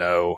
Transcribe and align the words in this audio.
know 0.00 0.36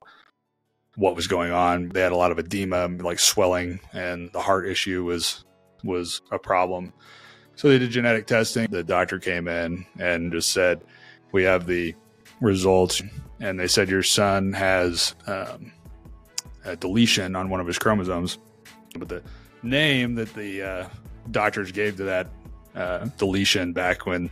what 0.97 1.17
was 1.17 1.27
going 1.27 1.53
on. 1.53 1.89
They 1.89 2.01
had 2.01 2.13
a 2.13 2.17
lot 2.17 2.33
of 2.33 2.39
edema, 2.39 2.87
like 2.89 3.19
swelling, 3.19 3.81
and 3.93 4.31
the 4.33 4.41
heart 4.41 4.69
issue 4.69 5.05
was 5.05 5.45
was 5.85 6.21
a 6.31 6.39
problem. 6.39 6.93
So 7.57 7.69
they 7.69 7.79
did 7.79 7.91
genetic 7.91 8.27
testing. 8.27 8.71
The 8.71 8.85
doctor 8.85 9.19
came 9.19 9.49
in 9.49 9.87
and 9.99 10.33
just 10.33 10.53
said, 10.53 10.83
"We 11.33 11.45
have 11.45 11.67
the 11.67 11.95
results," 12.41 13.03
and 13.41 13.59
they 13.59 13.69
said 13.69 13.89
your 13.89 14.03
son 14.03 14.53
has 14.53 15.15
um, 15.27 15.73
a 16.65 16.77
deletion 16.77 17.37
on 17.37 17.49
one 17.49 17.61
of 17.61 17.67
his 17.67 17.79
chromosomes. 17.79 18.39
But 18.99 19.09
the 19.09 19.23
name 19.63 20.15
that 20.17 20.35
the 20.35 20.63
uh, 20.63 20.89
doctors 21.31 21.73
gave 21.73 21.97
to 21.97 22.05
that 22.05 22.29
uh, 22.75 23.07
deletion 23.17 23.73
back 23.73 24.07
when 24.07 24.31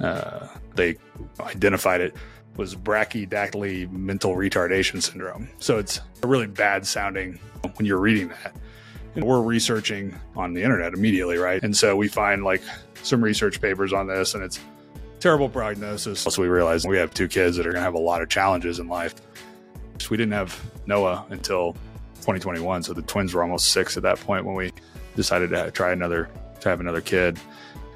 uh, 0.00 0.48
they 0.74 0.96
identified 1.40 2.00
it 2.00 2.14
was 2.56 2.74
brachydactyly 2.74 3.90
mental 3.90 4.36
retardation 4.36 5.02
syndrome. 5.02 5.48
So 5.58 5.78
it's 5.78 6.00
a 6.22 6.26
really 6.26 6.46
bad 6.46 6.86
sounding 6.86 7.38
when 7.76 7.86
you're 7.86 8.00
reading 8.00 8.28
that. 8.28 8.54
And 9.14 9.24
we're 9.24 9.42
researching 9.42 10.18
on 10.36 10.54
the 10.54 10.62
internet 10.62 10.94
immediately, 10.94 11.36
right? 11.36 11.62
And 11.62 11.76
so 11.76 11.96
we 11.96 12.08
find 12.08 12.44
like 12.44 12.62
some 13.02 13.22
research 13.22 13.60
papers 13.60 13.92
on 13.92 14.06
this, 14.06 14.34
and 14.34 14.42
it's 14.42 14.58
terrible 15.20 15.48
prognosis. 15.48 16.20
So 16.20 16.42
we 16.42 16.48
realize 16.48 16.86
we 16.86 16.96
have 16.98 17.12
two 17.12 17.28
kids 17.28 17.56
that 17.56 17.66
are 17.66 17.72
going 17.72 17.80
to 17.80 17.84
have 17.84 17.94
a 17.94 17.98
lot 17.98 18.22
of 18.22 18.28
challenges 18.28 18.78
in 18.78 18.88
life. 18.88 19.14
So 19.98 20.08
we 20.10 20.16
didn't 20.16 20.32
have 20.32 20.58
Noah 20.86 21.26
until 21.30 21.74
2021, 22.16 22.82
so 22.82 22.92
the 22.92 23.02
twins 23.02 23.34
were 23.34 23.42
almost 23.42 23.72
six 23.72 23.96
at 23.96 24.02
that 24.04 24.18
point 24.20 24.44
when 24.44 24.54
we 24.54 24.72
decided 25.14 25.50
to 25.50 25.70
try 25.70 25.92
another 25.92 26.28
to 26.60 26.68
have 26.68 26.80
another 26.80 27.00
kid, 27.00 27.38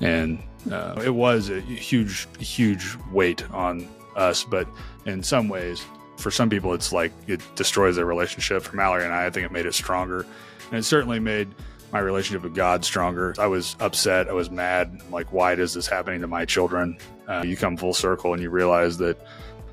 and 0.01 0.43
uh, 0.71 1.01
it 1.05 1.15
was 1.15 1.51
a 1.51 1.61
huge, 1.61 2.27
huge 2.39 2.97
weight 3.13 3.49
on 3.53 3.89
us. 4.17 4.45
But 4.45 4.69
in 5.05 5.23
some 5.23 5.49
ways, 5.49 5.85
for 6.17 6.31
some 6.31 6.51
people, 6.51 6.73
it's 6.75 6.93
like 6.93 7.13
it 7.27 7.41
destroys 7.55 7.97
their 7.97 8.07
relationship. 8.07 8.63
For 8.63 8.77
Mallory 8.77 9.05
and 9.05 9.13
I, 9.13 9.27
I 9.27 9.31
think 9.31 9.47
it 9.47 9.53
made 9.53 9.67
it 9.67 9.75
stronger. 9.75 10.27
And 10.71 10.79
it 10.79 10.85
certainly 10.85 11.21
made 11.21 11.49
my 11.93 12.01
relationship 12.01 12.43
with 12.43 12.55
God 12.55 12.85
stronger. 12.85 13.35
I 13.39 13.47
was 13.47 13.77
upset. 13.81 14.29
I 14.29 14.33
was 14.33 14.51
mad. 14.51 15.03
Like, 15.11 15.33
why 15.33 15.53
is 15.53 15.75
this 15.75 15.87
happening 15.87 16.21
to 16.23 16.27
my 16.27 16.45
children? 16.45 16.99
Uh, 17.29 17.45
you 17.47 17.57
come 17.57 17.77
full 17.77 17.95
circle 17.95 18.33
and 18.33 18.43
you 18.43 18.51
realize 18.51 18.99
that 18.99 19.19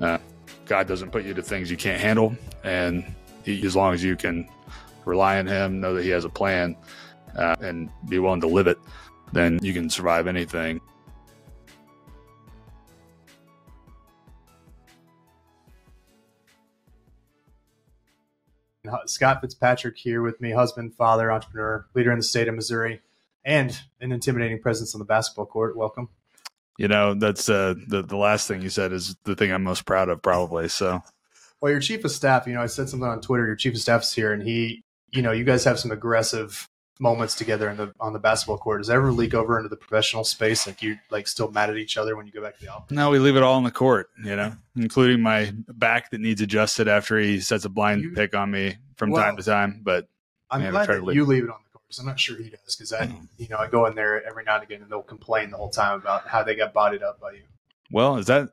uh, 0.00 0.18
God 0.66 0.86
doesn't 0.86 1.10
put 1.10 1.24
you 1.24 1.34
to 1.34 1.42
things 1.42 1.70
you 1.70 1.76
can't 1.76 2.00
handle. 2.00 2.36
And 2.62 3.04
he, 3.44 3.64
as 3.66 3.76
long 3.76 3.94
as 3.94 4.02
you 4.02 4.16
can 4.16 4.48
rely 5.04 5.38
on 5.38 5.46
Him, 5.46 5.80
know 5.80 5.94
that 5.94 6.02
He 6.02 6.10
has 6.10 6.24
a 6.24 6.30
plan, 6.30 6.76
uh, 7.36 7.56
and 7.60 7.90
be 8.08 8.18
willing 8.18 8.40
to 8.40 8.46
live 8.46 8.66
it, 8.66 8.78
then 9.32 9.58
you 9.62 9.72
can 9.72 9.90
survive 9.90 10.26
anything. 10.26 10.80
Scott 19.06 19.40
Fitzpatrick 19.40 19.96
here 19.96 20.22
with 20.22 20.40
me, 20.40 20.52
husband, 20.52 20.94
father, 20.94 21.32
entrepreneur, 21.32 21.86
leader 21.94 22.12
in 22.12 22.18
the 22.18 22.24
state 22.24 22.48
of 22.48 22.54
Missouri, 22.54 23.00
and 23.44 23.78
an 24.00 24.12
intimidating 24.12 24.60
presence 24.60 24.94
on 24.94 24.98
the 24.98 25.04
basketball 25.04 25.46
court. 25.46 25.76
Welcome. 25.76 26.08
You 26.78 26.88
know, 26.88 27.14
that's 27.14 27.48
uh, 27.48 27.74
the 27.86 28.02
the 28.02 28.16
last 28.16 28.48
thing 28.48 28.60
you 28.60 28.70
said 28.70 28.92
is 28.92 29.16
the 29.24 29.36
thing 29.36 29.52
I'm 29.52 29.62
most 29.62 29.86
proud 29.86 30.08
of, 30.08 30.20
probably. 30.22 30.68
So, 30.68 31.02
well, 31.60 31.70
your 31.70 31.80
chief 31.80 32.04
of 32.04 32.10
staff, 32.10 32.46
you 32.46 32.54
know, 32.54 32.62
I 32.62 32.66
said 32.66 32.88
something 32.88 33.08
on 33.08 33.20
Twitter. 33.20 33.46
Your 33.46 33.56
chief 33.56 33.74
of 33.74 33.80
staff 33.80 34.02
is 34.02 34.12
here, 34.12 34.32
and 34.32 34.42
he, 34.42 34.82
you 35.12 35.22
know, 35.22 35.30
you 35.30 35.44
guys 35.44 35.64
have 35.64 35.78
some 35.78 35.92
aggressive 35.92 36.68
moments 37.00 37.34
together 37.34 37.68
in 37.68 37.76
the 37.76 37.92
on 38.00 38.12
the 38.12 38.18
basketball 38.18 38.58
court. 38.58 38.80
Does 38.80 38.88
that 38.88 38.94
ever 38.94 39.12
leak 39.12 39.34
over 39.34 39.58
into 39.58 39.68
the 39.68 39.76
professional 39.76 40.24
space? 40.24 40.66
Like 40.66 40.82
you 40.82 40.98
like 41.10 41.26
still 41.26 41.50
mad 41.50 41.70
at 41.70 41.76
each 41.76 41.96
other 41.96 42.16
when 42.16 42.26
you 42.26 42.32
go 42.32 42.42
back 42.42 42.58
to 42.58 42.64
the 42.64 42.72
office? 42.72 42.90
No, 42.90 43.10
we 43.10 43.18
leave 43.18 43.36
it 43.36 43.42
all 43.42 43.58
in 43.58 43.64
the 43.64 43.70
court, 43.70 44.10
you 44.22 44.36
know, 44.36 44.52
including 44.76 45.20
my 45.20 45.52
back 45.68 46.10
that 46.10 46.20
needs 46.20 46.40
adjusted 46.40 46.88
after 46.88 47.18
he 47.18 47.40
sets 47.40 47.64
a 47.64 47.68
blind 47.68 48.02
you, 48.02 48.12
pick 48.12 48.34
on 48.34 48.50
me 48.50 48.76
from 48.96 49.10
well, 49.10 49.22
time 49.22 49.36
to 49.36 49.42
time. 49.42 49.80
But 49.82 50.08
I'm 50.50 50.62
man, 50.62 50.70
glad 50.72 50.88
that 50.88 51.04
leave. 51.04 51.16
you 51.16 51.24
leave 51.24 51.44
it 51.44 51.50
on 51.50 51.58
the 51.64 51.78
court 51.78 51.98
I'm 51.98 52.06
not 52.06 52.18
sure 52.18 52.36
he 52.36 52.50
does 52.50 52.76
because 52.76 52.92
I, 52.92 53.06
mm. 53.06 53.28
you 53.38 53.48
know, 53.48 53.58
I 53.58 53.68
go 53.68 53.86
in 53.86 53.94
there 53.94 54.26
every 54.26 54.44
now 54.44 54.56
and 54.56 54.64
again 54.64 54.82
and 54.82 54.90
they'll 54.90 55.02
complain 55.02 55.50
the 55.50 55.56
whole 55.56 55.70
time 55.70 56.00
about 56.00 56.26
how 56.26 56.42
they 56.42 56.54
got 56.54 56.72
bodied 56.72 57.02
up 57.02 57.20
by 57.20 57.32
you. 57.32 57.42
Well, 57.90 58.16
is 58.16 58.26
that 58.26 58.50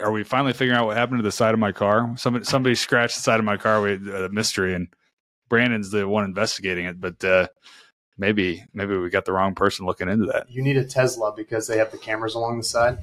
are 0.00 0.12
we 0.12 0.24
finally 0.24 0.52
figuring 0.52 0.78
out 0.78 0.86
what 0.86 0.96
happened 0.96 1.18
to 1.18 1.22
the 1.22 1.32
side 1.32 1.54
of 1.54 1.60
my 1.60 1.72
car? 1.72 2.14
Somebody 2.16 2.44
somebody 2.44 2.74
scratched 2.74 3.16
the 3.16 3.22
side 3.22 3.38
of 3.38 3.44
my 3.44 3.56
car 3.56 3.80
with 3.80 4.06
a 4.08 4.28
mystery 4.28 4.74
and 4.74 4.88
Brandon's 5.54 5.92
the 5.92 6.08
one 6.08 6.24
investigating 6.24 6.86
it, 6.86 7.00
but 7.00 7.24
uh, 7.24 7.46
maybe 8.18 8.64
maybe 8.74 8.96
we 8.96 9.08
got 9.08 9.24
the 9.24 9.32
wrong 9.32 9.54
person 9.54 9.86
looking 9.86 10.08
into 10.08 10.26
that. 10.26 10.50
You 10.50 10.62
need 10.62 10.76
a 10.76 10.84
Tesla 10.84 11.32
because 11.32 11.68
they 11.68 11.78
have 11.78 11.92
the 11.92 11.98
cameras 11.98 12.34
along 12.34 12.58
the 12.58 12.64
side, 12.64 12.98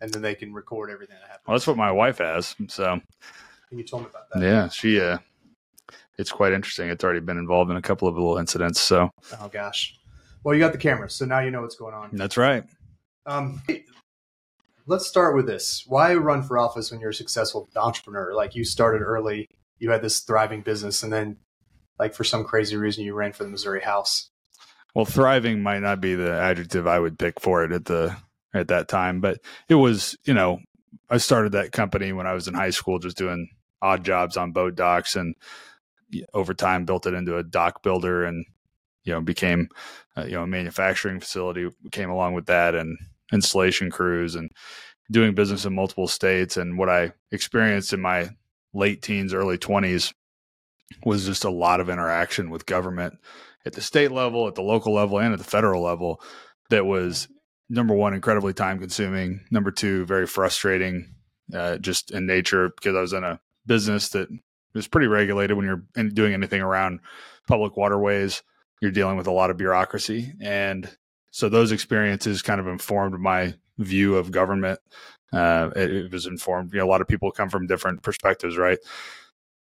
and 0.00 0.14
then 0.14 0.22
they 0.22 0.36
can 0.36 0.52
record 0.52 0.90
everything 0.90 1.16
that 1.20 1.28
happens. 1.28 1.48
Well, 1.48 1.56
that's 1.56 1.66
what 1.66 1.76
my 1.76 1.90
wife 1.90 2.18
has. 2.18 2.54
So 2.68 3.00
you 3.72 3.82
told 3.82 4.04
me 4.04 4.10
about 4.10 4.30
that. 4.30 4.42
Yeah, 4.42 4.68
she. 4.68 5.00
Uh, 5.00 5.18
it's 6.16 6.30
quite 6.30 6.52
interesting. 6.52 6.88
It's 6.88 7.02
already 7.02 7.18
been 7.18 7.36
involved 7.36 7.68
in 7.72 7.76
a 7.76 7.82
couple 7.82 8.06
of 8.06 8.14
little 8.14 8.38
incidents. 8.38 8.80
So. 8.80 9.10
Oh 9.40 9.48
gosh. 9.48 9.98
Well, 10.44 10.54
you 10.54 10.60
got 10.60 10.70
the 10.70 10.78
cameras, 10.78 11.14
so 11.14 11.24
now 11.24 11.40
you 11.40 11.50
know 11.50 11.62
what's 11.62 11.74
going 11.74 11.94
on. 11.94 12.10
That's 12.12 12.36
right. 12.36 12.62
Um, 13.26 13.60
let's 14.86 15.08
start 15.08 15.34
with 15.34 15.48
this. 15.48 15.82
Why 15.88 16.14
run 16.14 16.44
for 16.44 16.58
office 16.58 16.92
when 16.92 17.00
you're 17.00 17.10
a 17.10 17.14
successful 17.14 17.68
entrepreneur? 17.74 18.34
Like 18.34 18.54
you 18.54 18.62
started 18.62 19.02
early, 19.02 19.48
you 19.80 19.90
had 19.90 20.00
this 20.00 20.20
thriving 20.20 20.60
business, 20.60 21.02
and 21.02 21.12
then, 21.12 21.38
like 21.98 22.14
for 22.14 22.24
some 22.24 22.44
crazy 22.44 22.76
reason, 22.76 23.04
you 23.04 23.14
ran 23.14 23.32
for 23.32 23.44
the 23.44 23.50
Missouri 23.50 23.82
House. 23.82 24.30
Well, 24.94 25.04
thriving 25.04 25.62
might 25.62 25.80
not 25.80 26.00
be 26.00 26.14
the 26.14 26.32
adjective 26.32 26.86
I 26.86 26.98
would 26.98 27.18
pick 27.18 27.40
for 27.40 27.64
it 27.64 27.72
at 27.72 27.84
the 27.84 28.16
at 28.54 28.68
that 28.68 28.88
time, 28.88 29.20
but 29.20 29.38
it 29.68 29.74
was, 29.74 30.16
you 30.24 30.34
know, 30.34 30.60
I 31.10 31.18
started 31.18 31.52
that 31.52 31.72
company 31.72 32.12
when 32.12 32.26
I 32.26 32.32
was 32.32 32.48
in 32.48 32.54
high 32.54 32.70
school, 32.70 32.98
just 32.98 33.16
doing 33.16 33.48
odd 33.82 34.04
jobs 34.04 34.36
on 34.36 34.52
boat 34.52 34.74
docks, 34.74 35.16
and 35.16 35.34
over 36.32 36.54
time 36.54 36.84
built 36.84 37.06
it 37.06 37.14
into 37.14 37.36
a 37.36 37.44
dock 37.44 37.82
builder, 37.82 38.24
and 38.24 38.44
you 39.04 39.12
know 39.12 39.20
became, 39.20 39.68
uh, 40.16 40.24
you 40.24 40.32
know, 40.32 40.42
a 40.42 40.46
manufacturing 40.46 41.20
facility 41.20 41.68
came 41.92 42.10
along 42.10 42.34
with 42.34 42.46
that, 42.46 42.74
and 42.74 42.98
installation 43.32 43.90
crews, 43.90 44.34
and 44.34 44.50
doing 45.10 45.34
business 45.34 45.64
in 45.64 45.74
multiple 45.74 46.08
states. 46.08 46.56
And 46.56 46.78
what 46.78 46.88
I 46.88 47.12
experienced 47.30 47.92
in 47.92 48.00
my 48.00 48.30
late 48.72 49.02
teens, 49.02 49.34
early 49.34 49.58
twenties 49.58 50.12
was 51.04 51.26
just 51.26 51.44
a 51.44 51.50
lot 51.50 51.80
of 51.80 51.90
interaction 51.90 52.50
with 52.50 52.66
government 52.66 53.18
at 53.66 53.74
the 53.74 53.80
state 53.80 54.10
level, 54.10 54.48
at 54.48 54.54
the 54.54 54.62
local 54.62 54.94
level, 54.94 55.18
and 55.18 55.32
at 55.32 55.38
the 55.38 55.44
federal 55.44 55.82
level 55.82 56.20
that 56.70 56.86
was 56.86 57.28
number 57.68 57.94
one, 57.94 58.14
incredibly 58.14 58.54
time 58.54 58.78
consuming. 58.78 59.40
Number 59.50 59.70
two, 59.70 60.06
very 60.06 60.26
frustrating, 60.26 61.14
uh, 61.52 61.78
just 61.78 62.10
in 62.10 62.26
nature 62.26 62.70
because 62.70 62.96
I 62.96 63.00
was 63.00 63.12
in 63.12 63.24
a 63.24 63.40
business 63.66 64.08
that 64.10 64.28
was 64.74 64.88
pretty 64.88 65.06
regulated 65.06 65.56
when 65.56 65.66
you're 65.66 66.08
doing 66.08 66.34
anything 66.34 66.62
around 66.62 67.00
public 67.46 67.76
waterways. 67.76 68.42
You're 68.80 68.90
dealing 68.90 69.16
with 69.16 69.26
a 69.26 69.32
lot 69.32 69.50
of 69.50 69.56
bureaucracy. 69.56 70.32
And 70.40 70.88
so 71.30 71.48
those 71.48 71.72
experiences 71.72 72.42
kind 72.42 72.60
of 72.60 72.66
informed 72.66 73.18
my 73.20 73.54
view 73.78 74.16
of 74.16 74.30
government. 74.30 74.78
Uh, 75.32 75.70
it, 75.76 75.90
it 75.90 76.12
was 76.12 76.26
informed, 76.26 76.72
you 76.72 76.78
know, 76.78 76.86
a 76.86 76.88
lot 76.88 77.00
of 77.00 77.08
people 77.08 77.30
come 77.30 77.50
from 77.50 77.66
different 77.66 78.02
perspectives, 78.02 78.56
right? 78.56 78.78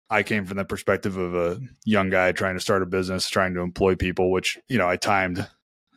I 0.08 0.22
came 0.22 0.44
from 0.44 0.56
the 0.56 0.64
perspective 0.64 1.16
of 1.16 1.34
a 1.34 1.60
young 1.84 2.10
guy 2.10 2.32
trying 2.32 2.54
to 2.54 2.60
start 2.60 2.82
a 2.82 2.86
business, 2.86 3.28
trying 3.28 3.54
to 3.54 3.60
employ 3.60 3.96
people, 3.96 4.30
which 4.30 4.58
you 4.68 4.78
know 4.78 4.88
I 4.88 4.96
timed, 4.96 5.46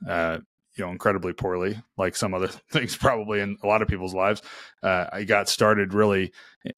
uh, 0.08 0.40
you 0.76 0.86
know, 0.86 0.92
incredibly 0.92 1.34
poorly, 1.34 1.80
like 1.98 2.16
some 2.16 2.34
other 2.34 2.48
things 2.72 2.96
probably 2.98 3.40
in 3.40 3.58
a 3.64 3.68
lot 3.68 3.82
of 3.82 3.88
people's 3.88 4.16
lives. 4.16 4.42
Uh, 4.82 5.06
I 5.12 5.24
got 5.24 5.50
started 5.50 5.94
really, 5.94 6.32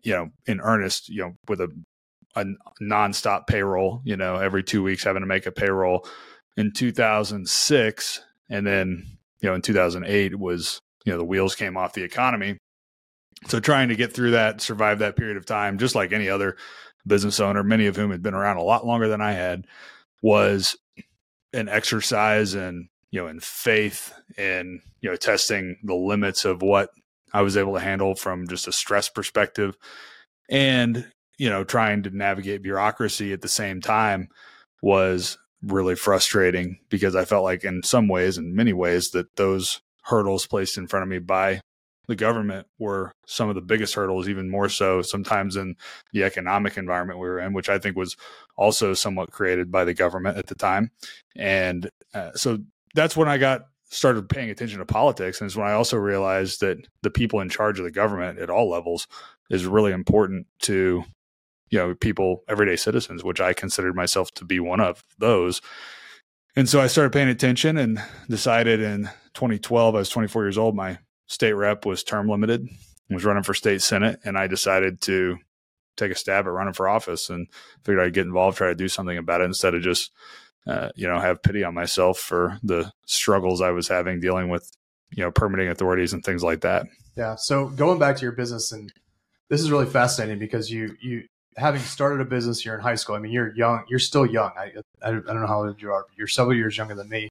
you 0.03 0.14
know, 0.14 0.30
in 0.46 0.59
earnest, 0.59 1.09
you 1.09 1.22
know, 1.22 1.34
with 1.47 1.62
a 1.62 1.70
a 2.36 2.46
nonstop 2.81 3.47
payroll, 3.47 4.02
you 4.06 4.16
know, 4.16 4.38
every 4.38 4.64
two 4.64 4.81
weeks 4.84 5.03
having 5.03 5.22
to 5.22 5.28
make 5.28 5.46
a 5.46 5.52
payroll 5.52 6.08
in 6.58 6.72
2006, 6.72 8.22
and 8.50 8.68
then 8.68 9.06
you 9.40 9.50
know 9.50 9.56
in 9.56 9.62
2008 9.62 10.38
was 10.38 10.80
you 11.06 11.12
know 11.12 11.18
the 11.18 11.25
wheels 11.25 11.56
came 11.56 11.78
off 11.78 11.94
the 11.94 12.03
economy. 12.03 12.58
So 13.47 13.59
trying 13.59 13.90
to 13.90 13.96
get 13.96 14.14
through 14.14 14.31
that, 14.31 14.62
survive 14.62 15.00
that 15.00 15.16
period 15.16 15.36
of 15.36 15.47
time, 15.47 15.80
just 15.80 15.96
like 15.96 16.12
any 16.12 16.30
other 16.30 16.58
business 17.06 17.40
owner, 17.40 17.64
many 17.64 17.88
of 17.88 17.96
whom 17.96 18.12
had 18.12 18.24
been 18.24 18.34
around 18.34 18.58
a 18.58 18.64
lot 18.64 18.86
longer 18.86 19.08
than 19.08 19.22
I 19.22 19.34
had, 19.34 19.66
was 20.22 20.78
an 21.53 21.68
exercise 21.68 22.53
and 22.53 22.88
you 23.12 23.20
know 23.20 23.28
in 23.28 23.40
faith 23.40 24.14
and 24.38 24.82
you 25.02 25.09
know 25.09 25.16
testing 25.16 25.78
the 25.84 25.96
limits 25.96 26.46
of 26.46 26.62
what 26.62 26.92
I 27.34 27.42
was 27.42 27.58
able 27.58 27.74
to 27.74 27.80
handle 27.80 28.16
from 28.16 28.48
just 28.48 28.68
a 28.68 28.72
stress 28.72 29.09
perspective, 29.09 29.78
and 30.50 31.12
you 31.38 31.50
know 31.50 31.64
trying 31.64 32.03
to 32.03 32.09
navigate 32.09 32.64
bureaucracy 32.64 33.34
at 33.34 33.42
the 33.42 33.47
same 33.47 33.82
time 33.82 34.30
was 34.82 35.38
really 35.64 35.96
frustrating 35.96 36.80
because 36.90 37.16
I 37.16 37.26
felt 37.26 37.44
like 37.44 37.64
in 37.64 37.84
some 37.84 38.08
ways, 38.08 38.38
in 38.38 38.56
many 38.56 38.74
ways, 38.74 39.12
that 39.12 39.36
those 39.36 39.82
hurdles 40.04 40.47
placed 40.47 40.78
in 40.78 40.88
front 40.88 41.04
of 41.04 41.09
me 41.09 41.20
by 41.20 41.62
the 42.11 42.16
government 42.17 42.67
were 42.78 43.13
some 43.25 43.47
of 43.47 43.55
the 43.55 43.61
biggest 43.61 43.96
hurdles, 43.96 44.28
even 44.28 44.49
more 44.49 44.67
so 44.67 45.02
sometimes 45.02 45.55
in 45.55 45.78
the 46.11 46.25
economic 46.25 46.78
environment 46.78 47.19
we 47.19 47.28
were 47.28 47.40
in, 47.40 47.53
which 47.53 47.69
I 47.69 47.79
think 47.79 47.96
was 47.96 48.17
also 48.58 48.93
somewhat 48.93 49.31
created 49.31 49.72
by 49.72 49.85
the 49.85 49.93
government 49.93 50.37
at 50.37 50.47
the 50.47 50.55
time. 50.55 50.91
And 51.37 51.90
uh, 52.13 52.31
so 52.35 52.59
that's 52.96 53.16
when 53.16 53.29
I 53.29 53.37
got 53.37 53.61
started 53.85 54.28
paying 54.28 54.49
attention 54.49 54.79
to 54.79 54.85
politics. 54.85 55.40
And 55.40 55.47
it's 55.47 55.55
when 55.55 55.67
I 55.67 55.72
also 55.72 55.96
realized 55.96 56.59
that 56.59 56.85
the 57.02 57.09
people 57.09 57.40
in 57.40 57.47
charge 57.47 57.79
of 57.79 57.85
the 57.85 57.91
government 57.91 58.40
at 58.40 58.49
all 58.49 58.69
levels 58.69 59.08
is 59.49 59.66
really 59.66 59.93
important 59.93 60.47
to 60.63 61.05
you 61.69 61.79
know 61.79 61.96
people 61.96 62.43
everyday 62.49 62.75
citizens 62.75 63.23
which 63.23 63.40
i 63.40 63.53
considered 63.53 63.96
myself 63.96 64.29
to 64.31 64.43
be 64.43 64.59
one 64.59 64.81
of 64.81 65.05
those 65.19 65.61
and 66.58 66.67
so 66.67 66.81
i 66.81 66.87
started 66.87 67.13
paying 67.13 67.29
attention 67.29 67.78
and 67.78 68.02
decided 68.29 68.81
in 68.81 69.03
2012 69.35 69.96
i 69.96 69.99
was 69.99 70.09
24 70.09 70.43
years 70.43 70.58
old 70.58 70.75
my 70.75 70.97
state 71.32 71.54
rep 71.54 71.86
was 71.86 72.04
term 72.04 72.28
limited 72.28 72.68
was 73.10 73.26
running 73.26 73.44
for 73.44 73.54
state 73.54 73.82
senate 73.82 74.20
and 74.24 74.38
i 74.38 74.48
decided 74.48 75.02
to 75.02 75.38
take 75.98 76.12
a 76.12 76.16
stab 76.16 76.46
at 76.46 76.52
running 76.52 76.74
for 76.74 76.88
office 76.88 77.30
and 77.30 77.48
figured 77.84 78.04
i'd 78.04 78.14
get 78.14 78.26
involved 78.26 78.58
try 78.58 78.68
to 78.68 78.76
do 78.76 78.88
something 78.88 79.18
about 79.18 79.42
it 79.42 79.46
instead 79.46 79.74
of 79.74 79.82
just 79.82 80.12
uh, 80.68 80.90
you 80.96 81.08
know 81.08 81.20
have 81.20 81.42
pity 81.42 81.64
on 81.64 81.74
myself 81.74 82.20
for 82.20 82.60
the 82.64 82.92
struggles 83.06 83.62
i 83.62 83.72
was 83.72 83.88
having 83.88 84.20
dealing 84.20 84.48
with 84.50 84.72
you 85.12 85.24
know 85.24 85.32
permitting 85.32 85.70
authorities 85.70 86.14
and 86.14 86.24
things 86.24 86.44
like 86.44 86.62
that. 86.62 86.88
Yeah. 87.16 87.36
So 87.36 87.68
going 87.68 88.00
back 88.00 88.16
to 88.18 88.22
your 88.24 88.32
business 88.32 88.72
and 88.72 88.92
this 89.50 89.62
is 89.62 89.70
really 89.72 89.86
fascinating 89.86 90.40
because 90.40 90.72
you 90.72 90.96
you 91.02 91.24
having 91.58 91.82
started 91.82 92.22
a 92.22 92.26
business 92.26 92.64
you're 92.64 92.76
in 92.76 92.80
high 92.80 92.96
school 92.96 93.14
i 93.14 93.20
mean 93.20 93.34
you're 93.34 93.54
young 93.56 93.84
you're 93.90 94.00
still 94.00 94.26
young. 94.26 94.52
I 94.58 94.72
i, 95.04 95.10
I 95.10 95.12
don't 95.12 95.42
know 95.42 95.48
how 95.48 95.66
old 95.66 95.82
you 95.82 95.92
are 95.92 96.06
but 96.08 96.18
you're 96.18 96.28
several 96.28 96.56
years 96.56 96.78
younger 96.78 96.96
than 96.96 97.10
me. 97.10 97.30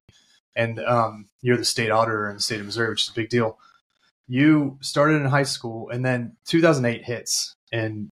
And 0.56 0.81
um, 0.81 1.29
you're 1.43 1.56
the 1.56 1.64
state 1.64 1.91
auditor 1.91 2.29
in 2.29 2.35
the 2.37 2.43
state 2.43 2.61
of 2.61 2.67
missouri 2.67 2.91
which 2.91 3.05
is 3.05 3.08
a 3.08 3.14
big 3.14 3.31
deal 3.31 3.58
you 4.30 4.78
started 4.80 5.20
in 5.20 5.26
high 5.26 5.42
school 5.42 5.90
and 5.90 6.04
then 6.04 6.36
2008 6.46 7.04
hits 7.04 7.54
and 7.72 8.08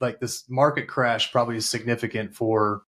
like 0.00 0.18
this 0.18 0.44
market 0.48 0.88
crash 0.88 1.30
probably 1.30 1.56
is 1.56 1.68
significant 1.68 2.34
for 2.34 2.82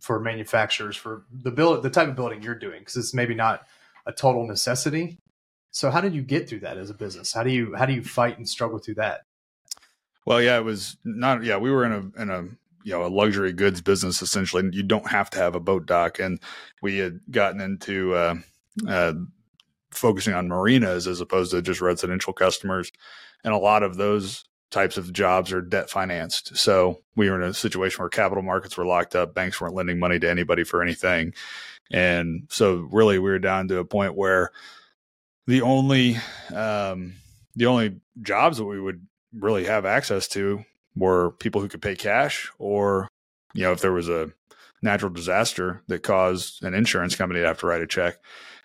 for 0.00 0.18
manufacturers 0.18 0.96
for 0.96 1.24
the 1.30 1.50
build 1.50 1.82
the 1.82 1.90
type 1.90 2.08
of 2.08 2.16
building 2.16 2.42
you're 2.42 2.54
doing 2.54 2.78
because 2.78 2.96
it's 2.96 3.12
maybe 3.12 3.34
not 3.34 3.66
a 4.06 4.12
total 4.12 4.46
necessity 4.46 5.18
so 5.72 5.90
how 5.90 6.00
did 6.00 6.14
you 6.14 6.22
get 6.22 6.48
through 6.48 6.60
that 6.60 6.78
as 6.78 6.88
a 6.88 6.94
business 6.94 7.32
how 7.32 7.42
do 7.42 7.50
you 7.50 7.74
how 7.76 7.84
do 7.84 7.92
you 7.92 8.02
fight 8.02 8.38
and 8.38 8.48
struggle 8.48 8.78
through 8.78 8.94
that 8.94 9.22
well, 10.26 10.42
yeah, 10.42 10.58
it 10.58 10.64
was 10.64 10.96
not. 11.04 11.42
Yeah, 11.42 11.56
we 11.56 11.70
were 11.70 11.84
in 11.84 11.92
a 11.92 12.22
in 12.22 12.30
a 12.30 12.42
you 12.84 12.92
know 12.92 13.04
a 13.04 13.08
luxury 13.08 13.52
goods 13.52 13.80
business 13.80 14.22
essentially. 14.22 14.68
You 14.72 14.82
don't 14.82 15.08
have 15.08 15.30
to 15.30 15.38
have 15.38 15.54
a 15.54 15.60
boat 15.60 15.86
dock, 15.86 16.18
and 16.18 16.38
we 16.82 16.98
had 16.98 17.20
gotten 17.30 17.60
into 17.60 18.14
uh, 18.14 18.34
uh, 18.86 19.14
focusing 19.90 20.34
on 20.34 20.48
marinas 20.48 21.06
as 21.06 21.20
opposed 21.20 21.50
to 21.52 21.62
just 21.62 21.80
residential 21.80 22.32
customers, 22.32 22.90
and 23.44 23.54
a 23.54 23.58
lot 23.58 23.82
of 23.82 23.96
those 23.96 24.44
types 24.70 24.96
of 24.96 25.12
jobs 25.12 25.52
are 25.52 25.60
debt 25.60 25.90
financed. 25.90 26.56
So 26.56 27.00
we 27.16 27.28
were 27.28 27.40
in 27.40 27.48
a 27.48 27.54
situation 27.54 28.00
where 28.00 28.08
capital 28.08 28.42
markets 28.42 28.76
were 28.76 28.86
locked 28.86 29.16
up, 29.16 29.34
banks 29.34 29.60
weren't 29.60 29.74
lending 29.74 29.98
money 29.98 30.18
to 30.20 30.30
anybody 30.30 30.64
for 30.64 30.82
anything, 30.82 31.34
and 31.90 32.46
so 32.48 32.88
really 32.90 33.18
we 33.18 33.30
were 33.30 33.38
down 33.38 33.68
to 33.68 33.78
a 33.78 33.84
point 33.84 34.14
where 34.14 34.50
the 35.46 35.62
only 35.62 36.16
um, 36.54 37.14
the 37.56 37.66
only 37.66 38.00
jobs 38.22 38.58
that 38.58 38.64
we 38.64 38.80
would 38.80 39.06
really 39.32 39.64
have 39.64 39.84
access 39.84 40.28
to 40.28 40.64
were 40.96 41.32
people 41.32 41.60
who 41.60 41.68
could 41.68 41.82
pay 41.82 41.96
cash 41.96 42.50
or 42.58 43.08
you 43.54 43.62
know 43.62 43.72
if 43.72 43.80
there 43.80 43.92
was 43.92 44.08
a 44.08 44.30
natural 44.82 45.12
disaster 45.12 45.82
that 45.88 46.02
caused 46.02 46.64
an 46.64 46.74
insurance 46.74 47.14
company 47.14 47.40
to 47.40 47.46
have 47.46 47.58
to 47.58 47.66
write 47.66 47.82
a 47.82 47.86
check 47.86 48.18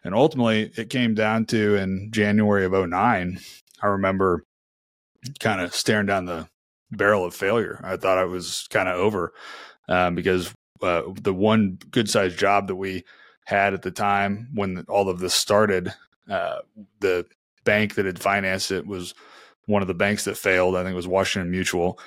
and 0.06 0.16
ultimately 0.16 0.72
it 0.78 0.90
came 0.90 1.14
down 1.14 1.46
to 1.46 1.76
in 1.76 2.10
january 2.12 2.64
of 2.64 2.72
09 2.72 3.40
i 3.82 3.88
remember 3.88 4.46
kind 5.40 5.60
of 5.60 5.76
staring 5.76 6.06
down 6.06 6.26
the 6.26 6.48
barrel 6.92 7.26
of 7.26 7.36
failure 7.36 7.82
i 7.84 7.98
thought 7.98 8.18
i 8.18 8.24
was 8.24 8.68
kind 8.70 8.88
of 8.88 8.96
over 8.96 9.34
um, 9.90 10.16
because 10.16 10.54
uh, 10.82 11.02
the 11.22 11.34
one 11.34 11.78
good 11.92 12.10
sized 12.10 12.40
job 12.40 12.68
that 12.68 12.76
we 12.76 13.04
had 13.46 13.74
at 13.74 13.82
the 13.82 13.92
time 13.92 14.48
when 14.54 14.86
all 14.88 15.10
of 15.10 15.20
this 15.20 15.34
started 15.34 15.94
uh, 16.30 16.60
the 17.02 17.26
bank 17.66 17.96
that 17.96 18.06
had 18.06 18.20
financed 18.20 18.72
it 18.72 18.88
was 18.88 19.14
one 19.66 19.82
of 19.82 19.88
the 19.88 19.94
banks 19.94 20.26
that 20.26 20.38
failed. 20.38 20.76
I 20.76 20.84
think 20.84 20.94
it 20.94 20.98
was 20.98 21.08
Washington 21.08 21.52
Mutual. 21.52 22.00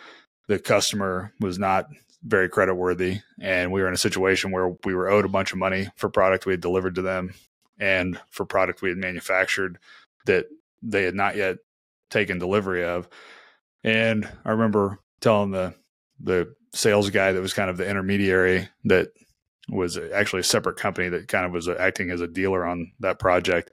The 0.47 0.59
customer 0.59 1.33
was 1.41 1.59
not 1.59 1.87
very 2.23 2.49
credit 2.49 2.75
worthy, 2.75 3.21
and 3.41 3.71
we 3.71 3.81
were 3.81 3.89
in 3.89 3.95
a 3.95 3.99
situation 3.99 4.51
where 4.51 4.71
we 4.85 4.95
were 4.95 5.09
owed 5.09 5.25
a 5.25 5.29
bunch 5.29 5.53
of 5.53 5.59
money 5.59 5.89
for 5.97 6.09
product 6.09 6.47
we 6.47 6.53
had 6.53 6.61
delivered 6.61 6.95
to 6.97 7.03
them 7.03 7.35
and 7.79 8.21
for 8.31 8.45
product 8.45 8.83
we 8.83 8.89
had 8.89 8.99
manufactured 8.99 9.79
that 10.27 10.47
they 10.83 11.05
had 11.05 11.15
not 11.15 11.37
yet 11.37 11.59
taken 12.11 12.39
delivery 12.39 12.85
of. 12.85 13.09
And 13.85 14.29
I 14.45 14.51
remember 14.51 14.99
telling 15.21 15.51
the 15.51 15.75
the 16.21 16.55
sales 16.73 17.11
guy 17.11 17.33
that 17.33 17.41
was 17.41 17.55
kind 17.55 17.71
of 17.71 17.77
the 17.77 17.89
intermediary 17.89 18.69
that 18.85 19.09
was 19.69 19.97
actually 19.97 20.41
a 20.41 20.45
separate 20.45 20.77
company 20.77 21.09
that 21.09 21.29
kind 21.29 21.47
of 21.47 21.53
was 21.53 21.69
acting 21.69 22.11
as 22.11 22.21
a 22.21 22.27
dealer 22.27 22.65
on 22.67 22.93
that 23.01 23.19
project 23.19 23.71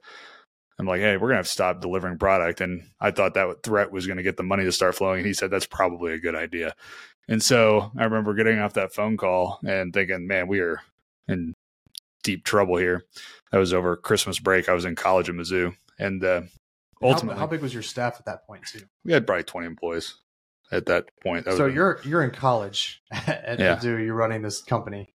I'm 0.78 0.86
like, 0.86 1.00
hey, 1.00 1.16
we're 1.16 1.28
gonna 1.28 1.38
have 1.38 1.46
to 1.46 1.52
stop 1.52 1.80
delivering 1.80 2.18
product. 2.18 2.60
And 2.60 2.88
I 3.00 3.10
thought 3.10 3.34
that 3.34 3.62
threat 3.62 3.90
was 3.90 4.06
gonna 4.06 4.22
get 4.22 4.36
the 4.36 4.42
money 4.42 4.64
to 4.64 4.72
start 4.72 4.94
flowing. 4.94 5.18
And 5.18 5.26
he 5.26 5.32
said 5.32 5.50
that's 5.50 5.66
probably 5.66 6.12
a 6.12 6.18
good 6.18 6.34
idea. 6.34 6.74
And 7.28 7.42
so 7.42 7.90
I 7.96 8.04
remember 8.04 8.34
getting 8.34 8.58
off 8.58 8.74
that 8.74 8.92
phone 8.92 9.16
call 9.16 9.58
and 9.66 9.92
thinking, 9.92 10.26
man, 10.26 10.48
we 10.48 10.60
are 10.60 10.80
in 11.28 11.54
deep 12.26 12.44
trouble 12.44 12.76
here. 12.76 13.04
That 13.52 13.58
was 13.58 13.72
over 13.72 13.96
Christmas 13.96 14.38
break. 14.38 14.68
I 14.68 14.74
was 14.74 14.84
in 14.84 14.94
college 14.94 15.28
in 15.28 15.36
Mizzou, 15.36 15.74
and 15.98 16.22
uh, 16.22 16.42
ultimately, 17.02 17.36
how, 17.36 17.40
how, 17.40 17.46
big 17.46 17.62
was 17.62 17.72
your 17.72 17.82
staff 17.82 18.16
at 18.18 18.26
that 18.26 18.46
point 18.46 18.64
too? 18.66 18.82
We 19.04 19.12
had 19.12 19.26
probably 19.26 19.44
20 19.44 19.66
employees 19.66 20.16
at 20.70 20.86
that 20.86 21.08
point. 21.22 21.44
That 21.46 21.56
so 21.56 21.66
you're 21.66 22.00
you're 22.04 22.22
in 22.22 22.32
college 22.32 23.00
at 23.10 23.58
yeah. 23.58 23.76
Mizzou. 23.76 24.04
You're 24.04 24.14
running 24.14 24.42
this 24.42 24.62
company. 24.62 25.14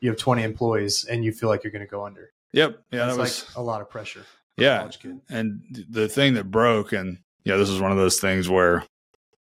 You 0.00 0.10
have 0.10 0.18
20 0.18 0.42
employees, 0.42 1.04
and 1.04 1.24
you 1.24 1.32
feel 1.32 1.48
like 1.48 1.64
you're 1.64 1.72
going 1.72 1.84
to 1.84 1.90
go 1.90 2.06
under. 2.06 2.30
Yep. 2.52 2.78
Yeah, 2.92 3.06
That's 3.06 3.16
that 3.16 3.20
was 3.20 3.48
like 3.48 3.56
a 3.56 3.62
lot 3.62 3.80
of 3.80 3.90
pressure 3.90 4.24
yeah. 4.56 4.88
And 5.28 5.62
the 5.88 6.08
thing 6.08 6.34
that 6.34 6.50
broke, 6.50 6.92
and 6.92 7.18
yeah, 7.44 7.56
this 7.56 7.68
is 7.68 7.80
one 7.80 7.90
of 7.90 7.98
those 7.98 8.20
things 8.20 8.48
where, 8.48 8.84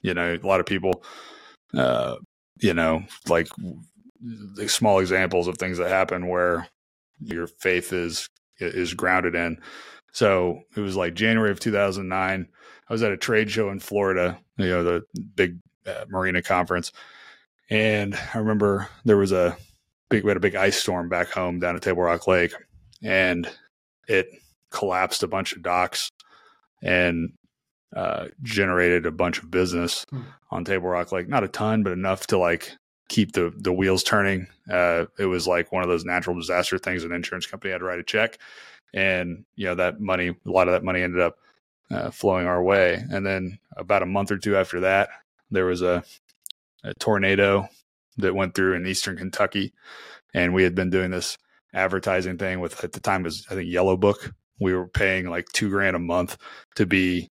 you 0.00 0.14
know, 0.14 0.38
a 0.42 0.46
lot 0.46 0.60
of 0.60 0.66
people, 0.66 1.04
uh, 1.74 2.16
you 2.60 2.74
know, 2.74 3.04
like 3.28 3.48
the 4.20 4.68
small 4.68 5.00
examples 5.00 5.48
of 5.48 5.58
things 5.58 5.78
that 5.78 5.88
happen 5.88 6.28
where 6.28 6.66
your 7.24 7.46
faith 7.46 7.92
is 7.92 8.28
is 8.58 8.94
grounded 8.94 9.34
in. 9.34 9.58
So 10.12 10.60
it 10.76 10.80
was 10.80 10.96
like 10.96 11.14
January 11.14 11.50
of 11.50 11.60
2009. 11.60 12.48
I 12.88 12.92
was 12.92 13.02
at 13.02 13.12
a 13.12 13.16
trade 13.16 13.50
show 13.50 13.70
in 13.70 13.80
Florida, 13.80 14.38
you 14.58 14.68
know, 14.68 14.84
the 14.84 15.02
big 15.34 15.58
uh, 15.86 16.04
marina 16.08 16.42
conference, 16.42 16.92
and 17.70 18.14
I 18.34 18.38
remember 18.38 18.88
there 19.04 19.16
was 19.16 19.32
a 19.32 19.56
big 20.10 20.24
we 20.24 20.28
had 20.28 20.36
a 20.36 20.40
big 20.40 20.54
ice 20.54 20.76
storm 20.76 21.08
back 21.08 21.30
home 21.30 21.58
down 21.58 21.74
at 21.74 21.82
Table 21.82 22.02
Rock 22.02 22.26
Lake, 22.26 22.52
and 23.02 23.48
it 24.08 24.28
collapsed 24.70 25.22
a 25.22 25.28
bunch 25.28 25.54
of 25.54 25.62
docks 25.62 26.10
and 26.82 27.32
uh, 27.94 28.26
generated 28.42 29.06
a 29.06 29.10
bunch 29.10 29.38
of 29.38 29.50
business 29.50 30.04
hmm. 30.10 30.22
on 30.50 30.64
Table 30.64 30.88
Rock. 30.88 31.12
Lake. 31.12 31.28
not 31.28 31.44
a 31.44 31.48
ton, 31.48 31.82
but 31.82 31.92
enough 31.92 32.26
to 32.28 32.38
like 32.38 32.72
keep 33.12 33.32
the 33.32 33.52
the 33.56 33.72
wheels 33.72 34.02
turning. 34.02 34.48
Uh, 34.70 35.04
it 35.18 35.26
was 35.26 35.46
like 35.46 35.70
one 35.70 35.82
of 35.82 35.88
those 35.88 36.04
natural 36.04 36.34
disaster 36.34 36.78
things. 36.78 37.04
An 37.04 37.12
insurance 37.12 37.46
company 37.46 37.70
had 37.70 37.78
to 37.78 37.84
write 37.84 37.98
a 37.98 38.04
check, 38.04 38.38
and 38.94 39.44
you 39.54 39.66
know 39.66 39.74
that 39.74 40.00
money, 40.00 40.28
a 40.28 40.50
lot 40.50 40.66
of 40.66 40.72
that 40.72 40.82
money 40.82 41.02
ended 41.02 41.20
up 41.20 41.36
uh, 41.90 42.10
flowing 42.10 42.46
our 42.46 42.62
way. 42.62 43.04
And 43.10 43.24
then 43.24 43.58
about 43.76 44.02
a 44.02 44.06
month 44.06 44.32
or 44.32 44.38
two 44.38 44.56
after 44.56 44.80
that, 44.80 45.10
there 45.50 45.66
was 45.66 45.82
a, 45.82 46.02
a 46.82 46.94
tornado 46.94 47.68
that 48.16 48.34
went 48.34 48.54
through 48.54 48.74
in 48.74 48.86
eastern 48.86 49.18
Kentucky, 49.18 49.74
and 50.32 50.54
we 50.54 50.62
had 50.62 50.74
been 50.74 50.90
doing 50.90 51.10
this 51.10 51.36
advertising 51.74 52.38
thing 52.38 52.60
with 52.60 52.82
at 52.82 52.92
the 52.92 53.00
time 53.00 53.22
was 53.22 53.46
I 53.50 53.54
think 53.54 53.70
Yellow 53.70 53.96
Book 53.96 54.32
we 54.58 54.72
were 54.74 54.86
paying 54.86 55.28
like 55.28 55.48
two 55.52 55.68
grand 55.68 55.96
a 55.96 55.98
month 55.98 56.38
to 56.76 56.86
be 56.86 57.28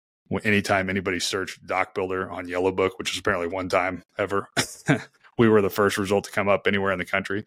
anytime 0.45 0.91
anybody 0.91 1.19
searched 1.19 1.65
dock 1.67 1.95
builder 1.95 2.31
on 2.31 2.49
yellow 2.49 2.73
book 2.73 2.99
which 2.99 3.13
is 3.13 3.19
apparently 3.19 3.49
one 3.49 3.69
time 3.69 4.03
ever 4.19 4.49
we 5.39 5.49
were 5.49 5.63
the 5.63 5.71
first 5.71 5.99
result 5.99 6.25
to 6.25 6.31
come 6.31 6.49
up 6.49 6.67
anywhere 6.67 6.93
in 6.93 6.99
the 6.99 7.05
country 7.05 7.45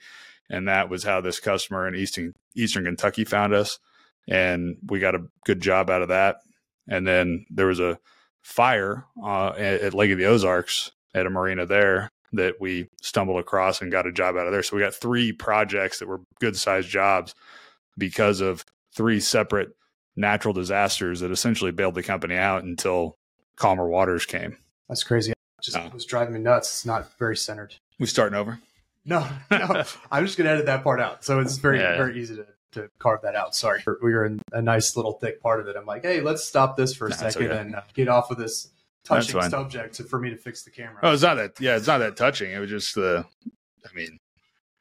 and 0.50 0.68
that 0.68 0.90
was 0.90 1.04
how 1.04 1.22
this 1.22 1.40
customer 1.40 1.88
in 1.88 1.96
eastern 1.96 2.34
eastern 2.56 2.86
kentucky 2.86 3.24
found 3.24 3.54
us 3.54 3.80
and 4.28 4.78
we 4.88 5.00
got 5.00 5.16
a 5.16 5.24
good 5.46 5.62
job 5.62 5.90
out 5.90 6.02
of 6.02 6.10
that 6.10 6.38
and 6.88 7.08
then 7.08 7.46
there 7.50 7.68
was 7.68 7.80
a 7.80 8.00
fire 8.42 9.06
uh, 9.24 9.50
at 9.50 9.94
lake 9.94 10.12
of 10.12 10.18
the 10.18 10.26
ozarks 10.26 10.92
at 11.14 11.26
a 11.26 11.30
marina 11.30 11.66
there 11.66 12.10
that 12.34 12.56
we 12.60 12.88
stumbled 13.02 13.40
across 13.40 13.82
and 13.82 13.92
got 13.92 14.08
a 14.08 14.12
job 14.12 14.36
out 14.36 14.48
of 14.48 14.52
there 14.52 14.64
so 14.64 14.76
we 14.76 14.82
got 14.82 14.96
three 14.96 15.32
projects 15.32 16.00
that 16.00 16.08
were 16.08 16.22
good 16.40 16.56
sized 16.56 16.90
jobs 16.90 17.36
because 17.98 18.42
of 18.42 18.66
three 18.96 19.20
separate 19.20 19.76
natural 20.16 20.54
disasters 20.54 21.20
that 21.22 21.32
essentially 21.32 21.72
bailed 21.72 21.96
the 21.96 22.04
company 22.04 22.36
out 22.36 22.64
until 22.64 23.18
calmer 23.56 23.88
waters 23.88 24.26
came. 24.26 24.58
That's 24.90 25.04
crazy. 25.04 25.34
It 25.62 25.66
just 25.66 25.78
uh, 25.78 25.90
was 25.94 26.06
driving 26.06 26.34
me 26.34 26.40
nuts. 26.40 26.70
It's 26.70 26.86
not 26.86 27.16
very 27.20 27.38
centered. 27.38 27.76
We 28.00 28.08
starting 28.08 28.36
over? 28.36 28.60
No, 29.06 29.28
no. 29.52 29.84
I'm 30.12 30.26
just 30.26 30.38
gonna 30.38 30.50
edit 30.50 30.66
that 30.66 30.84
part 30.84 31.00
out. 31.00 31.24
So 31.24 31.40
it's 31.40 31.58
very, 31.58 31.78
yeah, 31.78 31.98
very 31.98 32.20
easy 32.20 32.36
to, 32.38 32.48
to 32.72 32.90
carve 32.98 33.22
that 33.22 33.36
out. 33.36 33.54
Sorry. 33.54 33.84
We 34.02 34.14
were 34.14 34.26
in 34.26 34.42
a 34.54 34.62
nice 34.62 34.96
little 34.96 35.14
thick 35.14 35.40
part 35.40 35.60
of 35.60 35.68
it. 35.68 35.76
I'm 35.76 35.86
like, 35.86 36.02
hey, 36.02 36.22
let's 36.22 36.44
stop 36.44 36.78
this 36.78 36.96
for 36.96 37.08
a 37.08 37.14
second 37.14 37.52
okay. 37.52 37.60
and 37.60 37.76
uh, 37.76 37.82
get 37.94 38.08
off 38.08 38.32
of 38.32 38.38
this 38.38 38.70
touching 39.04 39.40
subject 39.44 39.98
for 40.10 40.20
me 40.20 40.32
to 40.32 40.38
fix 40.38 40.64
the 40.64 40.72
camera. 40.72 41.00
Oh, 41.04 41.14
it's 41.14 41.22
not 41.22 41.36
that. 41.36 41.62
Yeah, 41.62 41.76
it's 41.76 41.88
not 41.88 42.00
that 42.00 42.16
touching. 42.16 42.52
It 42.52 42.58
was 42.58 42.70
just 42.70 42.96
the. 42.96 43.24
I 43.86 43.96
mean, 43.96 44.18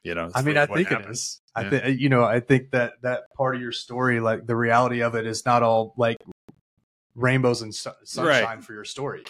you 0.03 0.15
know. 0.15 0.31
I 0.33 0.41
mean, 0.41 0.57
I 0.57 0.65
think 0.65 0.87
happened. 0.87 1.09
it 1.09 1.11
is. 1.11 1.41
I 1.53 1.69
think 1.69 1.99
you 1.99 2.09
know, 2.09 2.23
I 2.23 2.39
think 2.39 2.71
that 2.71 2.93
that 3.03 3.23
part 3.37 3.55
of 3.55 3.61
your 3.61 3.71
story, 3.71 4.19
like 4.19 4.47
the 4.47 4.55
reality 4.55 5.01
of 5.01 5.13
it, 5.13 5.27
is 5.27 5.45
not 5.45 5.61
all 5.61 5.93
like 5.95 6.17
rainbows 7.13 7.61
and 7.61 7.73
su- 7.73 7.91
sunshine 8.03 8.43
right. 8.43 8.63
for 8.63 8.73
your 8.73 8.85
story. 8.85 9.25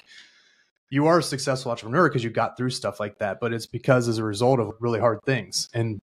You 0.91 1.07
are 1.07 1.19
a 1.19 1.24
successful 1.24 1.71
entrepreneur 1.71 2.07
because 2.07 2.24
you 2.24 2.29
got 2.29 2.57
through 2.57 2.69
stuff 2.69 3.00
like 3.00 3.17
that, 3.19 3.39
but 3.39 3.53
it's 3.53 3.65
because 3.65 4.07
as 4.10 4.17
a 4.17 4.24
result 4.24 4.60
of 4.60 4.74
really 4.79 5.00
hard 5.00 5.19
things. 5.25 5.69
And 5.74 6.01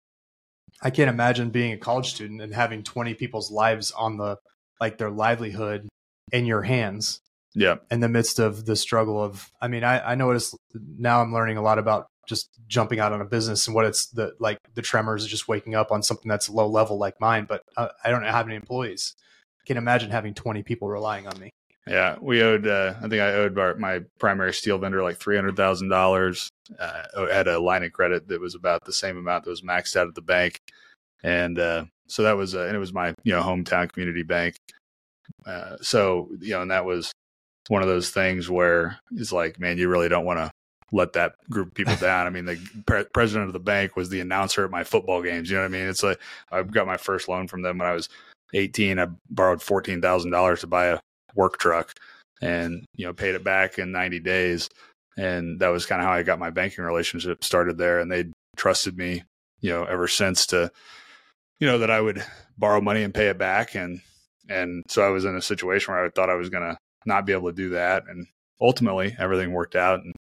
I 0.81 0.91
can't 0.91 1.11
imagine 1.11 1.51
being 1.51 1.73
a 1.73 1.77
college 1.77 2.11
student 2.15 2.41
and 2.41 2.55
having 2.55 2.85
20 2.85 3.15
people's 3.15 3.51
lives 3.51 3.91
on 3.91 4.17
the 4.17 4.39
like 4.81 4.97
their 4.97 5.11
livelihood 5.11 5.89
in 6.33 6.47
your 6.47 6.63
hands. 6.63 7.21
Yeah. 7.55 7.77
In 7.91 8.01
the 8.01 8.09
midst 8.09 8.39
of 8.39 8.65
the 8.65 8.77
struggle 8.77 9.23
of, 9.23 9.51
I 9.61 9.67
mean, 9.67 9.83
I, 9.83 10.13
I 10.13 10.15
notice 10.15 10.55
now 10.75 11.21
I'm 11.21 11.33
learning 11.33 11.57
a 11.57 11.63
lot 11.63 11.79
about 11.79 12.07
just 12.29 12.51
jumping 12.69 13.01
out 13.01 13.13
on 13.13 13.21
a 13.21 13.25
business 13.25 13.67
and 13.67 13.75
what 13.75 13.87
it's 13.87 14.07
the 14.07 14.35
like 14.39 14.59
the 14.75 14.83
tremors 14.83 15.25
of 15.25 15.31
just 15.31 15.49
waking 15.49 15.75
up 15.75 15.91
on 15.91 16.03
something 16.03 16.29
that's 16.29 16.49
low 16.49 16.69
level 16.69 16.97
like 16.99 17.21
mine. 17.21 17.47
But 17.49 17.63
uh, 17.77 17.89
I 18.05 18.11
don't 18.11 18.23
have 18.23 18.47
any 18.47 18.55
employees. 18.57 19.15
I 19.61 19.65
can't 19.67 19.79
imagine 19.79 20.11
having 20.11 20.35
20 20.35 20.63
people 20.63 20.89
relying 20.89 21.27
on 21.27 21.41
me. 21.41 21.51
Yeah, 21.89 22.17
we 22.21 22.43
owed. 22.43 22.67
Uh, 22.67 22.95
I 22.99 23.09
think 23.09 23.23
I 23.23 23.33
owed 23.35 23.57
our, 23.59 23.77
my 23.77 24.01
primary 24.19 24.53
steel 24.53 24.79
vendor 24.79 25.03
like 25.03 25.19
three 25.19 25.37
hundred 25.37 25.57
thousand 25.57 25.93
uh, 25.93 25.97
dollars. 25.97 26.51
Had 26.79 27.47
a 27.47 27.61
line 27.61 27.85
of 27.85 27.93
credit 27.93 28.27
that 28.29 28.41
was 28.41 28.57
about 28.57 28.85
the 28.85 28.93
same 28.93 29.17
amount 29.17 29.45
that 29.45 29.51
was 29.51 29.63
maxed 29.63 29.95
out 29.95 30.09
at 30.09 30.17
the 30.17 30.23
bank, 30.23 30.59
and 31.23 31.59
uh, 31.59 31.85
so 32.09 32.25
that 32.25 32.37
was 32.37 32.57
uh, 32.57 32.63
and 32.63 32.75
it 32.75 32.81
was 32.81 32.93
my 32.93 33.15
you 33.23 33.33
know 33.33 33.43
hometown 33.43 33.91
community 33.93 34.25
bank. 34.25 34.57
Uh, 35.47 35.77
so 35.81 36.29
you 36.41 36.51
know, 36.51 36.63
and 36.63 36.73
that 36.73 36.85
was 36.85 37.13
one 37.69 37.83
of 37.83 37.89
those 37.89 38.11
things 38.11 38.51
where 38.51 38.99
it's 39.13 39.33
like, 39.33 39.61
man, 39.61 39.79
you 39.79 39.89
really 39.89 40.09
don't 40.09 40.25
want 40.25 40.39
to 40.39 40.51
let 40.93 41.13
that 41.13 41.35
group 41.51 41.69
of 41.69 41.75
people 41.75 41.97
down. 41.97 42.27
I 42.27 42.31
mean, 42.31 42.47
the 42.47 42.59
pre- 42.87 43.05
president 43.05 43.49
of 43.49 43.53
the 43.53 43.61
bank 43.61 43.97
was 43.97 44.09
the 44.09 44.21
announcer 44.21 44.65
at 44.65 44.71
my 44.71 44.83
football 44.83 45.23
games. 45.23 45.51
You 45.51 45.57
know 45.57 45.63
what 45.63 45.69
I 45.75 45.79
mean? 45.79 45.89
It's 45.89 46.03
like 46.03 46.21
I 46.51 46.63
got 46.65 46.87
my 46.87 46.97
first 46.97 47.29
loan 47.29 47.47
from 47.47 47.63
them 47.63 47.79
when 47.79 47.89
I 47.89 47.93
was 47.93 48.09
18. 48.55 48.99
I 48.99 49.07
borrowed 49.31 49.63
fourteen 49.63 50.01
thousand 50.01 50.33
dollars 50.33 50.61
to 50.61 50.67
buy 50.67 50.87
a 50.87 50.99
work 51.37 51.59
truck, 51.59 51.93
and 52.43 52.85
you 52.95 53.07
know 53.07 53.13
paid 53.13 53.35
it 53.35 53.45
back 53.45 53.79
in 53.79 53.93
90 53.93 54.21
days. 54.21 54.69
And 55.17 55.61
that 55.61 55.69
was 55.69 55.87
kind 55.87 56.03
of 56.03 56.07
how 56.07 56.13
I 56.13 56.23
got 56.23 56.39
my 56.39 56.51
banking 56.51 56.85
relationship 56.85 57.43
started 57.43 57.79
there. 57.79 58.01
And 58.01 58.13
they 58.13 58.27
trusted 58.57 58.99
me, 58.99 59.23
you 59.61 59.71
know, 59.71 59.85
ever 59.85 60.09
since 60.09 60.47
to, 60.49 60.71
you 61.59 61.67
know, 61.67 61.79
that 61.79 61.91
I 61.91 62.03
would 62.03 62.23
borrow 62.59 62.83
money 62.83 63.03
and 63.03 63.15
pay 63.15 63.29
it 63.29 63.39
back. 63.39 63.75
And 63.75 64.01
and 64.49 64.83
so 64.89 65.03
I 65.03 65.09
was 65.09 65.25
in 65.25 65.35
a 65.35 65.43
situation 65.43 65.95
where 65.95 66.05
I 66.05 66.11
thought 66.11 66.31
I 66.31 66.35
was 66.35 66.51
going 66.51 66.65
to 66.65 66.77
not 67.07 67.27
be 67.27 67.33
able 67.33 67.49
to 67.49 67.57
do 67.57 67.71
that. 67.71 68.05
And 68.09 68.27
ultimately, 68.61 69.17
everything 69.19 69.53
worked 69.53 69.77
out, 69.77 70.01
and 70.01 70.15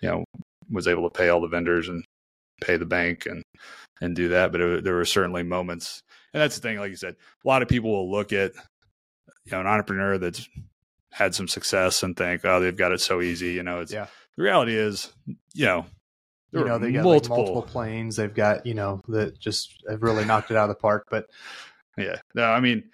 you 0.00 0.08
know, 0.08 0.24
was 0.70 0.88
able 0.88 1.08
to 1.08 1.16
pay 1.18 1.28
all 1.28 1.40
the 1.40 1.48
vendors 1.48 1.88
and 1.88 2.04
pay 2.62 2.76
the 2.76 2.86
bank 2.86 3.26
and 3.26 3.42
and 4.00 4.16
do 4.16 4.28
that. 4.28 4.52
But 4.52 4.60
it, 4.60 4.84
there 4.84 4.94
were 4.94 5.04
certainly 5.04 5.42
moments, 5.42 6.00
and 6.34 6.40
that's 6.40 6.56
the 6.56 6.62
thing. 6.62 6.78
Like 6.78 6.90
you 6.90 6.96
said, 6.96 7.16
a 7.44 7.48
lot 7.48 7.62
of 7.62 7.68
people 7.68 7.90
will 7.90 8.10
look 8.10 8.32
at 8.32 8.52
you 9.44 9.52
know 9.52 9.60
an 9.60 9.66
entrepreneur 9.66 10.18
that's 10.18 10.48
had 11.10 11.34
some 11.34 11.46
success 11.46 12.02
and 12.02 12.16
think, 12.16 12.44
oh, 12.44 12.58
they've 12.60 12.76
got 12.76 12.92
it 12.92 13.00
so 13.00 13.20
easy. 13.20 13.52
You 13.52 13.62
know, 13.62 13.80
it's 13.80 13.92
yeah. 13.92 14.06
the 14.36 14.42
reality 14.42 14.74
is, 14.74 15.12
you 15.54 15.66
know, 15.66 15.86
you 16.52 16.64
know, 16.64 16.78
they 16.78 16.92
got 16.92 17.04
multiple, 17.04 17.36
like 17.38 17.46
multiple 17.46 17.62
planes. 17.62 18.16
They've 18.16 18.32
got, 18.32 18.66
you 18.66 18.74
know, 18.74 19.00
that 19.08 19.38
just 19.38 19.82
have 19.88 20.02
really 20.02 20.24
knocked 20.24 20.50
it 20.50 20.56
out 20.56 20.68
of 20.68 20.76
the 20.76 20.80
park. 20.80 21.06
But 21.10 21.26
yeah, 21.96 22.16
no, 22.34 22.44
I 22.44 22.60
mean, 22.60 22.84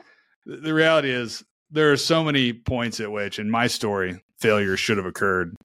the 0.46 0.74
reality 0.74 1.10
is 1.10 1.44
there 1.70 1.92
are 1.92 1.96
so 1.96 2.22
many 2.22 2.52
points 2.52 3.00
at 3.00 3.10
which 3.10 3.38
in 3.38 3.50
my 3.50 3.66
story, 3.66 4.22
failure 4.38 4.76
should 4.76 4.96
have 4.96 5.06
occurred 5.06 5.56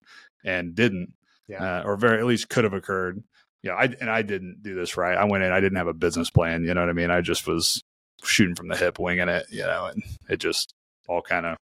and 0.43 0.73
didn't, 0.73 1.13
yeah. 1.47 1.79
uh, 1.79 1.83
or 1.85 1.95
very 1.95 2.19
at 2.19 2.25
least 2.25 2.49
could 2.49 2.63
have 2.63 2.73
occurred. 2.73 3.23
Yeah, 3.61 3.73
I 3.73 3.83
and 3.85 4.09
I 4.09 4.23
didn't 4.23 4.61
do 4.61 4.75
this 4.75 4.97
right. 4.97 5.17
I 5.17 5.23
went 5.23 5.43
in, 5.43 5.51
I 5.51 5.61
didn't 5.61 5.77
have 5.77 5.87
a 5.87 5.93
business 5.93 6.29
plan. 6.29 6.65
You 6.65 6.73
know 6.73 6.81
what 6.81 6.89
I 6.89 6.93
mean? 6.93 7.11
I 7.11 7.21
just 7.21 7.47
was 7.47 7.83
shooting 8.23 8.55
from 8.55 8.67
the 8.67 8.77
hip, 8.77 8.99
winging 8.99 9.29
it. 9.29 9.45
You 9.49 9.63
know, 9.63 9.85
and 9.87 10.03
it 10.29 10.37
just 10.37 10.73
all 11.07 11.21
kind 11.21 11.45
of 11.45 11.57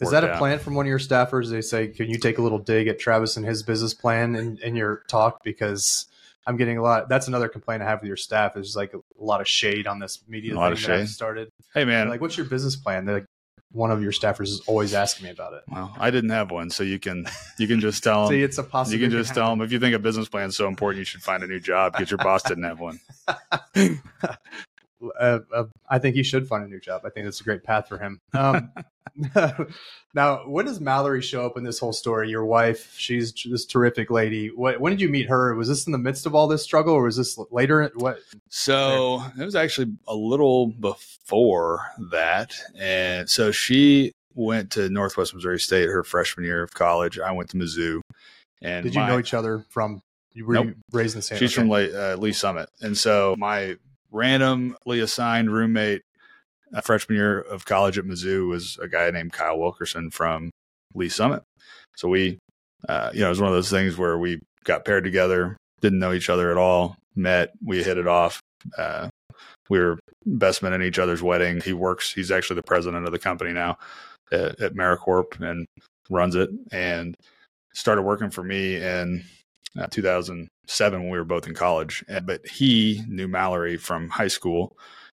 is 0.00 0.10
that 0.10 0.24
a 0.24 0.32
out. 0.32 0.38
plan 0.38 0.58
from 0.58 0.74
one 0.74 0.86
of 0.86 0.88
your 0.88 0.98
staffers? 0.98 1.50
They 1.50 1.60
say, 1.60 1.88
can 1.88 2.08
you 2.08 2.18
take 2.18 2.38
a 2.38 2.42
little 2.42 2.58
dig 2.58 2.88
at 2.88 2.98
Travis 2.98 3.36
and 3.36 3.44
his 3.44 3.62
business 3.62 3.92
plan 3.92 4.34
in, 4.34 4.58
in 4.58 4.74
your 4.74 5.02
talk? 5.08 5.44
Because 5.44 6.06
I'm 6.46 6.56
getting 6.56 6.78
a 6.78 6.82
lot. 6.82 7.08
That's 7.08 7.28
another 7.28 7.48
complaint 7.48 7.82
I 7.82 7.86
have 7.86 8.00
with 8.00 8.08
your 8.08 8.16
staff 8.16 8.56
is 8.56 8.74
like 8.74 8.94
a, 8.94 9.00
lot 9.18 9.42
of 9.42 9.48
shade 9.48 9.86
on 9.86 9.98
this 9.98 10.20
media 10.26 10.52
thing 10.52 10.60
that 10.60 10.88
I've 10.88 11.08
started. 11.08 11.50
Hey 11.74 11.84
man, 11.84 12.08
like, 12.08 12.20
what's 12.20 12.36
your 12.36 12.46
business 12.46 12.76
plan? 12.76 13.04
They're 13.04 13.16
like, 13.16 13.26
one 13.72 13.92
of 13.92 14.02
your 14.02 14.10
staffers 14.10 14.48
is 14.48 14.60
always 14.66 14.94
asking 14.94 15.26
me 15.26 15.30
about 15.30 15.52
it. 15.52 15.62
Well, 15.70 15.94
I 15.96 16.10
didn't 16.10 16.30
have 16.30 16.50
one, 16.50 16.70
so 16.70 16.82
you 16.82 16.98
can 16.98 17.26
you 17.58 17.68
can 17.68 17.78
just 17.78 18.02
tell 18.02 18.24
them. 18.26 18.34
See, 18.34 18.42
it's 18.42 18.58
a 18.58 18.64
possibility. 18.64 19.04
You 19.04 19.10
can 19.10 19.16
just 19.16 19.34
tell 19.34 19.50
them 19.50 19.60
if 19.60 19.70
you 19.70 19.78
think 19.78 19.94
a 19.94 19.98
business 19.98 20.28
plan 20.28 20.48
is 20.48 20.56
so 20.56 20.66
important, 20.66 20.98
you 20.98 21.04
should 21.04 21.22
find 21.22 21.42
a 21.42 21.46
new 21.46 21.60
job 21.60 21.92
because 21.92 22.10
your 22.10 22.18
boss 22.18 22.42
didn't 22.42 22.64
have 22.64 22.80
one. 22.80 22.98
uh, 25.18 25.40
uh, 25.54 25.64
I 25.88 25.98
think 25.98 26.16
he 26.16 26.22
should 26.22 26.46
find 26.48 26.64
a 26.64 26.68
new 26.68 26.80
job. 26.80 27.02
I 27.04 27.10
think 27.10 27.26
that's 27.26 27.40
a 27.40 27.44
great 27.44 27.64
path 27.64 27.88
for 27.88 27.98
him. 27.98 28.20
Um, 28.32 28.72
now, 30.14 30.48
when 30.48 30.66
does 30.66 30.80
Mallory 30.80 31.22
show 31.22 31.44
up 31.44 31.56
in 31.56 31.64
this 31.64 31.78
whole 31.78 31.92
story? 31.92 32.30
Your 32.30 32.44
wife, 32.44 32.94
she's 32.96 33.32
this 33.32 33.64
terrific 33.64 34.10
lady. 34.10 34.48
What, 34.48 34.80
when 34.80 34.92
did 34.92 35.00
you 35.00 35.08
meet 35.08 35.28
her? 35.28 35.54
Was 35.54 35.68
this 35.68 35.86
in 35.86 35.92
the 35.92 35.98
midst 35.98 36.26
of 36.26 36.34
all 36.34 36.48
this 36.48 36.62
struggle, 36.62 36.94
or 36.94 37.04
was 37.04 37.16
this 37.16 37.38
later? 37.50 37.90
What? 37.94 38.18
So 38.48 39.22
it 39.38 39.44
was 39.44 39.56
actually 39.56 39.92
a 40.06 40.14
little 40.14 40.68
before 40.68 41.80
that, 42.10 42.54
and 42.78 43.28
so 43.28 43.50
she 43.50 44.12
went 44.34 44.70
to 44.72 44.88
Northwest 44.88 45.34
Missouri 45.34 45.60
State 45.60 45.88
her 45.88 46.04
freshman 46.04 46.46
year 46.46 46.62
of 46.62 46.72
college. 46.72 47.18
I 47.18 47.32
went 47.32 47.50
to 47.50 47.56
Mizzou. 47.56 48.00
And 48.62 48.84
did 48.84 48.94
you 48.94 49.00
my, 49.00 49.08
know 49.08 49.18
each 49.18 49.34
other 49.34 49.64
from? 49.70 50.02
You 50.32 50.46
Were 50.46 50.54
nope. 50.54 50.66
you 50.66 50.74
raised 50.92 51.14
in 51.14 51.18
the 51.18 51.22
same? 51.22 51.38
She's 51.38 51.58
okay. 51.58 51.62
from 51.62 51.72
uh, 51.72 52.14
Lee's 52.16 52.38
Summit, 52.38 52.68
and 52.80 52.96
so 52.96 53.34
my 53.36 53.76
randomly 54.10 55.00
assigned 55.00 55.52
roommate 55.52 56.02
uh, 56.74 56.80
freshman 56.80 57.16
year 57.16 57.40
of 57.40 57.64
college 57.64 57.98
at 57.98 58.04
Mizzou 58.04 58.48
was 58.48 58.78
a 58.80 58.88
guy 58.88 59.10
named 59.10 59.32
Kyle 59.32 59.58
Wilkerson 59.58 60.10
from 60.10 60.50
Lee's 60.94 61.14
Summit. 61.14 61.42
So 61.96 62.08
we, 62.08 62.38
uh, 62.88 63.10
you 63.12 63.20
know, 63.20 63.26
it 63.26 63.30
was 63.30 63.40
one 63.40 63.50
of 63.50 63.56
those 63.56 63.70
things 63.70 63.96
where 63.96 64.18
we 64.18 64.40
got 64.64 64.84
paired 64.84 65.04
together, 65.04 65.56
didn't 65.80 65.98
know 65.98 66.12
each 66.12 66.30
other 66.30 66.50
at 66.50 66.56
all, 66.56 66.96
met, 67.14 67.52
we 67.64 67.82
hit 67.82 67.98
it 67.98 68.06
off. 68.06 68.40
Uh, 68.76 69.08
we 69.68 69.78
were 69.78 69.98
best 70.26 70.62
men 70.62 70.72
in 70.72 70.82
each 70.82 70.98
other's 70.98 71.22
wedding. 71.22 71.60
He 71.60 71.72
works, 71.72 72.12
he's 72.12 72.30
actually 72.30 72.56
the 72.56 72.62
president 72.62 73.06
of 73.06 73.12
the 73.12 73.18
company 73.18 73.52
now 73.52 73.78
at, 74.32 74.60
at 74.60 74.74
Maricorp 74.74 75.40
and 75.40 75.66
runs 76.08 76.34
it 76.34 76.50
and 76.72 77.14
started 77.72 78.02
working 78.02 78.30
for 78.30 78.42
me 78.42 78.76
in 78.76 79.24
uh, 79.78 79.86
2007 79.90 81.00
when 81.00 81.10
we 81.10 81.18
were 81.18 81.24
both 81.24 81.46
in 81.46 81.54
college. 81.54 82.04
But 82.24 82.46
he 82.46 83.02
knew 83.08 83.28
Mallory 83.28 83.76
from 83.76 84.08
high 84.08 84.28
school 84.28 84.76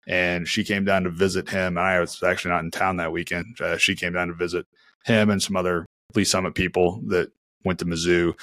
and 0.07 0.47
she 0.47 0.63
came 0.63 0.83
down 0.83 1.03
to 1.03 1.09
visit 1.09 1.49
him. 1.49 1.77
And 1.77 1.85
I 1.85 1.99
was 1.99 2.21
actually 2.23 2.51
not 2.51 2.63
in 2.63 2.71
town 2.71 2.97
that 2.97 3.11
weekend. 3.11 3.59
Uh, 3.61 3.77
she 3.77 3.95
came 3.95 4.13
down 4.13 4.27
to 4.27 4.33
visit 4.33 4.65
him 5.05 5.29
and 5.29 5.41
some 5.41 5.55
other 5.55 5.85
Lee's 6.15 6.29
Summit 6.29 6.55
people 6.55 7.01
that 7.07 7.31
went 7.63 7.79
to 7.79 7.85
Mizzou 7.85 8.33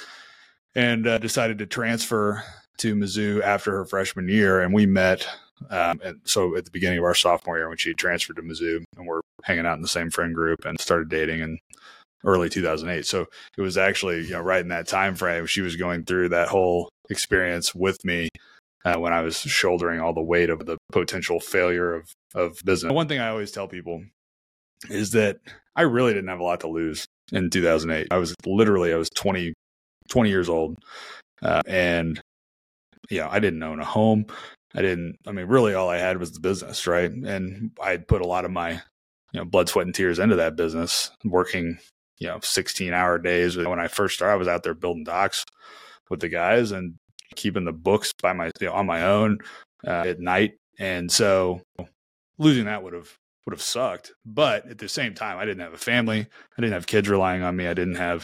and 0.75 1.07
uh, 1.07 1.17
decided 1.17 1.57
to 1.59 1.65
transfer 1.65 2.43
to 2.77 2.95
Mizzou 2.95 3.41
after 3.41 3.71
her 3.71 3.85
freshman 3.85 4.29
year. 4.29 4.61
And 4.61 4.73
we 4.73 4.85
met. 4.85 5.27
Um, 5.69 5.99
and 6.03 6.21
so 6.23 6.55
at 6.55 6.63
the 6.63 6.71
beginning 6.71 6.99
of 6.99 7.03
our 7.03 7.13
sophomore 7.13 7.57
year, 7.57 7.67
when 7.67 7.77
she 7.77 7.93
transferred 7.93 8.37
to 8.37 8.41
Mizzou, 8.41 8.81
and 8.97 9.05
we're 9.05 9.19
hanging 9.43 9.65
out 9.65 9.75
in 9.75 9.81
the 9.81 9.89
same 9.89 10.09
friend 10.09 10.33
group 10.33 10.63
and 10.63 10.79
started 10.79 11.09
dating 11.09 11.41
in 11.41 11.59
early 12.23 12.49
2008. 12.49 13.05
So 13.05 13.25
it 13.57 13.61
was 13.61 13.77
actually, 13.77 14.21
you 14.25 14.31
know, 14.31 14.41
right 14.41 14.61
in 14.61 14.69
that 14.69 14.87
time 14.87 15.15
frame, 15.15 15.45
she 15.45 15.61
was 15.61 15.75
going 15.75 16.03
through 16.03 16.29
that 16.29 16.49
whole 16.49 16.89
experience 17.09 17.73
with 17.73 18.03
me 18.03 18.29
uh, 18.85 18.97
when 18.97 19.13
I 19.13 19.21
was 19.21 19.37
shouldering 19.37 19.99
all 19.99 20.13
the 20.13 20.21
weight 20.21 20.49
of 20.49 20.65
the 20.65 20.77
potential 20.91 21.39
failure 21.39 21.93
of, 21.93 22.11
of 22.35 22.59
business. 22.65 22.93
One 22.93 23.07
thing 23.07 23.19
I 23.19 23.29
always 23.29 23.51
tell 23.51 23.67
people 23.67 24.03
is 24.89 25.11
that 25.11 25.39
I 25.75 25.83
really 25.83 26.13
didn't 26.13 26.29
have 26.29 26.39
a 26.39 26.43
lot 26.43 26.61
to 26.61 26.67
lose 26.67 27.05
in 27.31 27.49
2008. 27.49 28.07
I 28.11 28.17
was 28.17 28.35
literally, 28.45 28.93
I 28.93 28.97
was 28.97 29.09
20, 29.15 29.53
20 30.09 30.29
years 30.29 30.49
old. 30.49 30.77
Uh, 31.41 31.61
and, 31.67 32.21
you 33.09 33.19
know, 33.19 33.29
I 33.29 33.39
didn't 33.39 33.63
own 33.63 33.79
a 33.79 33.85
home. 33.85 34.25
I 34.75 34.81
didn't, 34.81 35.17
I 35.25 35.31
mean, 35.31 35.47
really 35.47 35.73
all 35.73 35.89
I 35.89 35.97
had 35.97 36.17
was 36.17 36.31
the 36.31 36.39
business, 36.39 36.85
right? 36.85 37.09
And 37.09 37.71
I 37.81 37.97
put 37.97 38.21
a 38.21 38.27
lot 38.27 38.45
of 38.45 38.51
my, 38.51 38.71
you 38.71 39.39
know, 39.39 39.45
blood, 39.45 39.69
sweat, 39.69 39.85
and 39.85 39.95
tears 39.95 40.19
into 40.19 40.35
that 40.37 40.55
business, 40.55 41.11
working, 41.23 41.79
you 42.19 42.27
know, 42.27 42.39
16 42.41 42.93
hour 42.93 43.17
days. 43.17 43.57
When 43.57 43.79
I 43.79 43.87
first 43.87 44.15
started, 44.15 44.33
I 44.33 44.37
was 44.37 44.47
out 44.47 44.63
there 44.63 44.73
building 44.73 45.03
docks 45.03 45.45
with 46.09 46.19
the 46.19 46.29
guys 46.29 46.71
and 46.71 46.95
keeping 47.35 47.65
the 47.65 47.73
books 47.73 48.13
by 48.21 48.33
my 48.33 48.51
you 48.59 48.67
know, 48.67 48.73
on 48.73 48.85
my 48.85 49.03
own 49.03 49.39
uh, 49.85 50.03
at 50.07 50.19
night, 50.19 50.53
and 50.77 51.11
so 51.11 51.61
losing 52.37 52.65
that 52.65 52.83
would 52.83 52.93
have 52.93 53.17
would 53.45 53.53
have 53.53 53.61
sucked. 53.61 54.13
But 54.25 54.69
at 54.69 54.77
the 54.77 54.89
same 54.89 55.13
time, 55.13 55.37
I 55.37 55.45
didn't 55.45 55.63
have 55.63 55.73
a 55.73 55.77
family. 55.77 56.19
I 56.21 56.61
didn't 56.61 56.73
have 56.73 56.87
kids 56.87 57.09
relying 57.09 57.41
on 57.41 57.55
me. 57.55 57.67
I 57.67 57.73
didn't 57.73 57.95
have 57.95 58.23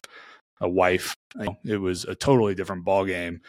a 0.62 0.70
wife. 0.70 1.16
It 1.64 1.78
was 1.78 2.06
a 2.06 2.16
totally 2.16 2.56
different 2.56 2.86
ball 2.86 3.06
game. 3.06 3.42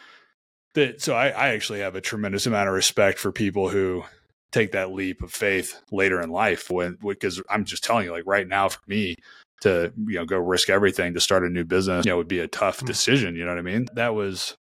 That 0.75 1.01
so 1.01 1.15
I, 1.15 1.29
I 1.29 1.47
actually 1.49 1.79
have 1.79 1.95
a 1.95 2.01
tremendous 2.01 2.45
amount 2.45 2.69
of 2.69 2.75
respect 2.75 3.19
for 3.19 3.31
people 3.31 3.69
who 3.69 4.03
take 4.51 4.71
that 4.71 4.91
leap 4.91 5.21
of 5.21 5.31
faith 5.31 5.81
later 5.91 6.21
in 6.21 6.29
life 6.29 6.69
when 6.69 6.97
because 7.01 7.41
I'm 7.49 7.65
just 7.65 7.83
telling 7.83 8.05
you 8.05 8.11
like 8.11 8.23
right 8.25 8.47
now 8.47 8.69
for 8.69 8.79
me 8.87 9.15
to 9.61 9.91
you 10.05 10.15
know 10.15 10.25
go 10.25 10.37
risk 10.37 10.69
everything 10.69 11.13
to 11.13 11.19
start 11.19 11.43
a 11.43 11.49
new 11.49 11.63
business 11.63 12.05
you 12.05 12.11
know 12.11 12.17
would 12.17 12.27
be 12.27 12.39
a 12.39 12.47
tough 12.47 12.79
hmm. 12.79 12.85
decision 12.85 13.35
you 13.35 13.43
know 13.43 13.51
what 13.51 13.57
I 13.57 13.63
mean 13.63 13.87
that 13.93 14.13
was 14.13 14.55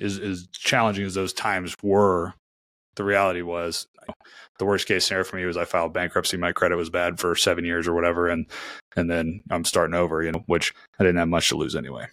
as, 0.00 0.18
as 0.18 0.48
challenging 0.52 1.04
as 1.04 1.14
those 1.14 1.32
times 1.32 1.74
were, 1.82 2.34
the 2.96 3.04
reality 3.04 3.42
was 3.42 3.86
the 4.58 4.64
worst 4.64 4.86
case 4.86 5.06
scenario 5.06 5.24
for 5.24 5.36
me 5.36 5.44
was 5.44 5.56
I 5.56 5.64
filed 5.64 5.92
bankruptcy. 5.92 6.36
My 6.36 6.52
credit 6.52 6.76
was 6.76 6.90
bad 6.90 7.18
for 7.18 7.34
seven 7.34 7.64
years 7.64 7.88
or 7.88 7.94
whatever, 7.94 8.28
and 8.28 8.46
and 8.96 9.10
then 9.10 9.40
I'm 9.50 9.64
starting 9.64 9.94
over, 9.94 10.22
you 10.22 10.32
know, 10.32 10.44
which 10.46 10.72
I 10.98 11.04
didn't 11.04 11.18
have 11.18 11.28
much 11.28 11.48
to 11.48 11.56
lose 11.56 11.74
anyway. 11.74 12.06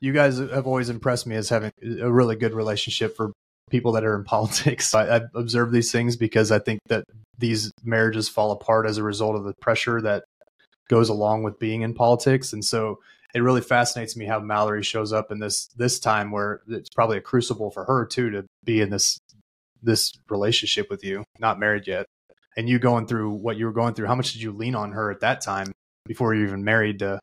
you 0.00 0.12
guys 0.12 0.38
have 0.38 0.66
always 0.66 0.88
impressed 0.88 1.26
me 1.26 1.36
as 1.36 1.50
having 1.50 1.72
a 2.00 2.10
really 2.10 2.36
good 2.36 2.54
relationship 2.54 3.16
for 3.16 3.32
people 3.70 3.92
that 3.92 4.04
are 4.04 4.16
in 4.16 4.24
politics. 4.36 4.94
I, 4.94 5.16
I 5.16 5.20
observe 5.34 5.72
these 5.72 5.92
things 5.92 6.16
because 6.16 6.50
I 6.50 6.58
think 6.58 6.80
that 6.88 7.04
these 7.38 7.70
marriages 7.84 8.28
fall 8.28 8.52
apart 8.52 8.86
as 8.86 8.98
a 8.98 9.02
result 9.02 9.36
of 9.36 9.44
the 9.44 9.54
pressure 9.60 10.00
that 10.02 10.24
goes 10.90 11.08
along 11.08 11.44
with 11.44 11.58
being 11.58 11.82
in 11.82 11.94
politics. 11.94 12.52
And 12.52 12.64
so 12.64 12.98
it 13.32 13.40
really 13.40 13.60
fascinates 13.60 14.16
me 14.16 14.26
how 14.26 14.40
Mallory 14.40 14.82
shows 14.82 15.12
up 15.12 15.30
in 15.30 15.38
this 15.38 15.68
this 15.76 16.00
time 16.00 16.32
where 16.32 16.62
it's 16.68 16.90
probably 16.90 17.16
a 17.16 17.22
crucible 17.22 17.70
for 17.70 17.84
her 17.84 18.04
too 18.04 18.28
to 18.30 18.44
be 18.64 18.80
in 18.80 18.90
this 18.90 19.20
this 19.82 20.12
relationship 20.28 20.90
with 20.90 21.02
you, 21.04 21.24
not 21.38 21.58
married 21.58 21.86
yet. 21.86 22.06
And 22.56 22.68
you 22.68 22.78
going 22.78 23.06
through 23.06 23.30
what 23.30 23.56
you 23.56 23.64
were 23.64 23.72
going 23.72 23.94
through, 23.94 24.08
how 24.08 24.16
much 24.16 24.32
did 24.32 24.42
you 24.42 24.52
lean 24.52 24.74
on 24.74 24.92
her 24.92 25.10
at 25.10 25.20
that 25.20 25.40
time 25.40 25.72
before 26.06 26.34
you 26.34 26.44
even 26.44 26.64
married 26.64 26.98
to 26.98 27.20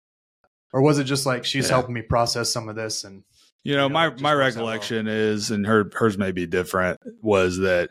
or 0.73 0.81
was 0.81 0.99
it 0.99 1.05
just 1.05 1.25
like 1.25 1.45
she's 1.45 1.67
yeah. 1.67 1.75
helping 1.75 1.93
me 1.93 2.01
process 2.01 2.49
some 2.49 2.69
of 2.69 2.75
this 2.75 3.03
and 3.03 3.23
you 3.63 3.75
know, 3.75 3.83
you 3.83 3.89
know 3.89 3.93
my 3.93 4.09
my 4.21 4.33
recollection 4.33 5.07
is 5.07 5.51
and 5.51 5.65
her 5.65 5.89
hers 5.93 6.17
may 6.17 6.31
be 6.31 6.45
different 6.45 6.99
was 7.21 7.57
that 7.57 7.89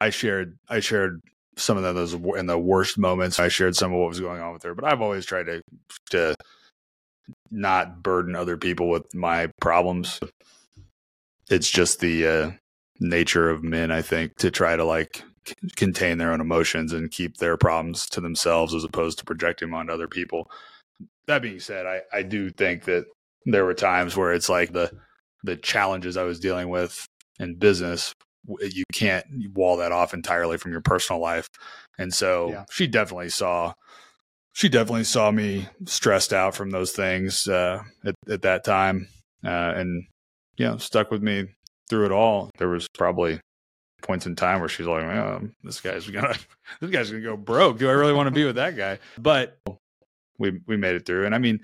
I 0.00 0.10
shared 0.10 0.58
I 0.68 0.80
shared 0.80 1.20
some 1.60 1.76
of 1.76 1.94
those 1.94 2.14
in 2.14 2.46
the 2.46 2.58
worst 2.58 2.98
moments. 2.98 3.38
I 3.38 3.48
shared 3.48 3.76
some 3.76 3.92
of 3.92 3.98
what 3.98 4.08
was 4.08 4.20
going 4.20 4.40
on 4.40 4.52
with 4.52 4.62
her, 4.62 4.74
but 4.74 4.84
I've 4.84 5.02
always 5.02 5.26
tried 5.26 5.46
to 5.46 5.62
to 6.10 6.34
not 7.50 8.02
burden 8.02 8.34
other 8.34 8.56
people 8.56 8.88
with 8.88 9.14
my 9.14 9.50
problems. 9.60 10.20
It's 11.48 11.70
just 11.70 12.00
the 12.00 12.26
uh, 12.26 12.50
nature 13.00 13.50
of 13.50 13.64
men, 13.64 13.90
I 13.90 14.02
think, 14.02 14.36
to 14.38 14.50
try 14.50 14.76
to 14.76 14.84
like 14.84 15.22
contain 15.76 16.18
their 16.18 16.32
own 16.32 16.40
emotions 16.40 16.92
and 16.92 17.10
keep 17.10 17.36
their 17.38 17.56
problems 17.56 18.08
to 18.10 18.20
themselves 18.20 18.74
as 18.74 18.84
opposed 18.84 19.18
to 19.18 19.24
projecting 19.24 19.68
them 19.68 19.74
onto 19.74 19.92
other 19.92 20.08
people. 20.08 20.50
That 21.26 21.42
being 21.42 21.60
said, 21.60 21.86
I, 21.86 22.00
I 22.12 22.22
do 22.22 22.50
think 22.50 22.84
that 22.84 23.06
there 23.46 23.64
were 23.64 23.74
times 23.74 24.16
where 24.16 24.32
it's 24.32 24.48
like 24.48 24.72
the 24.72 24.90
the 25.42 25.56
challenges 25.56 26.16
I 26.16 26.24
was 26.24 26.38
dealing 26.38 26.68
with 26.68 27.06
in 27.38 27.54
business, 27.56 28.14
you 28.46 28.84
can't 28.92 29.24
wall 29.54 29.76
that 29.78 29.92
off 29.92 30.14
entirely 30.14 30.56
from 30.56 30.72
your 30.72 30.80
personal 30.80 31.20
life. 31.20 31.46
And 31.98 32.12
so 32.12 32.50
yeah. 32.50 32.64
she 32.70 32.86
definitely 32.86 33.28
saw 33.28 33.74
she 34.52 34.68
definitely 34.68 35.04
saw 35.04 35.30
me 35.30 35.68
stressed 35.86 36.32
out 36.32 36.54
from 36.54 36.70
those 36.70 36.92
things 36.92 37.46
uh, 37.48 37.82
at, 38.04 38.14
at 38.28 38.42
that 38.42 38.64
time, 38.64 39.08
uh, 39.44 39.72
and 39.76 40.04
you 40.56 40.66
know 40.66 40.76
stuck 40.76 41.10
with 41.10 41.22
me 41.22 41.46
through 41.88 42.06
it 42.06 42.12
all. 42.12 42.50
There 42.58 42.68
was 42.68 42.88
probably 42.88 43.40
points 44.02 44.26
in 44.26 44.34
time 44.36 44.60
where 44.60 44.68
she's 44.68 44.86
like, 44.86 45.04
oh, 45.04 45.48
"This 45.62 45.80
guy's 45.80 46.08
gonna, 46.08 46.36
this 46.80 46.90
guy's 46.90 47.10
gonna 47.10 47.22
go 47.22 47.36
broke. 47.36 47.78
Do 47.78 47.88
I 47.88 47.92
really 47.92 48.12
want 48.12 48.26
to 48.26 48.34
be 48.34 48.44
with 48.44 48.56
that 48.56 48.76
guy?" 48.76 48.98
But 49.18 49.58
we 50.38 50.60
we 50.66 50.76
made 50.76 50.96
it 50.96 51.06
through, 51.06 51.26
and 51.26 51.34
I 51.34 51.38
mean, 51.38 51.60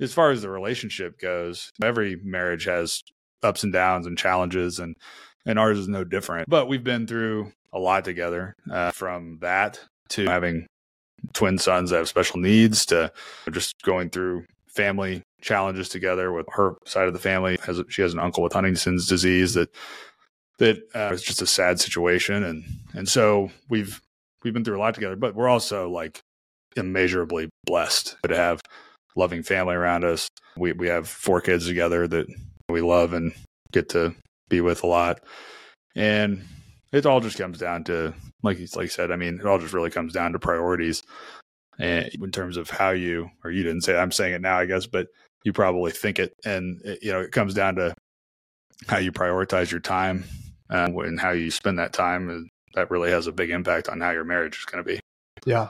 as 0.00 0.12
far 0.12 0.30
as 0.30 0.42
the 0.42 0.50
relationship 0.50 1.18
goes, 1.18 1.70
every 1.82 2.16
marriage 2.22 2.64
has 2.64 3.02
ups 3.42 3.64
and 3.64 3.72
downs 3.72 4.06
and 4.06 4.18
challenges, 4.18 4.78
and 4.78 4.94
and 5.46 5.58
ours 5.58 5.78
is 5.78 5.88
no 5.88 6.04
different. 6.04 6.48
But 6.48 6.68
we've 6.68 6.84
been 6.84 7.06
through 7.06 7.52
a 7.72 7.78
lot 7.78 8.04
together, 8.04 8.54
uh, 8.70 8.90
from 8.90 9.38
that 9.40 9.80
to 10.10 10.26
having 10.26 10.66
twin 11.32 11.58
sons 11.58 11.90
that 11.90 11.98
have 11.98 12.08
special 12.08 12.38
needs 12.38 12.86
to 12.86 13.10
just 13.50 13.74
going 13.82 14.10
through 14.10 14.44
family 14.68 15.22
challenges 15.40 15.88
together 15.88 16.32
with 16.32 16.46
her 16.52 16.76
side 16.84 17.06
of 17.06 17.12
the 17.12 17.18
family. 17.18 17.58
Has 17.62 17.82
she 17.88 18.02
has 18.02 18.12
an 18.12 18.18
uncle 18.18 18.42
with 18.42 18.52
Huntington's 18.52 19.06
disease 19.06 19.54
that 19.54 19.74
that 20.58 20.78
uh, 20.94 21.10
is 21.12 21.22
just 21.22 21.42
a 21.42 21.46
sad 21.46 21.80
situation. 21.80 22.44
And 22.44 22.64
and 22.94 23.08
so 23.08 23.50
we've 23.68 24.00
we've 24.42 24.54
been 24.54 24.64
through 24.64 24.78
a 24.78 24.80
lot 24.80 24.94
together 24.94 25.16
but 25.16 25.34
we're 25.34 25.48
also 25.48 25.88
like 25.90 26.20
immeasurably 26.76 27.48
blessed 27.64 28.16
to 28.22 28.36
have 28.36 28.60
loving 29.16 29.42
family 29.42 29.74
around 29.74 30.04
us. 30.04 30.28
We 30.56 30.72
we 30.72 30.88
have 30.88 31.08
four 31.08 31.40
kids 31.40 31.66
together 31.66 32.06
that 32.08 32.26
we 32.68 32.80
love 32.80 33.12
and 33.12 33.32
get 33.72 33.88
to 33.90 34.14
be 34.48 34.60
with 34.60 34.82
a 34.82 34.86
lot 34.86 35.20
and 35.96 36.44
it 36.92 37.06
all 37.06 37.20
just 37.20 37.38
comes 37.38 37.58
down 37.58 37.84
to 37.84 38.14
like 38.42 38.58
like 38.58 38.84
you 38.84 38.88
said. 38.88 39.10
I 39.10 39.16
mean, 39.16 39.40
it 39.40 39.46
all 39.46 39.58
just 39.58 39.74
really 39.74 39.90
comes 39.90 40.12
down 40.12 40.32
to 40.32 40.38
priorities, 40.38 41.02
and 41.78 42.08
in 42.14 42.30
terms 42.30 42.56
of 42.56 42.70
how 42.70 42.90
you 42.90 43.30
or 43.42 43.50
you 43.50 43.62
didn't 43.62 43.82
say 43.82 43.94
it, 43.94 43.98
I'm 43.98 44.12
saying 44.12 44.34
it 44.34 44.40
now, 44.40 44.58
I 44.58 44.66
guess, 44.66 44.86
but 44.86 45.08
you 45.44 45.52
probably 45.52 45.90
think 45.90 46.18
it, 46.18 46.34
and 46.44 46.80
it, 46.84 47.02
you 47.02 47.12
know, 47.12 47.20
it 47.20 47.32
comes 47.32 47.54
down 47.54 47.76
to 47.76 47.94
how 48.86 48.98
you 48.98 49.10
prioritize 49.10 49.70
your 49.70 49.80
time 49.80 50.24
um, 50.70 50.96
and 50.98 51.18
how 51.18 51.30
you 51.30 51.50
spend 51.50 51.78
that 51.78 51.92
time. 51.92 52.48
That 52.74 52.90
really 52.90 53.10
has 53.10 53.26
a 53.26 53.32
big 53.32 53.50
impact 53.50 53.88
on 53.88 54.00
how 54.00 54.10
your 54.10 54.24
marriage 54.24 54.58
is 54.58 54.64
going 54.64 54.84
to 54.84 54.88
be. 54.88 55.00
Yeah. 55.46 55.68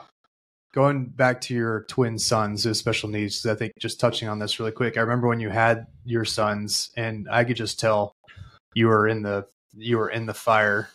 Going 0.73 1.05
back 1.05 1.39
to 1.41 1.53
your 1.53 1.83
twin 1.83 2.19
sons 2.19 2.65
with 2.65 2.75
special 2.75 3.09
needs, 3.09 3.45
I 3.45 3.55
think 3.55 3.71
just 3.79 3.99
touching 3.99 4.27
on 4.27 4.39
this 4.39 4.59
really 4.59 4.73
quick. 4.73 4.97
I 4.97 5.01
remember 5.01 5.27
when 5.27 5.39
you 5.39 5.49
had 5.49 5.87
your 6.03 6.25
sons, 6.25 6.91
and 6.97 7.27
I 7.31 7.45
could 7.45 7.55
just 7.55 7.79
tell 7.79 8.13
you 8.77 8.87
were 8.87 9.07
in 9.07 9.23
the 9.23 9.47
you 9.75 9.97
were 9.97 10.09
in 10.09 10.27
the 10.27 10.33
fire 10.35 10.89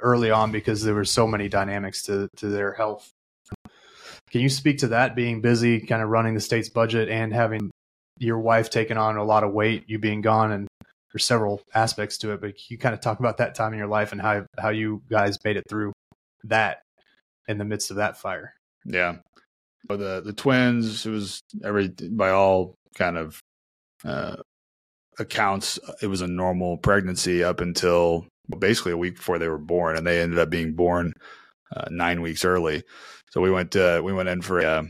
early 0.00 0.30
on 0.30 0.52
because 0.52 0.84
there 0.84 0.94
were 0.94 1.04
so 1.04 1.26
many 1.26 1.48
dynamics 1.48 2.02
to 2.02 2.28
to 2.36 2.48
their 2.48 2.72
health. 2.72 3.10
Can 4.30 4.42
you 4.42 4.48
speak 4.48 4.78
to 4.78 4.88
that 4.88 5.16
being 5.16 5.40
busy, 5.40 5.80
kind 5.80 6.02
of 6.02 6.08
running 6.08 6.34
the 6.34 6.40
state's 6.40 6.68
budget 6.68 7.08
and 7.08 7.32
having 7.32 7.70
your 8.18 8.38
wife 8.38 8.70
taking 8.70 8.96
on 8.96 9.16
a 9.16 9.24
lot 9.24 9.42
of 9.42 9.52
weight, 9.52 9.84
you 9.88 9.98
being 9.98 10.20
gone, 10.20 10.52
and 10.52 10.68
there's 11.12 11.24
several 11.24 11.60
aspects 11.74 12.16
to 12.18 12.32
it. 12.32 12.40
But 12.40 12.70
you 12.70 12.78
kind 12.78 12.94
of 12.94 13.00
talk 13.00 13.18
about 13.18 13.38
that 13.38 13.56
time 13.56 13.72
in 13.72 13.78
your 13.78 13.88
life 13.88 14.12
and 14.12 14.20
how 14.20 14.46
how 14.56 14.68
you 14.68 15.02
guys 15.10 15.36
made 15.44 15.56
it 15.56 15.64
through 15.68 15.92
that 16.44 16.82
in 17.48 17.58
the 17.58 17.64
midst 17.64 17.90
of 17.90 17.96
that 17.96 18.18
fire. 18.18 18.54
Yeah, 18.84 19.16
the 19.88 20.22
the 20.24 20.32
twins, 20.32 21.04
it 21.04 21.10
was 21.10 21.40
every 21.64 21.88
by 21.88 22.30
all 22.30 22.76
kind 22.94 23.16
of 23.18 23.40
uh, 24.04 24.36
accounts, 25.18 25.78
it 26.02 26.06
was 26.08 26.20
a 26.20 26.26
normal 26.26 26.76
pregnancy 26.78 27.42
up 27.42 27.60
until 27.60 28.26
basically 28.58 28.92
a 28.92 28.96
week 28.96 29.16
before 29.16 29.38
they 29.38 29.48
were 29.48 29.58
born, 29.58 29.96
and 29.96 30.06
they 30.06 30.20
ended 30.20 30.38
up 30.38 30.50
being 30.50 30.74
born 30.74 31.12
uh, 31.74 31.84
nine 31.90 32.22
weeks 32.22 32.44
early. 32.44 32.82
So 33.30 33.40
we 33.40 33.50
went 33.50 33.72
to, 33.72 34.00
we 34.04 34.12
went 34.12 34.28
in 34.28 34.42
for 34.42 34.60
a, 34.60 34.84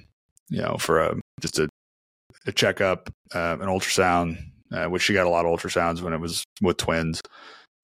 you 0.48 0.62
know 0.62 0.76
for 0.78 1.00
a 1.00 1.20
just 1.40 1.58
a, 1.58 1.68
a 2.46 2.52
checkup, 2.52 3.10
uh, 3.34 3.56
an 3.60 3.68
ultrasound, 3.68 4.38
uh, 4.72 4.86
which 4.86 5.02
she 5.02 5.14
got 5.14 5.26
a 5.26 5.30
lot 5.30 5.46
of 5.46 5.52
ultrasounds 5.58 6.02
when 6.02 6.12
it 6.12 6.20
was 6.20 6.44
with 6.60 6.76
twins, 6.76 7.20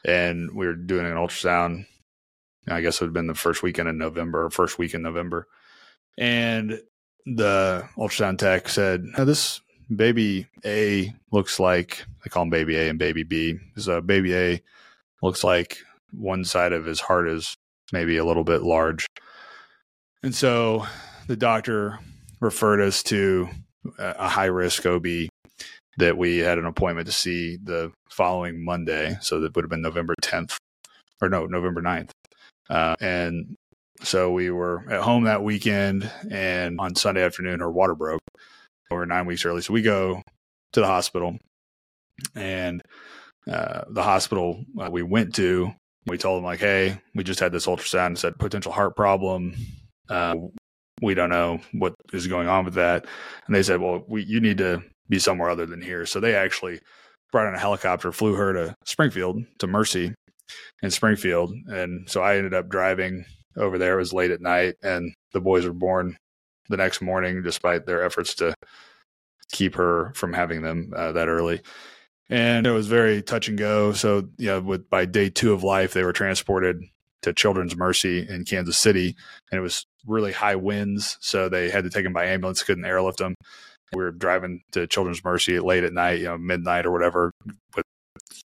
and 0.05 0.50
we 0.55 0.66
were 0.66 0.74
doing 0.74 1.07
an 1.07 1.16
ultrasound. 1.16 1.87
I 2.68 2.81
guess 2.81 2.96
it 2.96 3.00
would 3.00 3.09
have 3.09 3.14
been 3.14 3.26
the 3.26 3.35
first 3.35 3.62
weekend 3.62 3.88
in 3.88 3.98
November, 3.98 4.48
first 4.50 4.78
week 4.78 4.94
in 4.94 5.02
November, 5.02 5.48
and 6.16 6.81
the 7.26 7.88
ultrasound 7.96 8.38
tech 8.38 8.68
said, 8.68 9.05
"This 9.18 9.61
baby 9.96 10.46
A 10.64 11.14
looks 11.31 11.61
like 11.61 12.05
they 12.24 12.31
call 12.31 12.44
him 12.44 12.50
baby 12.50 12.76
A 12.76 12.88
and 12.88 12.98
baby 12.98 13.22
B. 13.22 13.59
So 13.76 14.00
baby 14.00 14.35
A 14.35 14.62
looks 15.22 15.44
like 15.44 15.78
one 16.12 16.44
side 16.44 16.72
of 16.72 16.85
his 16.85 17.00
heart 17.00 17.28
is 17.28 17.57
maybe 17.92 18.16
a 18.16 18.24
little 18.24 18.44
bit 18.44 18.62
large. 18.62 19.07
And 20.22 20.35
so 20.35 20.87
the 21.26 21.37
doctor 21.37 21.98
referred 22.40 22.81
us 22.81 23.02
to 23.05 23.48
a 23.98 24.28
high 24.28 24.46
risk 24.46 24.87
OB 24.87 25.07
that 25.98 26.16
we 26.16 26.38
had 26.38 26.59
an 26.59 26.66
appointment 26.66 27.07
to 27.07 27.12
see 27.12 27.59
the 27.62 27.92
following 28.09 28.64
Monday. 28.64 29.16
So 29.20 29.40
that 29.40 29.55
would 29.55 29.64
have 29.64 29.70
been 29.70 29.83
November 29.83 30.14
10th 30.22 30.57
or 31.20 31.28
no, 31.28 31.46
November 31.46 31.83
9th. 31.83 32.11
Uh, 32.70 32.94
and 33.00 33.57
so 34.02 34.33
we 34.33 34.50
were 34.50 34.85
at 34.90 35.02
home 35.02 35.24
that 35.24 35.42
weekend 35.42 36.11
and 36.31 36.81
on 36.81 36.94
Sunday 36.94 37.22
afternoon, 37.22 37.61
her 37.61 37.70
water 37.70 37.94
broke. 37.94 38.21
Were 38.92 39.07
nine 39.07 39.26
weeks 39.26 39.44
early. 39.44 39.62
So 39.62 39.72
we 39.72 39.83
go 39.83 40.22
to 40.72 40.81
the 40.81 40.87
hospital 40.87 41.38
and 42.35 42.83
uh, 43.50 43.83
the 43.90 44.02
hospital 44.02 44.64
uh, 44.81 44.90
we 44.90 45.02
went 45.02 45.35
to, 45.37 45.72
we 46.07 46.18
told 46.18 46.38
them 46.38 46.44
like, 46.44 46.61
"Hey, 46.61 47.00
we 47.14 47.24
just 47.24 47.40
had 47.40 47.52
this 47.52 47.66
ultrasound. 47.66 48.18
Said 48.18 48.38
potential 48.38 48.72
heart 48.72 48.96
problem. 48.96 49.55
Uh, 50.09 50.37
we 51.00 51.14
don't 51.14 51.31
know 51.31 51.61
what 51.72 51.94
is 52.12 52.26
going 52.26 52.48
on 52.48 52.64
with 52.64 52.74
that." 52.74 53.07
And 53.46 53.55
they 53.55 53.62
said, 53.62 53.81
"Well, 53.81 54.05
we, 54.09 54.24
you 54.24 54.40
need 54.40 54.59
to 54.59 54.83
be 55.09 55.18
somewhere 55.18 55.50
other 55.50 55.66
than 55.66 55.83
here." 55.83 56.07
So 56.07 56.20
they 56.20 56.35
actually 56.35 56.81
brought 57.33 57.48
in 57.48 57.55
a 57.55 57.59
helicopter, 57.59 58.12
flew 58.12 58.35
her 58.35 58.52
to 58.52 58.74
Springfield 58.85 59.42
to 59.59 59.66
Mercy 59.66 60.14
in 60.83 60.90
Springfield, 60.90 61.52
and 61.66 62.09
so 62.09 62.22
I 62.22 62.37
ended 62.37 62.55
up 62.55 62.68
driving 62.68 63.24
over 63.57 63.78
there. 63.78 63.94
It 63.94 64.00
was 64.00 64.12
late 64.12 64.31
at 64.31 64.40
night, 64.40 64.74
and 64.83 65.12
the 65.33 65.40
boys 65.40 65.66
were 65.66 65.72
born 65.72 66.16
the 66.72 66.76
next 66.76 67.00
morning, 67.00 67.42
despite 67.42 67.87
their 67.87 68.04
efforts 68.04 68.35
to 68.37 68.54
keep 69.52 69.76
her 69.76 70.12
from 70.16 70.32
having 70.32 70.62
them 70.62 70.92
uh, 70.96 71.12
that 71.12 71.28
early 71.28 71.61
and 72.32 72.66
it 72.66 72.70
was 72.70 72.87
very 72.87 73.20
touch 73.20 73.48
and 73.48 73.58
go. 73.58 73.92
So, 73.92 74.28
know, 74.38 74.61
with 74.61 74.88
by 74.88 75.04
day 75.04 75.28
two 75.28 75.52
of 75.52 75.62
life, 75.62 75.92
they 75.92 76.02
were 76.02 76.14
transported 76.14 76.82
to 77.22 77.35
Children's 77.35 77.76
Mercy 77.76 78.26
in 78.26 78.46
Kansas 78.46 78.78
City, 78.78 79.14
and 79.50 79.58
it 79.58 79.61
was 79.61 79.87
really 80.06 80.32
high 80.32 80.56
winds, 80.56 81.18
so 81.20 81.50
they 81.50 81.68
had 81.70 81.85
to 81.85 81.90
take 81.90 82.04
them 82.04 82.14
by 82.14 82.24
ambulance, 82.26 82.62
couldn't 82.62 82.87
airlift 82.87 83.18
them. 83.18 83.35
We 83.92 84.02
were 84.02 84.11
driving 84.11 84.62
to 84.72 84.87
Children's 84.87 85.22
Mercy 85.22 85.61
late 85.61 85.85
at 85.85 85.92
night, 85.92 86.20
you 86.20 86.24
know, 86.24 86.38
midnight 86.38 86.87
or 86.87 86.90
whatever, 86.90 87.32
with 87.76 87.85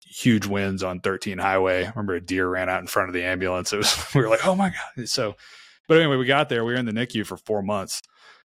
huge 0.05 0.45
winds 0.45 0.83
on 0.83 0.99
13 0.99 1.37
highway. 1.37 1.85
I 1.85 1.89
remember 1.89 2.15
a 2.15 2.21
deer 2.21 2.49
ran 2.49 2.67
out 2.67 2.81
in 2.81 2.87
front 2.87 3.07
of 3.07 3.13
the 3.13 3.23
ambulance. 3.23 3.71
It 3.71 3.77
was 3.77 4.05
we 4.15 4.21
were 4.21 4.29
like, 4.29 4.45
oh 4.45 4.55
my 4.55 4.73
god. 4.97 5.07
So, 5.07 5.37
but 5.87 5.97
anyway, 5.97 6.17
we 6.17 6.25
got 6.25 6.49
there. 6.49 6.65
We 6.65 6.73
were 6.73 6.79
in 6.79 6.85
the 6.85 6.91
NICU 6.91 7.25
for 7.25 7.37
four 7.37 7.61
months, 7.61 8.01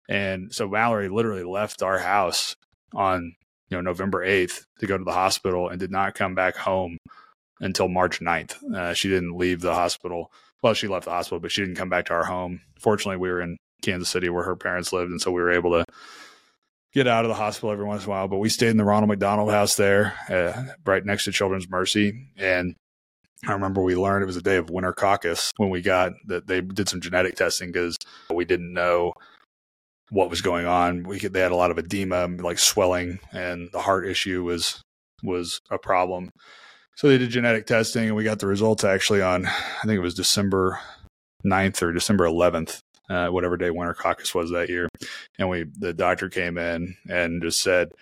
and 0.07 0.53
so 0.53 0.67
Mallory 0.67 1.09
literally 1.09 1.43
left 1.43 1.81
our 1.81 1.99
house 1.99 2.55
on 2.93 3.33
you 3.69 3.77
know 3.77 3.81
November 3.81 4.25
8th 4.25 4.65
to 4.79 4.87
go 4.87 4.97
to 4.97 5.03
the 5.03 5.11
hospital 5.11 5.69
and 5.69 5.79
did 5.79 5.91
not 5.91 6.15
come 6.15 6.35
back 6.35 6.55
home 6.55 6.97
until 7.59 7.87
March 7.87 8.19
9th. 8.19 8.63
Uh, 8.73 8.93
she 8.93 9.09
didn't 9.09 9.37
leave 9.37 9.61
the 9.61 9.73
hospital. 9.73 10.31
Well, 10.61 10.73
she 10.73 10.87
left 10.87 11.05
the 11.05 11.11
hospital, 11.11 11.39
but 11.39 11.51
she 11.51 11.61
didn't 11.61 11.77
come 11.77 11.89
back 11.89 12.05
to 12.05 12.13
our 12.13 12.25
home. 12.25 12.61
Fortunately, 12.79 13.17
we 13.17 13.29
were 13.29 13.41
in 13.41 13.57
Kansas 13.81 14.09
City 14.09 14.29
where 14.29 14.43
her 14.43 14.55
parents 14.55 14.91
lived, 14.91 15.11
and 15.11 15.21
so 15.21 15.31
we 15.31 15.41
were 15.41 15.51
able 15.51 15.71
to 15.71 15.85
get 16.93 17.07
out 17.07 17.23
of 17.23 17.29
the 17.29 17.35
hospital 17.35 17.71
every 17.71 17.85
once 17.85 18.03
in 18.03 18.09
a 18.09 18.11
while. 18.11 18.27
But 18.27 18.39
we 18.39 18.49
stayed 18.49 18.69
in 18.69 18.77
the 18.77 18.83
Ronald 18.83 19.09
McDonald 19.09 19.51
House 19.51 19.75
there, 19.75 20.13
uh, 20.29 20.73
right 20.85 21.05
next 21.05 21.25
to 21.25 21.31
Children's 21.31 21.69
Mercy, 21.69 22.27
and 22.37 22.75
I 23.47 23.53
remember 23.53 23.81
we 23.81 23.95
learned 23.95 24.23
it 24.23 24.27
was 24.27 24.37
a 24.37 24.41
day 24.41 24.57
of 24.57 24.69
winter 24.69 24.93
caucus 24.93 25.51
when 25.57 25.69
we 25.69 25.81
got 25.81 26.11
that 26.25 26.47
they 26.47 26.61
did 26.61 26.89
some 26.89 27.01
genetic 27.01 27.35
testing 27.35 27.71
because 27.71 27.97
we 28.33 28.45
didn't 28.45 28.73
know 28.73 29.13
what 30.09 30.29
was 30.29 30.41
going 30.41 30.65
on. 30.65 31.03
We 31.03 31.19
could, 31.19 31.33
they 31.33 31.39
had 31.39 31.51
a 31.51 31.55
lot 31.55 31.71
of 31.71 31.77
edema, 31.77 32.27
like 32.27 32.59
swelling, 32.59 33.19
and 33.31 33.69
the 33.71 33.79
heart 33.79 34.07
issue 34.07 34.43
was 34.43 34.81
was 35.23 35.59
a 35.69 35.77
problem. 35.77 36.31
So 36.95 37.07
they 37.07 37.17
did 37.17 37.29
genetic 37.29 37.65
testing, 37.65 38.07
and 38.07 38.15
we 38.15 38.23
got 38.23 38.39
the 38.39 38.47
results 38.47 38.83
actually 38.83 39.21
on 39.21 39.45
I 39.45 39.81
think 39.83 39.97
it 39.97 39.99
was 39.99 40.15
December 40.15 40.79
9th 41.45 41.81
or 41.81 41.93
December 41.93 42.25
11th, 42.25 42.79
uh, 43.09 43.27
whatever 43.29 43.55
day 43.55 43.69
winter 43.69 43.93
caucus 43.93 44.35
was 44.35 44.51
that 44.51 44.69
year. 44.69 44.89
And 45.37 45.49
we 45.49 45.65
the 45.77 45.93
doctor 45.93 46.27
came 46.29 46.57
in 46.57 46.97
and 47.07 47.41
just 47.41 47.61
said, 47.61 47.93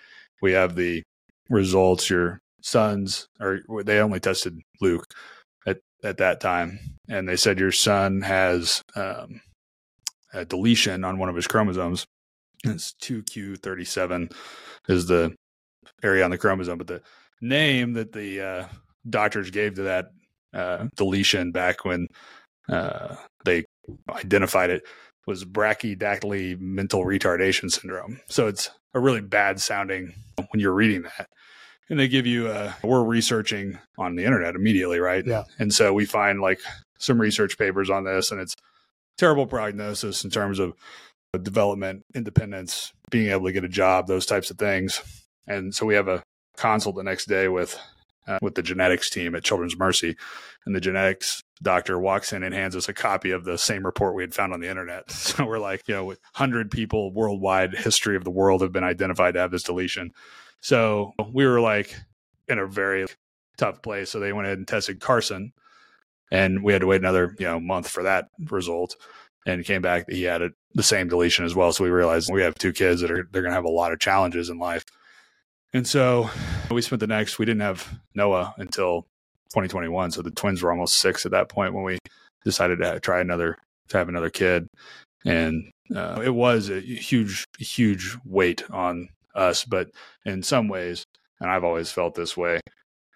"We 0.42 0.52
have 0.52 0.74
the 0.74 1.02
results. 1.48 2.10
Your 2.10 2.40
sons, 2.62 3.28
or 3.40 3.60
they 3.84 4.00
only 4.00 4.20
tested 4.20 4.58
Luke 4.80 5.06
at 5.66 5.78
at 6.02 6.18
that 6.18 6.40
time, 6.40 6.78
and 7.08 7.28
they 7.28 7.36
said 7.36 7.58
your 7.58 7.72
son 7.72 8.22
has." 8.22 8.82
Um, 8.94 9.40
a 10.32 10.44
deletion 10.44 11.04
on 11.04 11.18
one 11.18 11.28
of 11.28 11.36
his 11.36 11.46
chromosomes. 11.46 12.06
It's 12.64 12.94
2q37 13.02 14.32
is 14.88 15.06
the 15.06 15.34
area 16.02 16.24
on 16.24 16.30
the 16.30 16.38
chromosome, 16.38 16.78
but 16.78 16.86
the 16.86 17.02
name 17.40 17.92
that 17.94 18.12
the 18.12 18.40
uh, 18.40 18.66
doctors 19.08 19.50
gave 19.50 19.74
to 19.76 19.82
that 19.82 20.10
uh, 20.52 20.86
deletion 20.96 21.52
back 21.52 21.84
when 21.84 22.08
uh, 22.68 23.14
they 23.44 23.64
identified 24.10 24.70
it 24.70 24.86
was 25.26 25.44
brachydactyly 25.44 26.58
mental 26.60 27.04
retardation 27.04 27.70
syndrome. 27.70 28.20
So 28.28 28.46
it's 28.46 28.70
a 28.94 29.00
really 29.00 29.20
bad 29.20 29.60
sounding 29.60 30.14
when 30.36 30.60
you're 30.60 30.72
reading 30.72 31.02
that. 31.02 31.28
And 31.90 31.98
they 31.98 32.08
give 32.08 32.26
you, 32.26 32.48
uh, 32.48 32.72
we're 32.82 33.02
researching 33.02 33.78
on 33.96 34.14
the 34.14 34.24
internet 34.24 34.54
immediately, 34.54 35.00
right? 35.00 35.26
Yeah. 35.26 35.44
And 35.58 35.72
so 35.72 35.92
we 35.92 36.04
find 36.04 36.40
like 36.40 36.60
some 36.98 37.20
research 37.20 37.56
papers 37.56 37.88
on 37.88 38.04
this, 38.04 38.30
and 38.30 38.40
it's 38.40 38.54
terrible 39.16 39.46
prognosis 39.46 40.24
in 40.24 40.30
terms 40.30 40.58
of 40.58 40.74
development, 41.42 42.04
independence, 42.14 42.92
being 43.10 43.30
able 43.30 43.46
to 43.46 43.52
get 43.52 43.64
a 43.64 43.68
job, 43.68 44.06
those 44.06 44.26
types 44.26 44.50
of 44.50 44.58
things. 44.58 45.00
And 45.46 45.74
so 45.74 45.86
we 45.86 45.94
have 45.94 46.08
a 46.08 46.22
consult 46.56 46.96
the 46.96 47.02
next 47.02 47.26
day 47.26 47.48
with 47.48 47.78
uh, 48.26 48.38
with 48.42 48.54
the 48.54 48.62
genetics 48.62 49.08
team 49.08 49.34
at 49.34 49.42
Children's 49.42 49.78
Mercy, 49.78 50.14
and 50.66 50.76
the 50.76 50.80
genetics 50.80 51.42
doctor 51.62 51.98
walks 51.98 52.32
in 52.32 52.42
and 52.42 52.54
hands 52.54 52.76
us 52.76 52.88
a 52.88 52.92
copy 52.92 53.30
of 53.30 53.44
the 53.44 53.56
same 53.56 53.86
report 53.86 54.14
we 54.14 54.22
had 54.22 54.34
found 54.34 54.52
on 54.52 54.60
the 54.60 54.68
internet. 54.68 55.10
So 55.28 55.46
we're 55.46 55.58
like, 55.58 55.82
you 55.86 55.94
know, 55.94 56.14
hundred 56.34 56.70
people 56.70 57.12
worldwide, 57.12 57.74
history 57.74 58.16
of 58.16 58.24
the 58.24 58.30
world 58.30 58.60
have 58.60 58.72
been 58.72 58.84
identified 58.84 59.34
to 59.34 59.40
have 59.40 59.50
this 59.50 59.62
deletion. 59.62 60.12
So 60.60 61.14
we 61.32 61.46
were 61.46 61.60
like 61.60 61.94
in 62.48 62.58
a 62.58 62.66
very 62.66 63.06
tough 63.56 63.82
place. 63.82 64.10
So 64.10 64.20
they 64.20 64.32
went 64.32 64.46
ahead 64.46 64.58
and 64.58 64.66
tested 64.68 65.00
Carson, 65.00 65.52
and 66.30 66.62
we 66.62 66.72
had 66.72 66.80
to 66.80 66.86
wait 66.86 67.00
another 67.00 67.34
you 67.38 67.46
know 67.46 67.60
month 67.60 67.88
for 67.88 68.02
that 68.02 68.28
result. 68.46 68.96
And 69.46 69.64
came 69.64 69.80
back 69.80 70.10
he 70.10 70.24
had 70.24 70.42
a, 70.42 70.50
the 70.74 70.82
same 70.82 71.08
deletion 71.08 71.44
as 71.44 71.54
well. 71.54 71.72
So 71.72 71.84
we 71.84 71.90
realized 71.90 72.30
we 72.30 72.42
have 72.42 72.56
two 72.56 72.72
kids 72.72 73.00
that 73.00 73.10
are 73.10 73.26
they're 73.30 73.42
going 73.42 73.52
to 73.52 73.56
have 73.56 73.64
a 73.64 73.70
lot 73.70 73.92
of 73.92 74.00
challenges 74.00 74.50
in 74.50 74.58
life. 74.58 74.84
And 75.72 75.86
so 75.86 76.28
we 76.70 76.82
spent 76.82 77.00
the 77.00 77.06
next 77.06 77.38
we 77.38 77.46
didn't 77.46 77.62
have 77.62 77.98
noah 78.14 78.54
until 78.58 79.02
2021 79.50 80.10
so 80.10 80.20
the 80.20 80.30
twins 80.30 80.62
were 80.62 80.70
almost 80.70 80.98
six 80.98 81.24
at 81.24 81.32
that 81.32 81.48
point 81.48 81.72
when 81.72 81.84
we 81.84 81.98
decided 82.44 82.78
to 82.80 83.00
try 83.00 83.20
another 83.20 83.56
to 83.88 83.98
have 83.98 84.08
another 84.08 84.30
kid. 84.30 84.68
And 85.24 85.70
uh, 85.94 86.20
it 86.22 86.34
was 86.34 86.68
a 86.68 86.80
huge 86.80 87.44
huge 87.58 88.16
weight 88.24 88.62
on 88.70 89.08
us 89.38 89.64
but 89.64 89.88
in 90.24 90.42
some 90.42 90.68
ways 90.68 91.04
and 91.40 91.50
i've 91.50 91.64
always 91.64 91.90
felt 91.90 92.14
this 92.14 92.36
way 92.36 92.60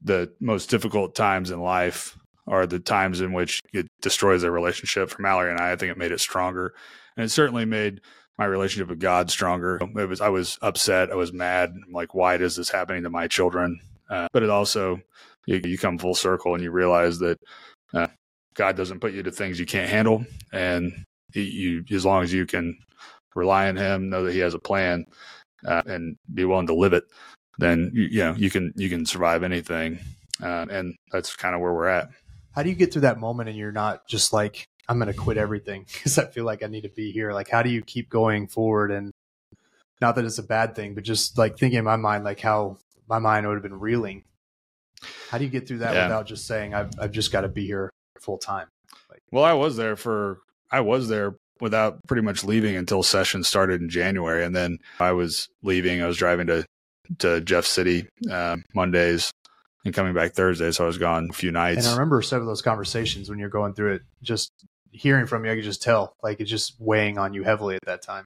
the 0.02 0.32
most 0.40 0.70
difficult 0.70 1.14
times 1.14 1.50
in 1.50 1.60
life 1.60 2.16
are 2.46 2.66
the 2.66 2.78
times 2.78 3.20
in 3.20 3.32
which 3.32 3.60
it 3.72 3.86
destroys 4.00 4.42
their 4.42 4.50
relationship. 4.50 5.10
For 5.10 5.22
Mallory 5.22 5.50
and 5.50 5.60
I, 5.60 5.72
I 5.72 5.76
think 5.76 5.92
it 5.92 5.98
made 5.98 6.12
it 6.12 6.20
stronger, 6.20 6.74
and 7.16 7.24
it 7.24 7.30
certainly 7.30 7.64
made 7.64 8.00
my 8.38 8.44
relationship 8.46 8.88
with 8.88 8.98
God 8.98 9.30
stronger. 9.30 9.78
It 9.96 10.08
was 10.08 10.20
I 10.20 10.28
was 10.28 10.58
upset, 10.62 11.10
I 11.10 11.14
was 11.14 11.32
mad, 11.32 11.70
I'm 11.70 11.92
like 11.92 12.14
why 12.14 12.36
is 12.36 12.56
this 12.56 12.70
happening 12.70 13.04
to 13.04 13.10
my 13.10 13.28
children? 13.28 13.80
Uh, 14.10 14.28
but 14.32 14.42
it 14.42 14.50
also 14.50 15.00
you, 15.46 15.60
you, 15.64 15.78
come 15.78 15.98
full 15.98 16.14
circle 16.14 16.54
and 16.54 16.62
you 16.62 16.70
realize 16.70 17.18
that 17.20 17.38
uh, 17.94 18.08
God 18.54 18.76
doesn't 18.76 19.00
put 19.00 19.12
you 19.12 19.22
to 19.22 19.32
things 19.32 19.58
you 19.58 19.66
can't 19.66 19.90
handle, 19.90 20.24
and 20.52 21.04
you 21.32 21.84
as 21.92 22.04
long 22.04 22.22
as 22.22 22.32
you 22.32 22.46
can 22.46 22.76
rely 23.34 23.68
on 23.68 23.76
Him, 23.76 24.10
know 24.10 24.24
that 24.24 24.32
He 24.32 24.40
has 24.40 24.54
a 24.54 24.58
plan, 24.58 25.06
uh, 25.66 25.82
and 25.86 26.16
be 26.32 26.44
willing 26.44 26.66
to 26.66 26.74
live 26.74 26.92
it, 26.92 27.04
then 27.58 27.90
you, 27.94 28.02
you 28.04 28.18
know 28.18 28.34
you 28.34 28.50
can 28.50 28.72
you 28.76 28.88
can 28.88 29.06
survive 29.06 29.42
anything, 29.42 29.98
uh, 30.42 30.66
and 30.70 30.94
that's 31.10 31.36
kind 31.36 31.54
of 31.54 31.60
where 31.60 31.72
we're 31.72 31.88
at. 31.88 32.08
How 32.52 32.62
do 32.62 32.68
you 32.68 32.74
get 32.74 32.92
through 32.92 33.02
that 33.02 33.18
moment 33.18 33.48
and 33.48 33.56
you're 33.56 33.72
not 33.72 34.06
just 34.06 34.32
like 34.32 34.66
i'm 34.88 34.98
going 34.98 35.06
to 35.06 35.18
quit 35.18 35.38
everything 35.38 35.86
because 35.92 36.18
i 36.18 36.26
feel 36.26 36.44
like 36.44 36.62
i 36.64 36.66
need 36.66 36.82
to 36.82 36.88
be 36.88 37.12
here 37.12 37.32
like 37.32 37.48
how 37.48 37.62
do 37.62 37.70
you 37.70 37.82
keep 37.82 38.10
going 38.10 38.48
forward 38.48 38.90
and 38.90 39.12
not 40.00 40.16
that 40.16 40.24
it's 40.24 40.38
a 40.38 40.42
bad 40.42 40.74
thing 40.74 40.92
but 40.92 41.04
just 41.04 41.38
like 41.38 41.56
thinking 41.56 41.78
in 41.78 41.84
my 41.84 41.94
mind 41.94 42.24
like 42.24 42.40
how 42.40 42.76
my 43.08 43.18
mind 43.18 43.46
would 43.46 43.54
have 43.54 43.62
been 43.62 43.78
reeling. 43.78 44.24
How 45.28 45.36
do 45.36 45.44
you 45.44 45.50
get 45.50 45.68
through 45.68 45.78
that 45.78 45.94
yeah. 45.94 46.04
without 46.04 46.26
just 46.26 46.46
saying 46.46 46.74
i've, 46.74 46.90
I've 47.00 47.10
just 47.10 47.32
got 47.32 47.40
to 47.40 47.48
be 47.48 47.66
here 47.66 47.90
full 48.20 48.38
time 48.38 48.68
like, 49.10 49.22
well 49.32 49.42
i 49.42 49.52
was 49.52 49.76
there 49.76 49.96
for 49.96 50.38
i 50.70 50.80
was 50.80 51.08
there 51.08 51.34
without 51.62 51.98
pretty 52.06 52.22
much 52.22 52.44
leaving 52.44 52.76
until 52.76 53.02
session 53.02 53.42
started 53.42 53.80
in 53.80 53.88
january 53.88 54.44
and 54.44 54.54
then 54.54 54.78
i 55.00 55.12
was 55.12 55.48
leaving 55.62 56.02
i 56.02 56.06
was 56.06 56.16
driving 56.16 56.46
to 56.46 56.66
to 57.18 57.40
jeff 57.40 57.64
city 57.64 58.06
uh, 58.30 58.56
mondays 58.74 59.32
and 59.84 59.94
coming 59.94 60.14
back 60.14 60.32
Thursday. 60.32 60.70
So 60.70 60.84
I 60.84 60.86
was 60.86 60.98
gone 60.98 61.28
a 61.30 61.32
few 61.32 61.50
nights. 61.50 61.78
And 61.78 61.88
I 61.88 61.92
remember 61.92 62.22
some 62.22 62.40
of 62.40 62.46
those 62.46 62.62
conversations 62.62 63.28
when 63.28 63.38
you're 63.38 63.48
going 63.48 63.74
through 63.74 63.94
it, 63.94 64.02
just 64.22 64.52
hearing 64.92 65.26
from 65.26 65.44
you, 65.44 65.52
I 65.52 65.54
could 65.56 65.64
just 65.64 65.82
tell 65.82 66.14
like 66.22 66.40
it's 66.40 66.50
just 66.50 66.74
weighing 66.78 67.18
on 67.18 67.34
you 67.34 67.42
heavily 67.42 67.76
at 67.76 67.84
that 67.86 68.02
time. 68.02 68.24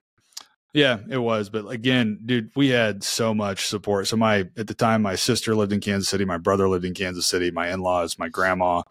Yeah, 0.72 0.98
it 1.08 1.18
was. 1.18 1.48
But 1.48 1.66
again, 1.68 2.18
dude, 2.26 2.50
we 2.54 2.68
had 2.68 3.02
so 3.02 3.32
much 3.32 3.66
support. 3.66 4.08
So 4.08 4.16
my 4.16 4.46
at 4.58 4.66
the 4.66 4.74
time, 4.74 5.00
my 5.00 5.14
sister 5.14 5.54
lived 5.54 5.72
in 5.72 5.80
Kansas 5.80 6.08
City, 6.08 6.24
my 6.24 6.36
brother 6.36 6.68
lived 6.68 6.84
in 6.84 6.92
Kansas 6.92 7.26
City, 7.26 7.50
my 7.50 7.70
in 7.72 7.80
laws, 7.80 8.18
my 8.18 8.28
grandma, 8.28 8.82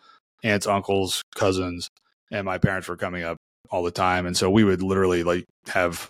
aunts, 0.43 0.65
uncles, 0.65 1.21
cousins, 1.35 1.89
and 2.31 2.45
my 2.45 2.57
parents 2.57 2.87
were 2.87 2.97
coming 2.97 3.23
up 3.23 3.37
all 3.69 3.83
the 3.83 3.91
time. 3.91 4.25
And 4.25 4.35
so 4.35 4.49
we 4.49 4.63
would 4.63 4.81
literally 4.81 5.23
like 5.23 5.45
have 5.67 6.09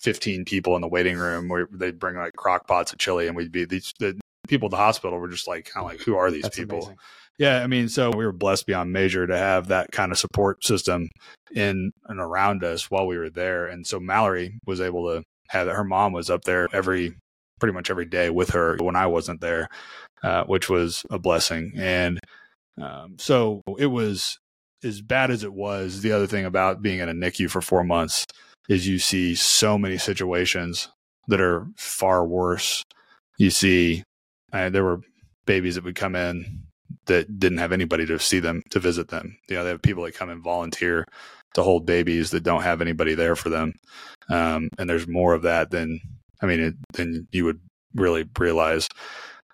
15 0.00 0.44
people 0.44 0.76
in 0.76 0.82
the 0.82 0.88
waiting 0.88 1.16
room 1.16 1.48
where 1.48 1.68
they'd 1.72 1.98
bring 1.98 2.16
like 2.16 2.34
crock 2.34 2.66
pots 2.66 2.92
of 2.92 2.98
chili 2.98 3.26
and 3.26 3.36
we'd 3.36 3.52
be 3.52 3.64
these 3.64 3.92
the 3.98 4.18
people 4.46 4.66
at 4.66 4.70
the 4.70 4.76
hospital 4.76 5.18
were 5.18 5.28
just 5.28 5.48
like, 5.48 5.66
kind 5.66 5.84
of 5.84 5.92
like, 5.92 6.00
who 6.00 6.16
are 6.16 6.30
these 6.30 6.42
That's 6.42 6.56
people? 6.56 6.78
Amazing. 6.78 6.98
Yeah, 7.38 7.62
I 7.62 7.66
mean, 7.66 7.88
so 7.88 8.10
we 8.10 8.24
were 8.24 8.32
blessed 8.32 8.66
beyond 8.66 8.92
measure 8.92 9.26
to 9.26 9.36
have 9.36 9.68
that 9.68 9.92
kind 9.92 10.10
of 10.10 10.18
support 10.18 10.64
system 10.64 11.08
in 11.54 11.92
and 12.06 12.20
around 12.20 12.64
us 12.64 12.90
while 12.90 13.06
we 13.06 13.18
were 13.18 13.28
there. 13.28 13.66
And 13.66 13.86
so 13.86 14.00
Mallory 14.00 14.58
was 14.64 14.80
able 14.80 15.12
to 15.12 15.22
have 15.48 15.68
her 15.68 15.84
mom 15.84 16.12
was 16.12 16.30
up 16.30 16.44
there 16.44 16.68
every 16.72 17.14
pretty 17.60 17.74
much 17.74 17.90
every 17.90 18.06
day 18.06 18.30
with 18.30 18.50
her 18.50 18.76
when 18.80 18.96
I 18.96 19.06
wasn't 19.06 19.40
there, 19.40 19.68
uh, 20.22 20.44
which 20.44 20.70
was 20.70 21.04
a 21.10 21.18
blessing. 21.18 21.72
And 21.76 22.20
um, 22.80 23.16
so 23.18 23.62
it 23.78 23.86
was 23.86 24.38
as 24.84 25.00
bad 25.00 25.30
as 25.30 25.44
it 25.44 25.52
was. 25.52 26.02
The 26.02 26.12
other 26.12 26.26
thing 26.26 26.44
about 26.44 26.82
being 26.82 27.00
in 27.00 27.08
a 27.08 27.14
NICU 27.14 27.50
for 27.50 27.60
four 27.60 27.84
months 27.84 28.26
is 28.68 28.86
you 28.86 28.98
see 28.98 29.34
so 29.34 29.78
many 29.78 29.98
situations 29.98 30.88
that 31.28 31.40
are 31.40 31.66
far 31.76 32.26
worse. 32.26 32.82
You 33.38 33.50
see 33.50 34.02
there 34.52 34.84
were 34.84 35.00
babies 35.46 35.74
that 35.74 35.84
would 35.84 35.94
come 35.94 36.16
in 36.16 36.62
that 37.06 37.38
didn't 37.38 37.58
have 37.58 37.72
anybody 37.72 38.06
to 38.06 38.18
see 38.18 38.40
them 38.40 38.62
to 38.70 38.80
visit 38.80 39.08
them. 39.08 39.36
You 39.48 39.56
know, 39.56 39.64
they 39.64 39.70
have 39.70 39.82
people 39.82 40.04
that 40.04 40.14
come 40.14 40.30
and 40.30 40.42
volunteer 40.42 41.04
to 41.54 41.62
hold 41.62 41.86
babies 41.86 42.30
that 42.30 42.42
don't 42.42 42.62
have 42.62 42.80
anybody 42.80 43.14
there 43.14 43.36
for 43.36 43.48
them. 43.48 43.72
Um, 44.28 44.68
and 44.78 44.88
there's 44.90 45.06
more 45.06 45.34
of 45.34 45.42
that 45.42 45.70
than 45.70 46.00
I 46.42 46.46
mean, 46.46 46.60
it, 46.60 46.74
than 46.92 47.28
you 47.32 47.44
would 47.44 47.60
really 47.94 48.28
realize. 48.38 48.88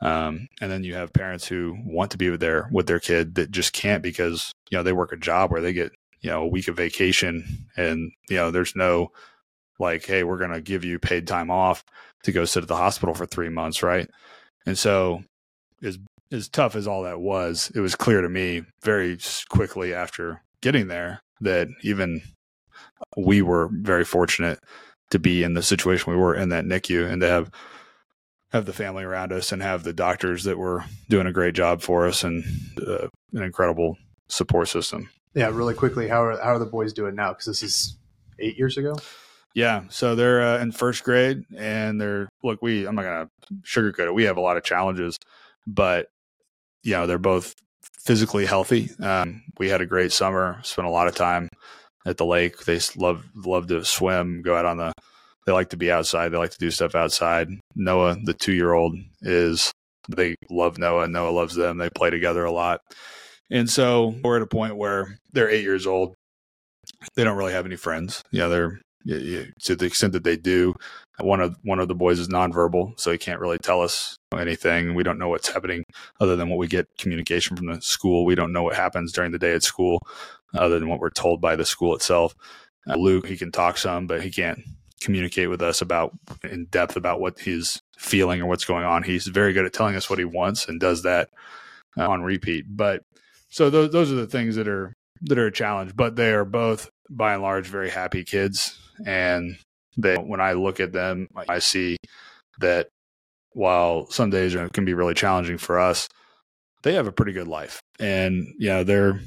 Um, 0.03 0.49
and 0.61 0.71
then 0.71 0.83
you 0.83 0.95
have 0.95 1.13
parents 1.13 1.47
who 1.47 1.79
want 1.85 2.11
to 2.11 2.19
be 2.19 2.29
with 2.29 2.41
their 2.41 2.69
with 2.73 2.87
their 2.87 2.99
kid 2.99 3.37
that 3.37 3.53
just 3.53 3.73
can't 3.73 4.03
because 4.03 4.53
you 4.69 4.77
know 4.77 4.83
they 4.83 4.93
work 4.93 5.13
a 5.13 5.17
job 5.17 5.51
where 5.51 5.61
they 5.61 5.73
get 5.73 5.93
you 6.21 6.29
know 6.29 6.43
a 6.43 6.49
week 6.49 6.67
of 6.67 6.77
vacation 6.77 7.45
and 7.77 8.11
you 8.29 8.37
know 8.37 8.51
there's 8.51 8.75
no 8.75 9.13
like 9.79 10.05
hey 10.05 10.25
we're 10.25 10.39
going 10.39 10.51
to 10.51 10.61
give 10.61 10.85
you 10.85 10.99
paid 10.99 11.29
time 11.29 11.51
off 11.53 11.85
to 12.25 12.33
go 12.33 12.45
sit 12.45 12.63
at 12.63 12.69
the 12.69 12.77
hospital 12.77 13.15
for 13.15 13.27
three 13.27 13.49
months 13.49 13.83
right? 13.83 14.11
And 14.67 14.77
so, 14.77 15.23
as 15.83 15.99
as 16.33 16.49
tough 16.49 16.75
as 16.75 16.87
all 16.87 17.03
that 17.03 17.21
was, 17.21 17.71
it 17.75 17.81
was 17.81 17.95
clear 17.95 18.23
to 18.23 18.29
me 18.29 18.63
very 18.83 19.19
quickly 19.51 19.95
after 19.95 20.43
getting 20.63 20.89
there 20.89 21.21
that 21.41 21.69
even 21.83 22.23
we 23.17 23.43
were 23.43 23.69
very 23.73 24.05
fortunate 24.05 24.59
to 25.11 25.19
be 25.19 25.43
in 25.43 25.55
the 25.55 25.63
situation 25.63 26.11
we 26.11 26.19
were 26.19 26.35
in 26.35 26.49
that 26.49 26.65
NICU 26.65 27.11
and 27.11 27.21
to 27.21 27.29
have 27.29 27.51
have 28.53 28.67
the 28.67 28.73
family 28.73 29.03
around 29.03 29.33
us 29.33 29.51
and 29.51 29.63
have 29.63 29.83
the 29.83 29.93
doctors 29.93 30.45
that 30.45 30.59
were 30.59 30.85
doing 31.09 31.27
a 31.27 31.33
great 31.33 31.55
job 31.55 31.81
for 31.81 32.07
us 32.07 32.23
and 32.23 32.45
uh, 32.87 33.09
an 33.33 33.43
incredible 33.43 33.97
support 34.29 34.69
system. 34.69 35.09
Yeah, 35.35 35.49
really 35.49 35.75
quickly, 35.75 36.09
how 36.09 36.23
are 36.23 36.37
how 36.37 36.55
are 36.55 36.59
the 36.59 36.67
boys 36.67 36.93
doing 36.93 37.15
now? 37.15 37.33
Because 37.33 37.47
this 37.47 37.63
is 37.63 37.97
eight 38.39 38.59
years 38.59 38.77
ago. 38.77 38.97
Yeah, 39.55 39.85
so 39.89 40.15
they're 40.15 40.43
uh, 40.43 40.59
in 40.59 40.73
first 40.73 41.05
grade, 41.05 41.45
and 41.57 42.01
they're 42.01 42.29
look. 42.43 42.61
We 42.63 42.87
I'm 42.87 42.95
not 42.95 43.03
gonna 43.03 43.29
sugarcoat 43.63 44.07
it. 44.07 44.15
We 44.15 44.25
have 44.25 44.37
a 44.37 44.43
lot 44.43 44.57
of 44.57 44.65
challenges, 44.65 45.19
but 45.67 46.09
you 46.83 46.93
know 46.93 47.07
they're 47.07 47.19
both 47.19 47.55
physically 48.01 48.45
healthy. 48.45 48.91
Um, 49.01 49.43
we 49.59 49.69
had 49.69 49.81
a 49.81 49.87
great 49.87 50.13
summer. 50.13 50.59
Spent 50.63 50.87
a 50.87 50.91
lot 50.91 51.09
of 51.09 51.15
time 51.15 51.49
at 52.05 52.19
the 52.19 52.27
lake. 52.27 52.65
They 52.65 52.81
love 52.97 53.25
love 53.35 53.69
to 53.69 53.85
swim, 53.85 54.43
go 54.43 54.57
out 54.57 54.67
on 54.67 54.77
the. 54.77 54.93
They 55.47 55.53
like 55.53 55.71
to 55.71 55.77
be 55.77 55.91
outside. 55.91 56.29
They 56.29 56.37
like 56.37 56.53
to 56.53 56.59
do 56.59 56.71
stuff 56.71 56.95
outside. 56.95 57.49
Noah, 57.75 58.17
the 58.23 58.35
two 58.35 58.53
year 58.53 58.73
old, 58.73 58.97
is 59.23 59.73
they 60.09 60.37
love 60.51 60.79
Noah. 60.79 61.09
Noah 61.09 61.31
loves 61.31 61.55
them. 61.55 61.79
They 61.79 61.91
play 61.91 62.11
together 62.11 62.45
a 62.45 62.53
lot. 62.53 62.81
And 63.51 63.69
so 63.69 64.15
we're 64.23 64.37
at 64.37 64.43
a 64.43 64.47
point 64.47 64.77
where 64.77 65.19
they're 65.33 65.51
eight 65.51 65.65
years 65.65 65.87
old. 65.87 66.15
They 67.17 67.25
don't 67.25 67.37
really 67.37 67.53
have 67.53 67.67
any 67.67 67.77
friends. 67.77 68.23
Yeah, 68.31 68.49
they're 68.49 68.81
to 69.07 69.77
the 69.77 69.87
extent 69.87 70.13
that 70.13 70.25
they 70.25 70.37
do. 70.37 70.75
One 71.21 71.41
of 71.41 71.57
one 71.63 71.81
of 71.81 71.89
the 71.89 71.95
boys 71.95 72.19
is 72.19 72.29
nonverbal, 72.29 72.99
so 72.99 73.11
he 73.11 73.19
can't 73.19 73.41
really 73.41 73.59
tell 73.59 73.83
us 73.83 74.17
anything. 74.35 74.95
We 74.95 75.03
don't 75.03 75.19
know 75.19 75.29
what's 75.29 75.49
happening 75.49 75.85
other 76.21 76.37
than 76.37 76.49
what 76.49 76.59
we 76.59 76.69
get 76.69 76.87
communication 76.99 77.57
from 77.57 77.67
the 77.67 77.81
school. 77.81 78.25
We 78.25 78.35
don't 78.35 78.53
know 78.53 78.63
what 78.63 78.77
happens 78.77 79.13
during 79.13 79.33
the 79.33 79.39
day 79.39 79.55
at 79.55 79.63
school 79.63 80.01
other 80.55 80.79
than 80.79 80.89
what 80.89 81.01
we're 81.01 81.11
told 81.11 81.41
by 81.41 81.57
the 81.57 81.65
school 81.65 81.95
itself. 81.95 82.35
Uh, 82.89 82.97
Luke, 82.97 83.27
he 83.27 83.37
can 83.37 83.53
talk 83.53 83.77
some, 83.77 84.07
but 84.07 84.23
he 84.23 84.31
can't 84.31 84.61
communicate 85.03 85.51
with 85.51 85.63
us 85.63 85.81
about 85.81 86.13
in 86.43 86.67
depth 86.67 86.97
about 86.97 87.21
what 87.21 87.41
he's 87.41 87.81
feeling 87.99 88.41
or 88.41 88.47
what's 88.47 88.65
going 88.65 88.85
on. 88.85 89.03
He's 89.03 89.27
very 89.27 89.53
good 89.53 89.65
at 89.65 89.73
telling 89.73 89.97
us 89.97 90.09
what 90.09 90.19
he 90.19 90.25
wants 90.25 90.69
and 90.69 90.81
does 90.81 91.03
that 91.03 91.31
uh, 91.99 92.09
on 92.09 92.23
repeat. 92.23 92.65
But 92.69 93.03
so 93.49 93.71
those 93.71 93.93
those 93.93 94.11
are 94.11 94.17
the 94.17 94.27
things 94.27 94.57
that 94.57 94.69
are 94.69 94.95
that 95.23 95.39
are 95.39 95.47
a 95.47 95.53
challenge. 95.53 95.95
But 95.97 96.17
they 96.17 96.33
are 96.33 96.45
both 96.45 96.91
by 97.11 97.35
and 97.35 97.43
large 97.43 97.67
very 97.67 97.91
happy 97.91 98.25
kids, 98.25 98.79
and 99.05 99.59
they 99.97 100.17
when 100.17 100.41
I 100.41 100.53
look 100.53 100.81
at 100.81 100.93
them, 100.93 101.29
I 101.49 101.59
see 101.59 101.97
that 102.61 102.89
while 103.53 104.11
some 104.11 104.31
days 104.31 104.57
can 104.73 104.85
be 104.85 104.95
really 104.95 105.15
challenging 105.15 105.59
for 105.59 105.79
us, 105.79 106.09
they 106.83 106.95
have 106.95 107.07
a 107.07 107.13
pretty 107.13 107.33
good 107.33 107.49
life, 107.49 107.81
and 107.99 108.47
yeah, 108.59 108.83
they're 108.83 109.21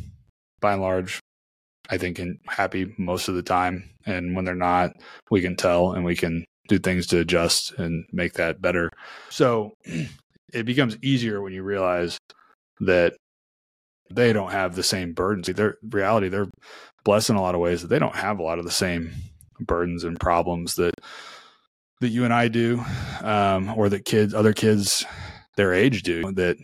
by 0.62 0.74
and 0.74 0.82
large 0.82 1.20
I 1.90 1.98
think 1.98 2.20
happy 2.48 2.94
most 2.98 3.28
of 3.28 3.36
the 3.36 3.44
time. 3.44 3.90
And 4.06 4.36
when 4.36 4.46
they're 4.46 4.56
not, 4.56 4.94
we 5.30 5.42
can 5.42 5.56
tell 5.56 5.94
and 5.94 6.04
we 6.04 6.16
can 6.16 6.46
do 6.68 6.80
things 6.80 7.08
to 7.08 7.20
adjust 7.20 7.74
and 7.78 8.06
make 8.12 8.34
that 8.34 8.62
better. 8.62 8.90
So 9.30 9.74
it 10.54 10.66
becomes 10.66 10.98
easier 11.02 11.42
when 11.42 11.54
you 11.54 11.64
realize 11.64 12.18
that 12.80 13.14
they 14.12 14.34
don't 14.34 14.52
have 14.52 14.76
the 14.76 14.84
same 14.84 15.14
burdens. 15.14 15.48
Their 15.48 15.78
reality, 15.90 16.30
they're 16.30 16.50
blessed 17.04 17.32
in 17.32 17.36
a 17.36 17.42
lot 17.42 17.56
of 17.56 17.62
ways 17.62 17.82
that 17.82 17.88
they 17.88 18.00
don't 18.00 18.16
have 18.16 18.40
a 18.40 18.44
lot 18.44 18.60
of 18.60 18.66
the 18.66 18.72
same 18.72 19.12
burdens 19.60 20.04
and 20.04 20.20
problems 20.20 20.76
that 20.76 20.94
that 22.02 22.10
you 22.10 22.26
and 22.26 22.34
I 22.34 22.50
do, 22.50 22.84
um, 23.22 23.74
or 23.76 23.88
that 23.88 24.04
kids, 24.04 24.34
other 24.34 24.52
kids 24.52 25.06
their 25.56 25.74
age 25.74 26.04
do. 26.04 26.30
That 26.34 26.58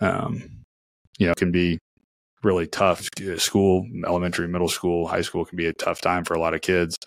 um, 0.00 0.62
you 1.18 1.26
know 1.26 1.34
can 1.34 1.50
be 1.50 1.78
really 2.44 2.66
tough. 2.66 3.08
School, 3.36 3.86
elementary, 4.06 4.48
middle 4.48 4.68
school, 4.68 5.06
high 5.06 5.22
school 5.22 5.44
can 5.44 5.56
be 5.56 5.66
a 5.66 5.72
tough 5.72 6.00
time 6.00 6.24
for 6.24 6.34
a 6.34 6.40
lot 6.40 6.54
of 6.54 6.60
kids, 6.60 6.98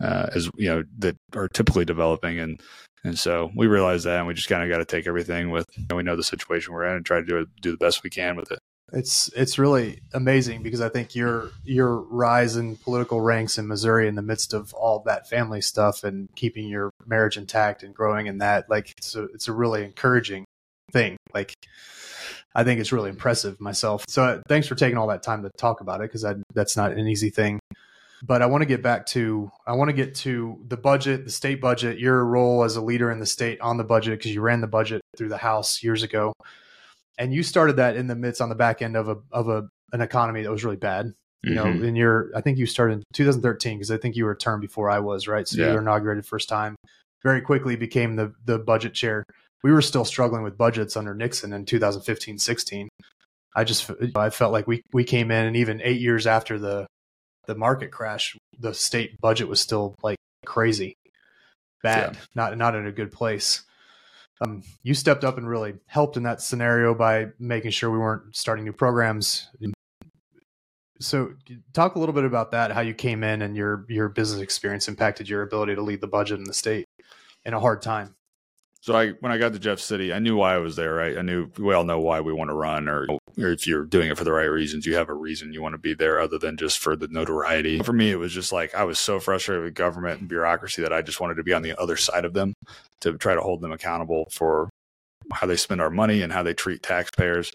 uh, 0.00 0.28
as 0.34 0.50
you 0.56 0.68
know 0.68 0.84
that 0.98 1.16
are 1.34 1.48
typically 1.48 1.84
developing 1.84 2.38
and. 2.38 2.60
And 3.04 3.16
so 3.16 3.52
we 3.54 3.68
realize 3.68 4.02
that, 4.04 4.18
and 4.18 4.26
we 4.26 4.34
just 4.34 4.48
kind 4.48 4.60
of 4.60 4.68
got 4.68 4.78
to 4.78 4.84
take 4.84 5.06
everything 5.06 5.50
with. 5.50 5.66
You 5.76 5.86
know, 5.88 5.94
we 5.96 6.02
know 6.02 6.16
the 6.16 6.24
situation 6.24 6.74
we're 6.74 6.84
in, 6.84 6.96
and 6.96 7.06
try 7.06 7.20
to 7.20 7.24
do 7.24 7.46
do 7.62 7.70
the 7.70 7.76
best 7.76 8.02
we 8.02 8.10
can 8.10 8.34
with 8.34 8.50
it. 8.50 8.58
It's 8.92 9.30
it's 9.36 9.58
really 9.58 10.00
amazing 10.14 10.62
because 10.62 10.80
I 10.80 10.88
think 10.88 11.14
your 11.14 11.50
your 11.62 12.00
rise 12.00 12.56
in 12.56 12.76
political 12.76 13.20
ranks 13.20 13.58
in 13.58 13.68
Missouri 13.68 14.08
in 14.08 14.14
the 14.14 14.22
midst 14.22 14.54
of 14.54 14.72
all 14.72 15.00
that 15.06 15.28
family 15.28 15.60
stuff 15.60 16.04
and 16.04 16.28
keeping 16.34 16.68
your 16.68 16.90
marriage 17.06 17.36
intact 17.36 17.82
and 17.82 17.94
growing 17.94 18.26
in 18.26 18.38
that 18.38 18.70
like 18.70 18.94
it's 18.96 19.14
a 19.14 19.24
it's 19.24 19.46
a 19.46 19.52
really 19.52 19.84
encouraging 19.84 20.44
thing. 20.90 21.18
Like 21.34 21.54
I 22.54 22.64
think 22.64 22.80
it's 22.80 22.92
really 22.92 23.10
impressive 23.10 23.60
myself. 23.60 24.04
So 24.08 24.24
uh, 24.24 24.40
thanks 24.48 24.66
for 24.66 24.74
taking 24.74 24.98
all 24.98 25.06
that 25.08 25.22
time 25.22 25.42
to 25.42 25.50
talk 25.58 25.80
about 25.80 26.00
it 26.00 26.10
because 26.10 26.26
that's 26.54 26.76
not 26.76 26.92
an 26.92 27.06
easy 27.06 27.30
thing. 27.30 27.60
But 28.22 28.42
I 28.42 28.46
want 28.46 28.62
to 28.62 28.66
get 28.66 28.82
back 28.82 29.06
to 29.06 29.50
I 29.66 29.74
want 29.74 29.90
to 29.90 29.92
get 29.92 30.14
to 30.16 30.58
the 30.66 30.76
budget, 30.76 31.24
the 31.24 31.30
state 31.30 31.60
budget, 31.60 31.98
your 31.98 32.24
role 32.24 32.64
as 32.64 32.74
a 32.74 32.80
leader 32.80 33.12
in 33.12 33.20
the 33.20 33.26
state 33.26 33.60
on 33.60 33.76
the 33.76 33.84
budget 33.84 34.18
because 34.18 34.34
you 34.34 34.40
ran 34.40 34.60
the 34.60 34.66
budget 34.66 35.02
through 35.16 35.28
the 35.28 35.36
House 35.36 35.84
years 35.84 36.02
ago 36.02 36.32
and 37.18 37.34
you 37.34 37.42
started 37.42 37.76
that 37.76 37.96
in 37.96 38.06
the 38.06 38.14
midst 38.14 38.40
on 38.40 38.48
the 38.48 38.54
back 38.54 38.80
end 38.80 38.96
of 38.96 39.08
a 39.08 39.18
of 39.32 39.48
a 39.48 39.68
an 39.92 40.00
economy 40.00 40.42
that 40.42 40.50
was 40.50 40.64
really 40.64 40.76
bad. 40.76 41.12
You 41.42 41.54
mm-hmm. 41.54 41.80
know, 41.80 41.86
in 41.86 41.96
your 41.96 42.30
I 42.34 42.40
think 42.40 42.58
you 42.58 42.66
started 42.66 42.94
in 42.94 43.02
2013 43.12 43.78
because 43.78 43.90
I 43.90 43.96
think 43.96 44.16
you 44.16 44.24
were 44.24 44.32
a 44.32 44.38
term 44.38 44.60
before 44.60 44.88
I 44.88 45.00
was, 45.00 45.28
right? 45.28 45.46
So 45.46 45.60
yeah. 45.60 45.68
you 45.68 45.74
were 45.74 45.80
inaugurated 45.80 46.24
first 46.24 46.48
time. 46.48 46.76
Very 47.22 47.40
quickly 47.40 47.76
became 47.76 48.16
the 48.16 48.32
the 48.44 48.58
budget 48.58 48.94
chair. 48.94 49.24
We 49.62 49.72
were 49.72 49.82
still 49.82 50.04
struggling 50.04 50.42
with 50.42 50.56
budgets 50.56 50.96
under 50.96 51.14
Nixon 51.14 51.52
in 51.52 51.64
2015, 51.64 52.38
16. 52.38 52.88
I 53.56 53.64
just 53.64 53.90
I 54.14 54.30
felt 54.30 54.52
like 54.52 54.66
we 54.66 54.82
we 54.92 55.04
came 55.04 55.30
in 55.30 55.46
and 55.46 55.56
even 55.56 55.80
8 55.82 56.00
years 56.00 56.26
after 56.26 56.58
the 56.58 56.86
the 57.46 57.54
market 57.54 57.90
crash, 57.90 58.36
the 58.58 58.74
state 58.74 59.20
budget 59.20 59.48
was 59.48 59.60
still 59.60 59.94
like 60.02 60.18
crazy 60.44 60.94
bad, 61.82 62.14
yeah. 62.14 62.20
not 62.34 62.58
not 62.58 62.74
in 62.74 62.86
a 62.86 62.92
good 62.92 63.12
place 63.12 63.64
um, 64.40 64.62
you 64.82 64.94
stepped 64.94 65.24
up 65.24 65.38
and 65.38 65.48
really 65.48 65.74
helped 65.86 66.16
in 66.16 66.22
that 66.24 66.40
scenario 66.40 66.94
by 66.94 67.28
making 67.38 67.70
sure 67.70 67.90
we 67.90 67.98
weren't 67.98 68.36
starting 68.36 68.64
new 68.64 68.72
programs. 68.72 69.48
So, 71.00 71.32
talk 71.72 71.94
a 71.94 71.98
little 71.98 72.14
bit 72.14 72.24
about 72.24 72.52
that. 72.52 72.72
How 72.72 72.80
you 72.80 72.94
came 72.94 73.22
in 73.22 73.42
and 73.42 73.56
your 73.56 73.84
your 73.88 74.08
business 74.08 74.40
experience 74.40 74.88
impacted 74.88 75.28
your 75.28 75.42
ability 75.42 75.74
to 75.74 75.82
lead 75.82 76.00
the 76.00 76.08
budget 76.08 76.38
in 76.38 76.44
the 76.44 76.54
state 76.54 76.86
in 77.44 77.54
a 77.54 77.60
hard 77.60 77.82
time. 77.82 78.14
So 78.80 78.94
I 78.94 79.10
when 79.20 79.32
I 79.32 79.38
got 79.38 79.52
to 79.52 79.58
Jeff 79.58 79.80
City, 79.80 80.12
I 80.12 80.18
knew 80.20 80.36
why 80.36 80.54
I 80.54 80.58
was 80.58 80.76
there, 80.76 80.94
right? 80.94 81.18
I 81.18 81.22
knew 81.22 81.50
we 81.58 81.74
all 81.74 81.84
know 81.84 82.00
why 82.00 82.20
we 82.20 82.32
want 82.32 82.50
to 82.50 82.54
run 82.54 82.88
or, 82.88 83.06
or 83.08 83.48
if 83.48 83.66
you're 83.66 83.84
doing 83.84 84.08
it 84.08 84.16
for 84.16 84.24
the 84.24 84.32
right 84.32 84.44
reasons, 84.44 84.86
you 84.86 84.94
have 84.94 85.08
a 85.08 85.14
reason 85.14 85.52
you 85.52 85.62
want 85.62 85.74
to 85.74 85.78
be 85.78 85.94
there 85.94 86.20
other 86.20 86.38
than 86.38 86.56
just 86.56 86.78
for 86.78 86.94
the 86.94 87.08
notoriety. 87.08 87.80
For 87.80 87.92
me, 87.92 88.10
it 88.10 88.18
was 88.18 88.32
just 88.32 88.52
like 88.52 88.74
I 88.74 88.84
was 88.84 88.98
so 89.00 89.18
frustrated 89.18 89.64
with 89.64 89.74
government 89.74 90.20
and 90.20 90.28
bureaucracy 90.28 90.82
that 90.82 90.92
I 90.92 91.02
just 91.02 91.20
wanted 91.20 91.34
to 91.36 91.42
be 91.42 91.52
on 91.52 91.62
the 91.62 91.80
other 91.80 91.96
side 91.96 92.24
of 92.24 92.34
them 92.34 92.54
to 93.00 93.18
try 93.18 93.34
to 93.34 93.40
hold 93.40 93.62
them 93.62 93.72
accountable 93.72 94.28
for 94.30 94.70
how 95.32 95.46
they 95.46 95.56
spend 95.56 95.80
our 95.80 95.90
money 95.90 96.22
and 96.22 96.32
how 96.32 96.42
they 96.42 96.54
treat 96.54 96.82
taxpayers. 96.82 97.52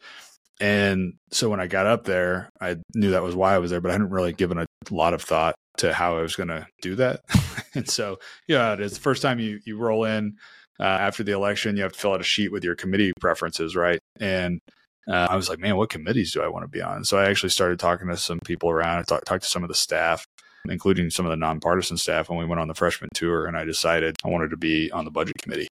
And 0.59 1.13
so 1.31 1.49
when 1.49 1.59
I 1.59 1.67
got 1.67 1.88
up 1.88 2.03
there, 2.03 2.49
I 2.62 2.77
knew 2.93 3.12
that 3.12 3.23
was 3.23 3.36
why 3.36 3.55
I 3.55 3.59
was 3.59 3.71
there, 3.71 3.81
but 3.81 3.89
I 3.89 3.93
hadn't 3.93 4.12
really 4.12 4.33
given 4.33 4.57
a 4.57 4.65
lot 4.91 5.13
of 5.13 5.21
thought 5.21 5.55
to 5.77 5.93
how 5.93 6.17
I 6.17 6.21
was 6.21 6.36
going 6.36 6.49
to 6.49 6.67
do 6.81 6.95
that. 6.95 7.21
and 7.73 7.89
so, 7.89 8.19
yeah, 8.47 8.75
it's 8.77 8.95
the 8.95 9.01
first 9.01 9.21
time 9.21 9.39
you 9.39 9.59
you 9.65 9.77
roll 9.77 10.05
in 10.05 10.38
uh, 10.79 10.83
after 10.83 11.23
the 11.23 11.31
election, 11.31 11.77
you 11.77 11.83
have 11.83 11.93
to 11.93 11.99
fill 11.99 12.13
out 12.13 12.21
a 12.21 12.23
sheet 12.23 12.51
with 12.51 12.63
your 12.63 12.75
committee 12.75 13.13
preferences, 13.19 13.75
right? 13.75 13.99
And 14.19 14.59
uh, 15.07 15.27
I 15.29 15.36
was 15.36 15.49
like, 15.49 15.59
man, 15.59 15.75
what 15.75 15.89
committees 15.89 16.33
do 16.33 16.41
I 16.41 16.47
want 16.47 16.63
to 16.63 16.69
be 16.69 16.81
on? 16.81 17.03
So 17.03 17.17
I 17.17 17.29
actually 17.29 17.49
started 17.49 17.79
talking 17.79 18.07
to 18.07 18.17
some 18.17 18.39
people 18.45 18.69
around. 18.69 18.99
I 18.99 19.03
talked 19.03 19.43
to 19.43 19.49
some 19.49 19.63
of 19.63 19.69
the 19.69 19.75
staff, 19.75 20.25
including 20.69 21.09
some 21.09 21.25
of 21.25 21.29
the 21.29 21.36
nonpartisan 21.38 21.97
staff 21.97 22.29
when 22.29 22.39
we 22.39 22.45
went 22.45 22.62
on 22.62 22.67
the 22.67 22.73
freshman 22.73 23.09
tour. 23.13 23.45
And 23.45 23.57
I 23.57 23.65
decided 23.65 24.15
I 24.23 24.29
wanted 24.29 24.49
to 24.51 24.57
be 24.57 24.91
on 24.91 25.05
the 25.05 25.12
budget 25.12 25.36
committee 25.41 25.67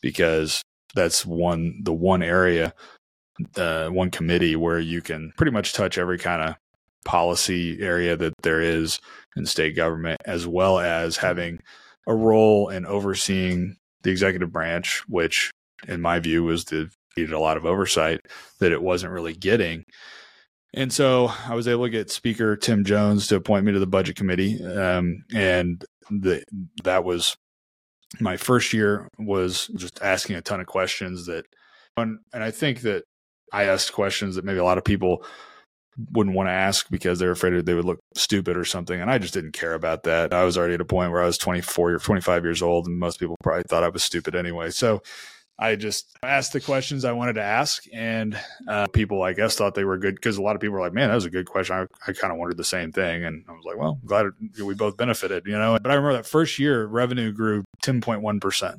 because 0.00 0.62
that's 0.94 1.24
one 1.24 1.80
the 1.82 1.92
one 1.92 2.22
area, 2.22 2.74
uh, 3.56 3.88
one 3.88 4.10
committee 4.10 4.56
where 4.56 4.80
you 4.80 5.02
can 5.02 5.32
pretty 5.36 5.52
much 5.52 5.72
touch 5.72 5.96
every 5.96 6.18
kind 6.18 6.42
of 6.42 6.56
policy 7.04 7.80
area 7.80 8.16
that 8.16 8.34
there 8.42 8.60
is 8.60 9.00
in 9.36 9.46
state 9.46 9.76
government, 9.76 10.20
as 10.24 10.46
well 10.46 10.78
as 10.78 11.16
having 11.16 11.60
a 12.06 12.14
role 12.14 12.68
in 12.68 12.84
overseeing 12.84 13.76
the 14.02 14.10
executive 14.10 14.52
branch, 14.52 15.02
which 15.08 15.50
in 15.86 16.00
my 16.00 16.18
view 16.18 16.44
was 16.44 16.64
the 16.64 16.90
needed 17.16 17.32
a 17.32 17.40
lot 17.40 17.56
of 17.56 17.66
oversight 17.66 18.20
that 18.60 18.72
it 18.72 18.82
wasn't 18.82 19.12
really 19.12 19.34
getting. 19.34 19.84
And 20.74 20.92
so 20.92 21.30
I 21.46 21.54
was 21.54 21.66
able 21.66 21.84
to 21.84 21.90
get 21.90 22.10
Speaker 22.10 22.56
Tim 22.56 22.84
Jones 22.84 23.26
to 23.28 23.36
appoint 23.36 23.64
me 23.64 23.72
to 23.72 23.78
the 23.78 23.86
budget 23.86 24.16
committee, 24.16 24.62
um, 24.64 25.24
and 25.34 25.84
the, 26.10 26.44
that 26.84 27.04
was 27.04 27.36
my 28.20 28.36
first 28.36 28.72
year 28.72 29.08
was 29.18 29.68
just 29.76 30.00
asking 30.02 30.36
a 30.36 30.42
ton 30.42 30.60
of 30.60 30.66
questions 30.66 31.26
that, 31.26 31.46
and, 31.96 32.18
and 32.32 32.44
I 32.44 32.50
think 32.50 32.82
that 32.82 33.04
I 33.52 33.64
asked 33.64 33.92
questions 33.92 34.36
that 34.36 34.44
maybe 34.44 34.58
a 34.58 34.64
lot 34.64 34.78
of 34.78 34.84
people 34.84 35.24
wouldn't 36.12 36.36
want 36.36 36.48
to 36.48 36.52
ask 36.52 36.88
because 36.90 37.18
they're 37.18 37.30
afraid 37.30 37.66
they 37.66 37.74
would 37.74 37.84
look 37.84 38.00
stupid 38.14 38.56
or 38.56 38.64
something. 38.64 39.00
And 39.00 39.10
I 39.10 39.18
just 39.18 39.34
didn't 39.34 39.52
care 39.52 39.74
about 39.74 40.04
that. 40.04 40.32
I 40.32 40.44
was 40.44 40.56
already 40.56 40.74
at 40.74 40.80
a 40.80 40.84
point 40.84 41.12
where 41.12 41.22
I 41.22 41.26
was 41.26 41.38
24 41.38 41.92
or 41.92 41.98
25 41.98 42.44
years 42.44 42.62
old, 42.62 42.86
and 42.86 42.98
most 42.98 43.18
people 43.18 43.36
probably 43.42 43.64
thought 43.68 43.84
I 43.84 43.88
was 43.88 44.04
stupid 44.04 44.34
anyway. 44.34 44.70
So 44.70 45.02
I 45.58 45.74
just 45.74 46.16
asked 46.22 46.52
the 46.52 46.60
questions 46.60 47.04
I 47.04 47.12
wanted 47.12 47.32
to 47.32 47.42
ask, 47.42 47.82
and 47.92 48.38
uh, 48.68 48.86
people, 48.92 49.22
I 49.22 49.32
guess, 49.32 49.56
thought 49.56 49.74
they 49.74 49.84
were 49.84 49.98
good 49.98 50.14
because 50.14 50.36
a 50.36 50.42
lot 50.42 50.54
of 50.54 50.60
people 50.60 50.74
were 50.74 50.80
like, 50.80 50.92
"Man, 50.92 51.08
that 51.08 51.16
was 51.16 51.24
a 51.24 51.30
good 51.30 51.46
question." 51.46 51.74
I, 51.74 51.86
I 52.06 52.12
kind 52.12 52.32
of 52.32 52.38
wondered 52.38 52.58
the 52.58 52.64
same 52.64 52.92
thing, 52.92 53.24
and 53.24 53.44
I 53.48 53.52
was 53.52 53.64
like, 53.64 53.76
"Well, 53.76 53.98
glad 54.06 54.26
we 54.62 54.74
both 54.74 54.96
benefited," 54.96 55.46
you 55.46 55.58
know. 55.58 55.76
But 55.82 55.90
I 55.90 55.94
remember 55.94 56.16
that 56.16 56.26
first 56.26 56.60
year, 56.60 56.86
revenue 56.86 57.32
grew 57.32 57.64
10.1 57.82 58.40
percent, 58.40 58.78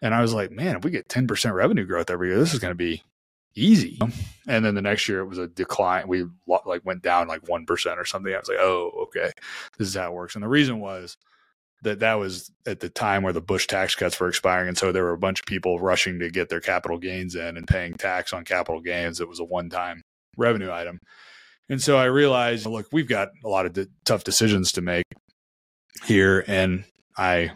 And 0.00 0.12
I 0.12 0.22
was 0.22 0.34
like, 0.34 0.50
man, 0.50 0.76
if 0.76 0.84
we 0.84 0.90
get 0.90 1.06
10% 1.06 1.54
revenue 1.54 1.86
growth 1.86 2.10
every 2.10 2.30
year, 2.30 2.38
this 2.38 2.52
is 2.52 2.58
going 2.58 2.72
to 2.72 2.76
be 2.76 3.04
easy. 3.54 3.98
And 4.46 4.64
then 4.64 4.74
the 4.74 4.82
next 4.82 5.08
year 5.08 5.20
it 5.20 5.26
was 5.26 5.38
a 5.38 5.48
decline. 5.48 6.08
We 6.08 6.26
like 6.46 6.84
went 6.84 7.02
down 7.02 7.28
like 7.28 7.42
1% 7.42 7.96
or 7.96 8.04
something. 8.04 8.34
I 8.34 8.38
was 8.38 8.48
like, 8.48 8.58
oh, 8.58 8.90
okay, 9.04 9.30
this 9.78 9.88
is 9.88 9.94
how 9.94 10.08
it 10.08 10.14
works. 10.14 10.34
And 10.34 10.42
the 10.42 10.48
reason 10.48 10.80
was 10.80 11.16
that 11.82 12.00
that 12.00 12.14
was 12.14 12.50
at 12.66 12.80
the 12.80 12.88
time 12.88 13.22
where 13.22 13.32
the 13.32 13.40
Bush 13.40 13.66
tax 13.66 13.94
cuts 13.94 14.18
were 14.18 14.28
expiring. 14.28 14.68
And 14.68 14.78
so 14.78 14.92
there 14.92 15.04
were 15.04 15.12
a 15.12 15.18
bunch 15.18 15.40
of 15.40 15.46
people 15.46 15.80
rushing 15.80 16.18
to 16.20 16.30
get 16.30 16.48
their 16.48 16.60
capital 16.60 16.98
gains 16.98 17.34
in 17.34 17.56
and 17.56 17.66
paying 17.66 17.94
tax 17.94 18.32
on 18.32 18.44
capital 18.44 18.80
gains. 18.80 19.20
It 19.20 19.28
was 19.28 19.40
a 19.40 19.44
one 19.44 19.68
time 19.68 20.02
revenue 20.36 20.70
item. 20.70 20.98
And 21.68 21.80
so 21.80 21.96
I 21.96 22.04
realized, 22.04 22.66
look, 22.66 22.86
we've 22.92 23.08
got 23.08 23.28
a 23.44 23.48
lot 23.48 23.66
of 23.66 23.88
tough 24.04 24.24
decisions 24.24 24.72
to 24.72 24.80
make 24.80 25.04
here. 26.04 26.44
And 26.46 26.84
I 27.16 27.52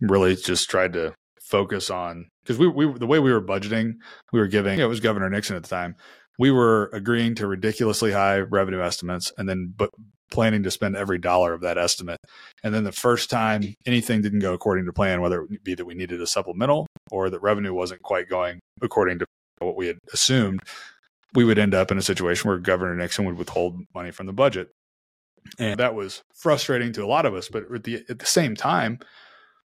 really 0.00 0.36
just 0.36 0.68
tried 0.68 0.94
to 0.94 1.14
focus 1.40 1.90
on 1.90 2.28
because 2.42 2.58
we, 2.58 2.68
we 2.68 2.98
the 2.98 3.06
way 3.06 3.18
we 3.18 3.32
were 3.32 3.40
budgeting, 3.40 3.94
we 4.32 4.40
were 4.40 4.48
giving 4.48 4.78
it 4.78 4.84
was 4.84 5.00
Governor 5.00 5.30
Nixon 5.30 5.56
at 5.56 5.62
the 5.62 5.68
time. 5.68 5.96
We 6.38 6.50
were 6.50 6.90
agreeing 6.92 7.34
to 7.36 7.46
ridiculously 7.46 8.12
high 8.12 8.38
revenue 8.38 8.82
estimates 8.82 9.32
and 9.36 9.48
then 9.48 9.74
but 9.76 9.90
planning 10.30 10.62
to 10.62 10.70
spend 10.70 10.96
every 10.96 11.18
dollar 11.18 11.52
of 11.52 11.60
that 11.60 11.78
estimate. 11.78 12.18
And 12.64 12.74
then 12.74 12.84
the 12.84 12.92
first 12.92 13.30
time 13.30 13.74
anything 13.86 14.22
didn't 14.22 14.40
go 14.40 14.54
according 14.54 14.86
to 14.86 14.92
plan, 14.92 15.20
whether 15.20 15.42
it 15.42 15.62
be 15.62 15.74
that 15.74 15.84
we 15.84 15.94
needed 15.94 16.20
a 16.20 16.26
supplemental 16.26 16.86
or 17.10 17.30
that 17.30 17.40
revenue 17.40 17.74
wasn't 17.74 18.02
quite 18.02 18.28
going 18.28 18.58
according 18.80 19.18
to 19.20 19.26
what 19.58 19.76
we 19.76 19.86
had 19.86 19.98
assumed, 20.12 20.60
we 21.34 21.44
would 21.44 21.58
end 21.58 21.74
up 21.74 21.90
in 21.90 21.98
a 21.98 22.02
situation 22.02 22.48
where 22.48 22.58
Governor 22.58 22.96
Nixon 22.96 23.26
would 23.26 23.38
withhold 23.38 23.80
money 23.94 24.10
from 24.10 24.26
the 24.26 24.32
budget. 24.32 24.70
And 25.58 25.78
that 25.78 25.94
was 25.94 26.22
frustrating 26.34 26.92
to 26.94 27.04
a 27.04 27.06
lot 27.06 27.26
of 27.26 27.34
us. 27.34 27.48
But 27.48 27.64
at 27.72 27.84
the, 27.84 28.04
at 28.08 28.18
the 28.18 28.26
same 28.26 28.56
time, 28.56 29.00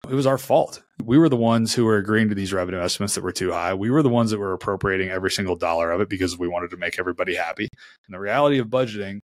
it 0.08 0.14
was 0.14 0.26
our 0.26 0.38
fault. 0.38 0.82
We 1.02 1.18
were 1.18 1.28
the 1.28 1.36
ones 1.36 1.74
who 1.74 1.84
were 1.84 1.96
agreeing 1.96 2.28
to 2.28 2.34
these 2.34 2.52
revenue 2.52 2.80
estimates 2.80 3.14
that 3.14 3.24
were 3.24 3.32
too 3.32 3.52
high. 3.52 3.74
We 3.74 3.90
were 3.90 4.02
the 4.02 4.08
ones 4.08 4.30
that 4.30 4.38
were 4.38 4.52
appropriating 4.52 5.10
every 5.10 5.30
single 5.30 5.56
dollar 5.56 5.90
of 5.90 6.00
it 6.00 6.08
because 6.08 6.38
we 6.38 6.48
wanted 6.48 6.70
to 6.70 6.76
make 6.76 6.98
everybody 6.98 7.34
happy. 7.34 7.68
And 8.06 8.14
the 8.14 8.18
reality 8.18 8.58
of 8.58 8.68
budgeting 8.68 9.20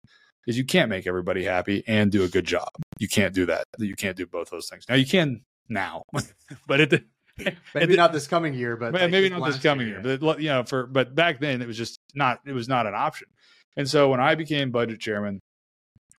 is 0.46 0.58
you 0.58 0.64
can't 0.64 0.88
make 0.88 1.06
everybody 1.06 1.44
happy 1.44 1.84
and 1.86 2.10
do 2.10 2.24
a 2.24 2.28
good 2.28 2.44
job. 2.44 2.68
You 2.98 3.08
can't 3.08 3.34
do 3.34 3.46
that. 3.46 3.64
You 3.78 3.94
can't 3.94 4.16
do 4.16 4.26
both 4.26 4.50
those 4.50 4.68
things. 4.68 4.84
Now 4.88 4.96
you 4.96 5.06
can 5.06 5.42
now, 5.68 6.02
but 6.66 6.80
it 6.80 7.04
maybe 7.74 7.96
not 7.96 8.12
this 8.12 8.26
coming 8.26 8.54
year, 8.54 8.76
but 8.76 8.92
like 8.92 9.10
maybe 9.10 9.30
not 9.30 9.46
this 9.46 9.58
coming 9.58 9.86
year. 9.86 10.02
year. 10.04 10.18
But 10.18 10.40
you 10.40 10.48
know, 10.48 10.64
for 10.64 10.86
but 10.86 11.14
back 11.14 11.40
then 11.40 11.62
it 11.62 11.66
was 11.66 11.76
just 11.76 11.98
not 12.14 12.40
it 12.46 12.52
was 12.52 12.68
not 12.68 12.86
an 12.86 12.94
option. 12.94 13.28
And 13.76 13.88
so 13.88 14.10
when 14.10 14.20
I 14.20 14.34
became 14.34 14.70
budget 14.70 15.00
chairman, 15.00 15.40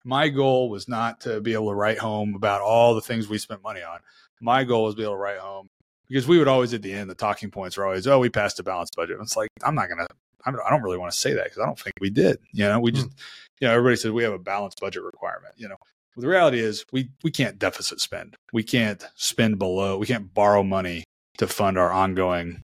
my 0.05 0.29
goal 0.29 0.71
was 0.71 0.89
not 0.89 1.23
to 1.23 1.41
be 1.41 1.53
able 1.53 1.69
to 1.69 1.75
write 1.75 1.99
home 1.99 2.35
about 2.35 2.61
all 2.61 2.95
the 2.95 3.01
things 3.01 3.29
we 3.29 3.39
spent 3.39 3.63
money 3.63 3.83
on. 3.83 4.01
My 4.41 4.65
goal 4.65 4.85
was 4.85 4.95
to 4.95 4.99
be 4.99 5.03
able 5.05 5.15
to 5.15 5.19
write 5.19 5.39
home 5.39 5.69
because 6.09 6.27
we 6.27 6.39
would 6.39 6.49
always 6.49 6.75
at 6.75 6.83
the 6.83 6.93
end, 6.93 7.09
the 7.09 7.15
talking 7.15 7.51
points 7.51 7.79
are 7.79 7.85
always, 7.85 8.07
oh, 8.07 8.19
we 8.19 8.29
passed 8.29 8.59
a 8.59 8.63
balanced 8.63 8.97
budget. 8.97 9.17
And 9.17 9.25
it's 9.25 9.37
like, 9.37 9.49
I'm 9.63 9.75
not 9.75 9.89
going 9.89 9.99
to, 9.99 10.09
I 10.45 10.71
don't 10.71 10.83
really 10.83 10.99
want 10.99 11.13
to 11.13 11.19
say 11.19 11.35
that 11.35 11.45
because 11.45 11.59
I 11.59 11.67
don't 11.67 11.79
think 11.79 11.95
we 12.01 12.11
did. 12.11 12.39
You 12.53 12.65
know, 12.65 12.81
we 12.81 12.93
just, 12.93 13.09
mm. 13.09 13.19
you 13.61 13.69
know, 13.69 13.75
everybody 13.75 13.97
says 13.97 14.11
we 14.11 14.25
have 14.25 14.33
a 14.33 14.39
balanced 14.39 14.81
budget 14.81 15.03
requirement. 15.03 15.55
You 15.57 15.69
know, 15.69 15.77
well, 16.17 16.23
the 16.23 16.29
reality 16.29 16.59
is 16.59 16.85
we, 16.93 17.11
we 17.23 17.31
can't 17.31 17.59
deficit 17.59 18.01
spend. 18.01 18.37
We 18.53 18.63
can't 18.63 19.05
spend 19.15 19.59
below, 19.59 19.99
we 19.99 20.07
can't 20.07 20.33
borrow 20.33 20.63
money 20.63 21.05
to 21.39 21.47
fund 21.47 21.79
our 21.79 21.93
ongoing 21.93 22.63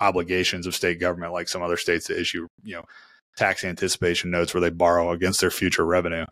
obligations 0.00 0.66
of 0.66 0.74
state 0.74 1.00
government 1.00 1.32
like 1.32 1.48
some 1.48 1.62
other 1.62 1.76
states 1.76 2.06
that 2.08 2.20
issue, 2.20 2.46
you 2.62 2.76
know, 2.76 2.84
tax 3.36 3.64
anticipation 3.64 4.30
notes 4.30 4.54
where 4.54 4.60
they 4.60 4.70
borrow 4.70 5.10
against 5.10 5.40
their 5.40 5.50
future 5.50 5.84
revenue. 5.84 6.26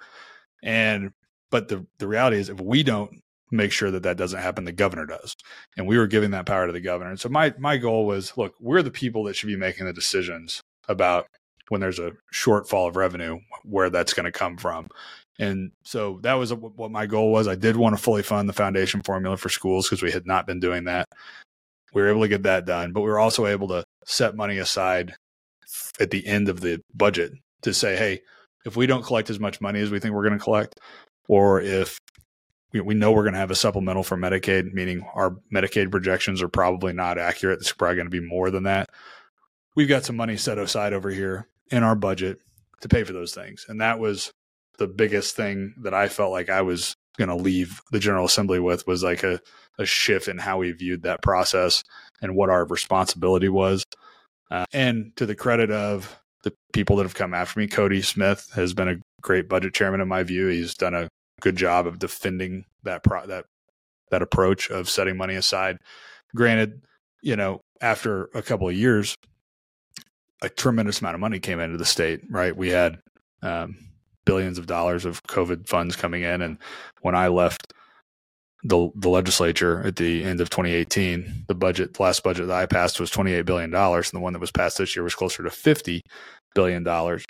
And 0.62 1.12
but 1.50 1.68
the 1.68 1.86
the 1.98 2.06
reality 2.06 2.38
is, 2.38 2.48
if 2.48 2.60
we 2.60 2.82
don't 2.82 3.20
make 3.52 3.72
sure 3.72 3.90
that 3.90 4.02
that 4.02 4.16
doesn't 4.16 4.40
happen, 4.40 4.64
the 4.64 4.72
governor 4.72 5.06
does. 5.06 5.36
And 5.76 5.86
we 5.86 5.98
were 5.98 6.06
giving 6.06 6.30
that 6.32 6.46
power 6.46 6.66
to 6.66 6.72
the 6.72 6.80
governor. 6.80 7.10
And 7.10 7.20
so 7.20 7.28
my 7.28 7.54
my 7.58 7.76
goal 7.76 8.06
was, 8.06 8.36
look, 8.36 8.54
we're 8.60 8.82
the 8.82 8.90
people 8.90 9.24
that 9.24 9.36
should 9.36 9.48
be 9.48 9.56
making 9.56 9.86
the 9.86 9.92
decisions 9.92 10.60
about 10.88 11.26
when 11.68 11.80
there's 11.80 11.98
a 11.98 12.12
shortfall 12.34 12.88
of 12.88 12.96
revenue, 12.96 13.38
where 13.64 13.90
that's 13.90 14.14
going 14.14 14.24
to 14.24 14.32
come 14.32 14.56
from. 14.56 14.88
And 15.38 15.72
so 15.84 16.18
that 16.22 16.34
was 16.34 16.52
what 16.52 16.90
my 16.90 17.06
goal 17.06 17.32
was. 17.32 17.48
I 17.48 17.54
did 17.54 17.76
want 17.76 17.96
to 17.96 18.02
fully 18.02 18.22
fund 18.22 18.48
the 18.48 18.52
foundation 18.52 19.02
formula 19.02 19.36
for 19.36 19.48
schools 19.48 19.88
because 19.88 20.02
we 20.02 20.12
had 20.12 20.26
not 20.26 20.46
been 20.46 20.60
doing 20.60 20.84
that. 20.84 21.08
We 21.94 22.02
were 22.02 22.10
able 22.10 22.22
to 22.22 22.28
get 22.28 22.42
that 22.42 22.66
done, 22.66 22.92
but 22.92 23.00
we 23.00 23.10
were 23.10 23.18
also 23.18 23.46
able 23.46 23.68
to 23.68 23.84
set 24.04 24.36
money 24.36 24.58
aside 24.58 25.14
at 26.00 26.10
the 26.10 26.26
end 26.26 26.48
of 26.48 26.60
the 26.60 26.80
budget 26.94 27.32
to 27.62 27.72
say, 27.72 27.96
hey, 27.96 28.20
if 28.64 28.76
we 28.76 28.86
don't 28.86 29.04
collect 29.04 29.30
as 29.30 29.40
much 29.40 29.60
money 29.60 29.80
as 29.80 29.90
we 29.90 29.98
think 29.98 30.14
we're 30.14 30.26
going 30.26 30.38
to 30.38 30.44
collect, 30.44 30.78
or 31.28 31.60
if 31.60 31.98
we, 32.72 32.80
we 32.80 32.94
know 32.94 33.12
we're 33.12 33.22
going 33.22 33.34
to 33.34 33.38
have 33.40 33.50
a 33.50 33.56
supplemental 33.56 34.02
for 34.02 34.16
Medicaid, 34.16 34.72
meaning 34.72 35.06
our 35.14 35.36
Medicaid 35.52 35.90
projections 35.90 36.42
are 36.42 36.48
probably 36.48 36.92
not 36.92 37.18
accurate. 37.18 37.60
It's 37.60 37.72
probably 37.72 37.96
going 37.96 38.06
to 38.06 38.10
be 38.10 38.26
more 38.26 38.50
than 38.50 38.64
that. 38.64 38.90
We've 39.74 39.88
got 39.88 40.04
some 40.04 40.16
money 40.16 40.36
set 40.36 40.58
aside 40.58 40.92
over 40.92 41.10
here 41.10 41.48
in 41.70 41.82
our 41.82 41.94
budget 41.94 42.38
to 42.80 42.88
pay 42.88 43.04
for 43.04 43.12
those 43.12 43.34
things. 43.34 43.64
And 43.68 43.80
that 43.80 43.98
was 43.98 44.32
the 44.78 44.86
biggest 44.86 45.36
thing 45.36 45.74
that 45.82 45.94
I 45.94 46.08
felt 46.08 46.32
like 46.32 46.50
I 46.50 46.62
was 46.62 46.94
going 47.16 47.28
to 47.28 47.36
leave 47.36 47.80
the 47.90 47.98
General 47.98 48.26
Assembly 48.26 48.58
with 48.58 48.86
was 48.86 49.02
like 49.02 49.22
a, 49.22 49.40
a 49.78 49.86
shift 49.86 50.28
in 50.28 50.38
how 50.38 50.58
we 50.58 50.72
viewed 50.72 51.02
that 51.02 51.22
process 51.22 51.82
and 52.20 52.34
what 52.34 52.50
our 52.50 52.64
responsibility 52.64 53.48
was. 53.48 53.84
Uh, 54.50 54.64
and 54.72 55.16
to 55.16 55.24
the 55.24 55.34
credit 55.34 55.70
of 55.70 56.18
the 56.42 56.52
people 56.72 56.96
that 56.96 57.04
have 57.04 57.14
come 57.14 57.34
after 57.34 57.58
me. 57.58 57.66
Cody 57.68 58.02
Smith 58.02 58.50
has 58.54 58.74
been 58.74 58.88
a 58.88 58.96
great 59.20 59.48
budget 59.48 59.74
chairman 59.74 60.00
in 60.00 60.08
my 60.08 60.22
view. 60.22 60.48
He's 60.48 60.74
done 60.74 60.94
a 60.94 61.08
good 61.42 61.56
job 61.56 61.86
of 61.86 61.98
defending 61.98 62.64
that 62.84 63.02
pro- 63.02 63.26
that 63.26 63.44
that 64.10 64.22
approach 64.22 64.70
of 64.70 64.88
setting 64.88 65.16
money 65.16 65.34
aside. 65.34 65.78
Granted, 66.34 66.82
you 67.22 67.36
know, 67.36 67.60
after 67.80 68.28
a 68.34 68.42
couple 68.42 68.68
of 68.68 68.74
years, 68.74 69.14
a 70.42 70.48
tremendous 70.48 71.00
amount 71.00 71.14
of 71.14 71.20
money 71.20 71.40
came 71.40 71.60
into 71.60 71.76
the 71.76 71.84
state. 71.84 72.20
Right, 72.30 72.56
we 72.56 72.70
had 72.70 72.98
um, 73.42 73.76
billions 74.24 74.58
of 74.58 74.66
dollars 74.66 75.04
of 75.04 75.22
COVID 75.24 75.68
funds 75.68 75.96
coming 75.96 76.22
in, 76.22 76.40
and 76.40 76.58
when 77.02 77.14
I 77.14 77.28
left 77.28 77.72
the 78.64 78.90
the 78.94 79.08
legislature 79.08 79.84
at 79.84 79.96
the 79.96 80.24
end 80.24 80.40
of 80.40 80.50
2018. 80.50 81.46
The 81.48 81.54
budget, 81.54 81.94
the 81.94 82.02
last 82.02 82.22
budget 82.22 82.46
that 82.46 82.56
I 82.56 82.66
passed 82.66 83.00
was 83.00 83.10
28 83.10 83.42
billion 83.42 83.70
dollars, 83.70 84.10
and 84.10 84.18
the 84.18 84.22
one 84.22 84.32
that 84.34 84.38
was 84.38 84.52
passed 84.52 84.78
this 84.78 84.94
year 84.94 85.02
was 85.02 85.14
closer 85.14 85.42
to 85.42 85.50
50 85.50 86.02
billion 86.54 86.82
dollars. 86.82 87.24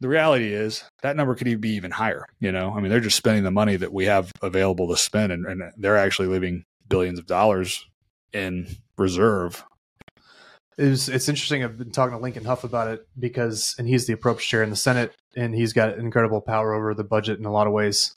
The 0.00 0.08
reality 0.08 0.52
is 0.54 0.82
that 1.02 1.16
number 1.16 1.34
could 1.34 1.48
even 1.48 1.60
be 1.60 1.70
even 1.70 1.90
higher. 1.90 2.26
You 2.40 2.52
know, 2.52 2.72
I 2.74 2.80
mean, 2.80 2.90
they're 2.90 3.00
just 3.00 3.16
spending 3.16 3.44
the 3.44 3.50
money 3.50 3.76
that 3.76 3.92
we 3.92 4.06
have 4.06 4.32
available 4.40 4.88
to 4.88 4.96
spend, 4.96 5.32
and, 5.32 5.46
and 5.46 5.62
they're 5.76 5.98
actually 5.98 6.28
leaving 6.28 6.64
billions 6.88 7.18
of 7.18 7.26
dollars 7.26 7.86
in 8.32 8.66
reserve. 8.96 9.64
It's, 10.78 11.08
it's 11.08 11.28
interesting. 11.28 11.62
I've 11.62 11.76
been 11.76 11.90
talking 11.90 12.16
to 12.16 12.22
Lincoln 12.22 12.44
Hough 12.44 12.64
about 12.64 12.88
it 12.88 13.06
because, 13.18 13.74
and 13.78 13.86
he's 13.86 14.06
the 14.06 14.14
approach 14.14 14.48
chair 14.48 14.62
in 14.62 14.70
the 14.70 14.76
Senate, 14.76 15.14
and 15.36 15.54
he's 15.54 15.74
got 15.74 15.98
incredible 15.98 16.40
power 16.40 16.72
over 16.72 16.94
the 16.94 17.04
budget 17.04 17.38
in 17.38 17.44
a 17.44 17.52
lot 17.52 17.66
of 17.66 17.72
ways 17.74 18.14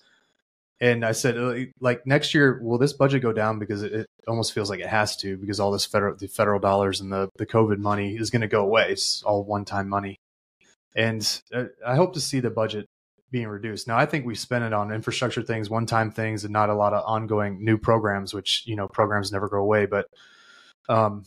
and 0.84 1.06
I 1.06 1.14
said, 1.14 1.38
uh, 1.38 1.56
like 1.80 2.06
next 2.06 2.34
year, 2.34 2.60
will 2.62 2.78
this 2.78 2.92
budget 2.92 3.22
go 3.22 3.32
down 3.32 3.58
because 3.58 3.84
it, 3.84 3.94
it, 3.94 4.08
almost 4.28 4.54
feels 4.54 4.70
like 4.70 4.80
it 4.80 4.88
has 4.88 5.18
to 5.18 5.36
because 5.38 5.60
all 5.60 5.72
this 5.72 5.86
federal 5.86 6.16
the 6.16 6.28
federal 6.28 6.58
dollars 6.58 7.02
and 7.02 7.12
the 7.12 7.30
the 7.38 7.46
COVID 7.46 7.78
money 7.78 8.16
is 8.16 8.30
going 8.30 8.42
to 8.42 8.48
go 8.48 8.64
away. 8.64 8.88
It's 8.90 9.24
all 9.24 9.44
one 9.44 9.66
time 9.66 9.88
money, 9.88 10.18
and 10.96 11.42
uh, 11.54 11.66
I 11.86 11.96
hope 11.96 12.14
to 12.14 12.22
see 12.22 12.40
the 12.40 12.50
budget 12.50 12.88
being 13.32 13.48
reduced. 13.48 13.88
Now, 13.88 13.98
I 13.98 14.06
think 14.06 14.26
we 14.26 14.36
spend 14.36 14.64
it 14.64 14.74
on 14.74 14.94
infrastructure 14.94 15.42
things, 15.42 15.70
one 15.70 15.86
time 15.86 16.12
things, 16.12 16.44
and 16.44 16.54
not 16.54 16.70
a 16.70 16.76
lot 16.76 16.94
of 16.94 17.04
ongoing 17.06 17.64
new 17.64 17.78
programs, 17.78 18.34
which 18.34 18.64
you 18.66 18.76
know 18.76 18.88
programs 18.88 19.32
never 19.32 19.50
go 19.50 19.58
away. 19.58 19.86
But 19.86 20.08
um, 20.88 21.26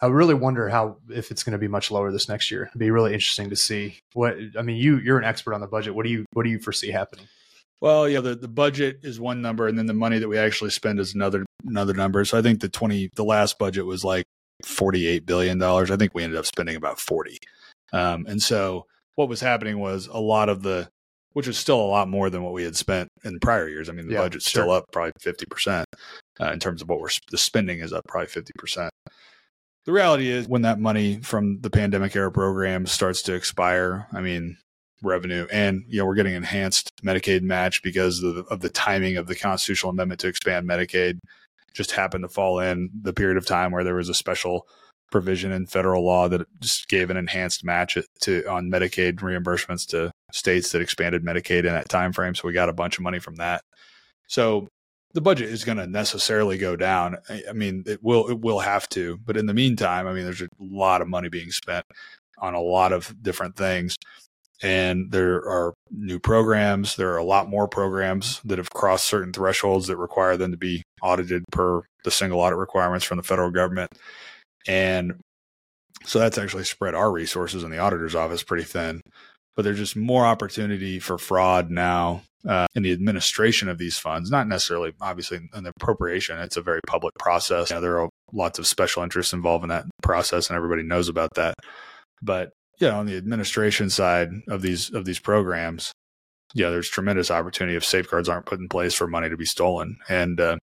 I 0.00 0.06
really 0.06 0.34
wonder 0.34 0.68
how 0.68 0.98
if 1.08 1.30
it's 1.30 1.44
going 1.44 1.52
to 1.52 1.58
be 1.58 1.68
much 1.68 1.90
lower 1.90 2.10
this 2.12 2.28
next 2.28 2.50
year. 2.50 2.64
It'd 2.64 2.78
be 2.78 2.90
really 2.90 3.14
interesting 3.14 3.50
to 3.50 3.56
see 3.56 4.00
what. 4.12 4.36
I 4.58 4.62
mean, 4.62 4.76
you 4.76 4.98
you're 4.98 5.18
an 5.18 5.24
expert 5.24 5.54
on 5.54 5.60
the 5.60 5.66
budget. 5.66 5.94
What 5.94 6.04
do 6.04 6.10
you 6.10 6.26
what 6.32 6.42
do 6.42 6.50
you 6.50 6.58
foresee 6.58 6.90
happening? 6.90 7.26
Well, 7.80 8.08
yeah, 8.08 8.20
the, 8.20 8.34
the 8.34 8.48
budget 8.48 9.00
is 9.04 9.20
one 9.20 9.40
number, 9.40 9.68
and 9.68 9.78
then 9.78 9.86
the 9.86 9.94
money 9.94 10.18
that 10.18 10.28
we 10.28 10.36
actually 10.36 10.70
spend 10.70 10.98
is 10.98 11.14
another 11.14 11.46
another 11.64 11.94
number. 11.94 12.24
So 12.24 12.36
I 12.36 12.42
think 12.42 12.60
the 12.60 12.68
twenty 12.68 13.10
the 13.14 13.24
last 13.24 13.58
budget 13.58 13.86
was 13.86 14.04
like 14.04 14.26
forty 14.64 15.06
eight 15.06 15.24
billion 15.26 15.58
dollars. 15.58 15.90
I 15.90 15.96
think 15.96 16.14
we 16.14 16.24
ended 16.24 16.38
up 16.38 16.46
spending 16.46 16.74
about 16.74 16.98
forty. 16.98 17.38
Um, 17.92 18.26
and 18.26 18.42
so 18.42 18.86
what 19.14 19.28
was 19.28 19.40
happening 19.40 19.78
was 19.78 20.06
a 20.06 20.20
lot 20.20 20.48
of 20.48 20.62
the, 20.62 20.88
which 21.32 21.46
was 21.46 21.58
still 21.58 21.80
a 21.80 21.82
lot 21.82 22.08
more 22.08 22.30
than 22.30 22.42
what 22.42 22.52
we 22.52 22.64
had 22.64 22.76
spent 22.76 23.08
in 23.24 23.38
prior 23.40 23.68
years. 23.68 23.88
I 23.88 23.92
mean, 23.92 24.06
the 24.06 24.14
yeah, 24.14 24.20
budget's 24.20 24.48
sure. 24.48 24.62
still 24.62 24.72
up 24.72 24.86
probably 24.92 25.12
fifty 25.20 25.46
percent 25.46 25.86
uh, 26.40 26.50
in 26.52 26.58
terms 26.58 26.82
of 26.82 26.88
what 26.88 27.00
we're 27.00 27.10
the 27.30 27.38
spending 27.38 27.80
is 27.80 27.92
up 27.92 28.04
probably 28.08 28.28
fifty 28.28 28.52
percent. 28.58 28.90
The 29.84 29.92
reality 29.92 30.28
is 30.28 30.48
when 30.48 30.62
that 30.62 30.78
money 30.78 31.20
from 31.20 31.60
the 31.60 31.70
pandemic 31.70 32.14
era 32.14 32.30
program 32.30 32.86
starts 32.86 33.22
to 33.22 33.34
expire, 33.34 34.06
I 34.12 34.20
mean, 34.20 34.58
revenue 35.02 35.46
and 35.52 35.84
you 35.88 35.98
know 35.98 36.06
we're 36.06 36.14
getting 36.14 36.34
enhanced 36.34 36.90
medicaid 37.04 37.42
match 37.42 37.82
because 37.82 38.22
of 38.22 38.34
the, 38.34 38.42
of 38.44 38.60
the 38.60 38.68
timing 38.68 39.16
of 39.16 39.26
the 39.26 39.36
constitutional 39.36 39.90
amendment 39.90 40.20
to 40.20 40.28
expand 40.28 40.68
medicaid 40.68 41.18
just 41.72 41.92
happened 41.92 42.24
to 42.24 42.28
fall 42.28 42.58
in 42.58 42.90
the 43.02 43.12
period 43.12 43.36
of 43.36 43.46
time 43.46 43.70
where 43.70 43.84
there 43.84 43.94
was 43.94 44.08
a 44.08 44.14
special 44.14 44.66
provision 45.10 45.52
in 45.52 45.66
federal 45.66 46.04
law 46.04 46.28
that 46.28 46.46
just 46.60 46.88
gave 46.88 47.10
an 47.10 47.16
enhanced 47.16 47.64
match 47.64 47.96
to 48.20 48.44
on 48.48 48.70
medicaid 48.70 49.16
reimbursements 49.16 49.86
to 49.86 50.10
states 50.32 50.72
that 50.72 50.82
expanded 50.82 51.24
medicaid 51.24 51.60
in 51.60 51.72
that 51.72 51.88
time 51.88 52.12
frame 52.12 52.34
so 52.34 52.46
we 52.46 52.52
got 52.52 52.68
a 52.68 52.74
bunch 52.74 52.98
of 52.98 53.04
money 53.04 53.18
from 53.18 53.36
that. 53.36 53.62
So 54.26 54.68
the 55.14 55.20
budget 55.20 55.48
is 55.48 55.64
going 55.64 55.78
to 55.78 55.86
necessarily 55.86 56.58
go 56.58 56.76
down. 56.76 57.16
I 57.48 57.52
mean, 57.52 57.84
it 57.86 58.02
will 58.02 58.28
it 58.28 58.40
will 58.40 58.60
have 58.60 58.88
to, 58.90 59.18
but 59.24 59.36
in 59.36 59.46
the 59.46 59.54
meantime, 59.54 60.06
I 60.06 60.12
mean, 60.12 60.24
there's 60.24 60.42
a 60.42 60.48
lot 60.60 61.00
of 61.00 61.08
money 61.08 61.28
being 61.28 61.50
spent 61.50 61.84
on 62.38 62.54
a 62.54 62.60
lot 62.60 62.92
of 62.92 63.14
different 63.22 63.56
things, 63.56 63.96
and 64.62 65.10
there 65.10 65.36
are 65.36 65.74
new 65.90 66.18
programs. 66.18 66.96
There 66.96 67.12
are 67.12 67.18
a 67.18 67.24
lot 67.24 67.48
more 67.48 67.68
programs 67.68 68.40
that 68.44 68.58
have 68.58 68.70
crossed 68.70 69.06
certain 69.06 69.32
thresholds 69.32 69.86
that 69.86 69.96
require 69.96 70.36
them 70.36 70.50
to 70.50 70.58
be 70.58 70.82
audited 71.02 71.44
per 71.50 71.82
the 72.04 72.10
single 72.10 72.40
audit 72.40 72.58
requirements 72.58 73.04
from 73.04 73.16
the 73.16 73.22
federal 73.22 73.50
government, 73.50 73.90
and 74.68 75.20
so 76.04 76.18
that's 76.18 76.38
actually 76.38 76.64
spread 76.64 76.94
our 76.94 77.10
resources 77.10 77.64
in 77.64 77.70
the 77.70 77.78
auditor's 77.78 78.14
office 78.14 78.42
pretty 78.42 78.64
thin. 78.64 79.00
But 79.56 79.62
there's 79.62 79.78
just 79.78 79.96
more 79.96 80.24
opportunity 80.24 81.00
for 81.00 81.18
fraud 81.18 81.70
now 81.70 82.22
uh, 82.46 82.66
in 82.76 82.84
the 82.84 82.92
administration 82.92 83.68
of 83.68 83.78
these 83.78 83.98
funds, 83.98 84.30
not 84.30 84.46
necessarily 84.46 84.92
obviously 85.00 85.40
in 85.52 85.64
the 85.64 85.72
appropriation. 85.80 86.38
It's 86.38 86.56
a 86.56 86.62
very 86.62 86.80
public 86.86 87.14
process. 87.18 87.70
You 87.70 87.76
know, 87.76 87.82
there 87.82 88.00
are 88.00 88.08
lots 88.32 88.60
of 88.60 88.66
special 88.68 89.02
interests 89.02 89.32
involved 89.32 89.64
in 89.64 89.70
that 89.70 89.86
process, 90.02 90.48
and 90.48 90.56
everybody 90.56 90.84
knows 90.84 91.08
about 91.08 91.34
that. 91.34 91.54
But 92.22 92.52
yeah, 92.78 92.96
on 92.96 93.06
the 93.06 93.16
administration 93.16 93.90
side 93.90 94.30
of 94.46 94.62
these 94.62 94.94
of 94.94 95.04
these 95.04 95.18
programs, 95.18 95.92
yeah, 96.54 96.70
there's 96.70 96.88
tremendous 96.88 97.30
opportunity 97.30 97.76
if 97.76 97.84
safeguards 97.84 98.28
aren't 98.28 98.46
put 98.46 98.60
in 98.60 98.68
place 98.68 98.94
for 98.94 99.08
money 99.08 99.28
to 99.28 99.36
be 99.36 99.44
stolen, 99.44 99.98
and 100.08 100.40
uh, 100.40 100.56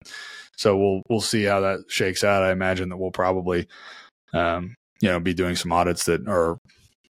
so 0.56 0.76
we'll 0.76 1.02
we'll 1.08 1.20
see 1.20 1.44
how 1.44 1.60
that 1.60 1.80
shakes 1.88 2.24
out. 2.24 2.42
I 2.42 2.52
imagine 2.52 2.88
that 2.90 2.96
we'll 2.96 3.10
probably, 3.10 3.66
um, 4.32 4.74
you 5.00 5.08
know, 5.08 5.20
be 5.20 5.34
doing 5.34 5.56
some 5.56 5.72
audits 5.72 6.04
that 6.04 6.26
are 6.28 6.58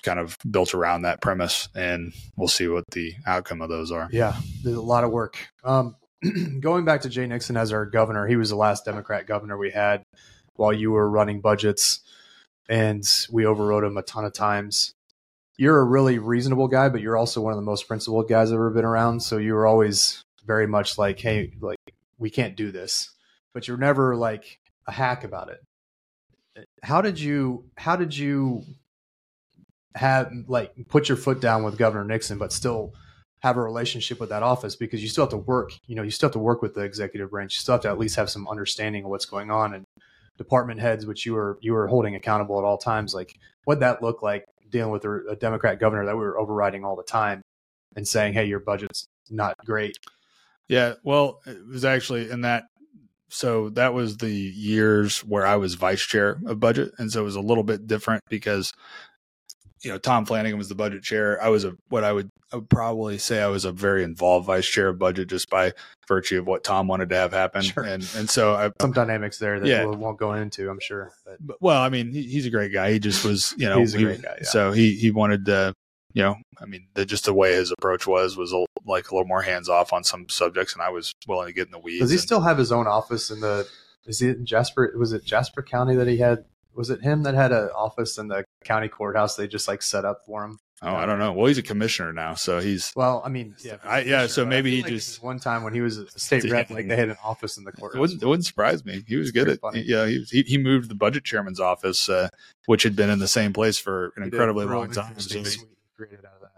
kind 0.05 0.19
of 0.19 0.37
built 0.49 0.75
around 0.75 1.03
that 1.03 1.21
premise, 1.21 1.69
and 1.75 2.13
we'll 2.37 2.49
see 2.49 2.69
what 2.69 2.85
the 2.93 3.15
outcome 3.27 3.63
of 3.63 3.69
those 3.69 3.91
are. 3.91 4.09
Yeah, 4.13 4.37
there's 4.63 4.77
a 4.77 4.83
lot 4.83 5.05
of 5.05 5.11
work. 5.11 5.49
Um, 5.65 5.97
going 6.61 6.85
back 6.85 7.03
to 7.03 7.09
Jay 7.09 7.27
Nixon 7.27 7.57
as 7.57 7.73
our 7.73 7.87
governor, 7.87 8.27
he 8.27 8.37
was 8.37 8.51
the 8.51 8.57
last 8.57 8.85
Democrat 8.85 9.27
governor 9.27 9.57
we 9.57 9.71
had 9.71 10.03
while 10.55 10.73
you 10.73 10.93
were 10.93 11.09
running 11.09 11.41
budgets, 11.41 12.01
and 12.69 13.05
we 13.31 13.47
overrode 13.47 13.85
him 13.85 13.97
a 13.97 14.03
ton 14.03 14.25
of 14.25 14.33
times. 14.33 14.93
You're 15.57 15.81
a 15.81 15.85
really 15.85 16.19
reasonable 16.19 16.69
guy, 16.69 16.89
but 16.89 17.01
you're 17.01 17.17
also 17.17 17.41
one 17.41 17.53
of 17.53 17.57
the 17.57 17.63
most 17.63 17.87
principled 17.87 18.29
guys 18.29 18.51
I've 18.51 18.57
ever 18.57 18.71
been 18.71 18.85
around. 18.85 19.21
So 19.21 19.39
you 19.39 19.55
were 19.55 19.67
always 19.67 20.23
very 20.45 20.67
much 20.67 20.99
like, 20.99 21.21
"Hey, 21.21 21.53
like 21.61 21.79
we 22.19 22.31
can't 22.31 22.57
do 22.57 22.73
this," 22.73 23.11
but 23.55 23.67
you're 23.67 23.79
never 23.79 24.15
like 24.15 24.59
a 24.87 24.93
hack 24.93 25.25
about 25.25 25.49
it. 25.49 25.63
Uh, 26.59 26.63
how 26.83 27.01
did 27.01 27.19
you? 27.19 27.65
How 27.77 27.97
did 27.97 28.17
you 28.17 28.65
have 29.95 30.33
like 30.49 30.73
put 30.89 31.09
your 31.09 31.17
foot 31.17 31.41
down 31.41 31.63
with 31.63 31.79
Governor 31.79 32.05
Nixon, 32.05 32.37
but 32.37 32.53
still 32.53 32.93
have 33.43 33.57
a 33.57 33.63
relationship 33.63 34.19
with 34.19 34.31
that 34.31 34.43
office 34.43 34.75
because 34.75 35.03
you 35.03 35.09
still 35.09 35.25
have 35.25 35.31
to 35.31 35.37
work. 35.37 35.73
You 35.87 35.95
know, 35.95 36.03
you 36.03 36.11
still 36.11 36.29
have 36.29 36.33
to 36.33 36.39
work 36.39 36.63
with 36.63 36.75
the 36.75 36.81
executive 36.81 37.31
branch. 37.31 37.55
You 37.55 37.61
still 37.61 37.75
have 37.75 37.83
to 37.83 37.89
at 37.89 37.99
least 37.99 38.17
have 38.17 38.31
some 38.31 38.49
understanding 38.49 39.05
of 39.05 39.11
what's 39.11 39.27
going 39.27 39.51
on 39.51 39.75
and 39.75 39.85
department 40.39 40.81
heads, 40.81 41.07
which 41.07 41.27
you 41.27 41.35
were 41.35 41.59
you 41.61 41.73
were 41.73 41.87
holding 41.87 42.15
accountable 42.15 42.59
at 42.59 42.65
all 42.65 42.79
times. 42.79 43.15
Like, 43.15 43.39
what 43.65 43.81
that 43.81 44.03
look 44.03 44.23
like 44.23 44.45
dealing 44.71 44.91
with 44.91 45.05
a, 45.05 45.21
a 45.31 45.37
Democrat 45.37 45.79
governor 45.79 46.07
that 46.07 46.17
we 46.17 46.23
were 46.23 46.39
overriding 46.39 46.85
all 46.85 46.97
the 46.97 47.03
time 47.03 47.43
and 47.97 48.07
saying, 48.07 48.33
"Hey, 48.33 48.47
your 48.47 48.61
budget's 48.61 49.07
not 49.31 49.57
great." 49.65 49.99
Yeah, 50.69 50.95
well, 51.05 51.41
it 51.47 51.59
was 51.67 51.85
actually 51.85 52.31
in 52.31 52.41
that. 52.43 52.65
So 53.35 53.70
that 53.70 53.95
was 53.95 54.18
the 54.18 54.30
years 54.30 55.24
where 55.24 55.45
I 55.45 55.57
was 55.57 55.74
vice 55.74 56.03
chair 56.03 56.39
of 56.47 56.61
budget, 56.61 56.93
and 56.99 57.11
so 57.11 57.20
it 57.20 57.24
was 57.24 57.35
a 57.35 57.41
little 57.41 57.64
bit 57.64 57.87
different 57.87 58.22
because 58.30 58.72
you 59.85 59.91
know, 59.91 59.99
Tom 59.99 60.24
Flanagan 60.24 60.57
was 60.57 60.68
the 60.68 60.74
budget 60.74 61.03
chair. 61.03 61.43
I 61.43 61.49
was 61.49 61.64
a 61.64 61.76
what 61.89 62.05
I 62.05 62.12
would 62.12 62.30
I 62.53 62.57
would 62.57 62.70
probably 62.70 63.18
say 63.18 63.43
I 63.43 63.49
was 63.49 63.64
a 63.64 63.72
very 63.72 64.03
involved 64.03 64.47
vice 64.47 64.66
chair 64.66 64.89
of 64.89 64.99
budget 64.99 65.28
just 65.28 65.51
by 65.51 65.72
virtue 66.09 66.39
of 66.39 66.47
what 66.47 66.64
Tom 66.64 66.89
wanted 66.89 67.11
to 67.11 67.16
have 67.16 67.32
happen. 67.32 67.62
Sure. 67.62 67.82
And 67.82 68.09
and 68.16 68.30
so 68.30 68.55
I, 68.55 68.70
some 68.80 68.93
dynamics 68.93 69.39
there 69.39 69.61
that 69.61 69.66
yeah. 69.66 69.85
we 69.85 69.97
won't 69.97 70.18
go 70.18 70.32
into, 70.32 70.70
I'm 70.70 70.80
sure. 70.80 71.12
But. 71.26 71.37
but 71.41 71.57
well, 71.61 71.82
I 71.82 71.91
mean, 71.91 72.12
he, 72.12 72.22
he's 72.22 72.47
a 72.47 72.51
great 72.51 72.72
guy. 72.72 72.93
He 72.93 72.99
just 72.99 73.24
was, 73.24 73.55
you 73.59 73.68
know, 73.68 73.78
he's 73.78 73.95
a 73.95 73.99
he, 73.99 74.05
great 74.05 74.22
guy. 74.22 74.37
Yeah. 74.39 74.49
So 74.49 74.72
he 74.72 74.95
he 74.95 75.11
wanted 75.11 75.45
to, 75.47 75.74
you 76.15 76.23
know, 76.23 76.37
I 76.61 76.67
mean, 76.67 76.87
the, 76.95 77.05
just 77.05 77.27
the 77.27 77.35
way 77.35 77.55
his 77.55 77.73
approach 77.73 78.07
was 78.07 78.37
was 78.37 78.53
a, 78.53 78.65
like 78.87 79.11
a 79.11 79.15
little 79.15 79.29
more 79.29 79.43
hands 79.43 79.69
off 79.69 79.93
on 79.93 80.05
some 80.05 80.29
subjects, 80.29 80.73
and 80.73 80.83
I 80.83 80.89
was 80.89 81.12
willing 81.27 81.49
to 81.49 81.53
get 81.53 81.67
in 81.67 81.73
the 81.73 81.79
weeds. 81.79 82.01
Does 82.01 82.11
he 82.11 82.17
and, 82.17 82.23
still 82.23 82.41
have 82.41 82.57
his 82.57 82.73
own 82.73 82.87
office 82.87 83.31
in 83.31 83.41
the? 83.41 83.69
Is 84.07 84.21
he 84.21 84.29
in 84.29 84.47
Jasper? 84.47 84.95
Was 84.97 85.12
it 85.12 85.25
Jasper 85.25 85.62
County 85.62 85.97
that 85.97 86.09
he 86.09 86.19
had 86.19 86.45
was 86.75 86.91
it 86.91 87.03
him 87.03 87.23
that 87.23 87.35
had 87.35 87.53
an 87.53 87.69
office 87.75 88.19
in 88.19 88.29
the 88.29 88.45
county 88.65 88.89
courthouse 88.89 89.37
they 89.37 89.47
just 89.47 89.69
like 89.69 89.83
set 89.83 90.05
up 90.05 90.25
for 90.27 90.45
him? 90.45 90.59
Oh, 90.83 90.95
I 90.95 91.07
don't 91.07 91.19
know. 91.19 91.33
Well, 91.33 91.47
he's 91.47 91.57
a 91.57 91.62
commissioner 91.62 92.12
now, 92.12 92.35
so 92.35 92.61
he's 92.61 92.93
well. 92.95 93.23
I 93.25 93.31
mean, 93.31 93.55
yeah, 93.61 93.77
I, 93.85 94.01
yeah. 94.01 94.27
So 94.27 94.45
maybe 94.45 94.77
he 94.77 94.83
like 94.83 94.91
just 94.91 95.23
one 95.23 95.39
time 95.39 95.62
when 95.62 95.73
he 95.73 95.81
was 95.81 95.97
a 95.97 96.07
state 96.19 96.45
rep, 96.51 96.69
like 96.69 96.89
they 96.89 96.97
had 96.97 97.09
an 97.09 97.17
office 97.25 97.57
in 97.57 97.65
the 97.65 97.73
courthouse. 97.73 97.97
It 97.97 98.01
wouldn't, 98.01 98.23
it 98.23 98.27
wouldn't 98.27 98.45
surprise 98.45 98.85
me. 98.85 99.03
He 99.07 99.17
was 99.17 99.31
good 99.31 99.49
at 99.49 99.61
funny. 99.61 99.83
yeah. 99.87 100.07
He, 100.07 100.19
was, 100.19 100.31
he, 100.31 100.43
he 100.43 100.59
moved 100.59 100.91
the 100.91 100.95
budget 100.95 101.25
chairman's 101.25 101.61
office, 101.61 102.09
uh, 102.09 102.29
which 102.67 102.83
had 102.83 102.97
been 102.97 103.09
in 103.09 103.19
the 103.19 103.29
same 103.29 103.53
place 103.55 103.79
for 103.79 104.12
an 104.17 104.25
he 104.25 104.29
incredibly 104.29 104.67
long 104.67 104.91
time. 104.91 105.19
So 105.19 105.39
he, 105.39 105.57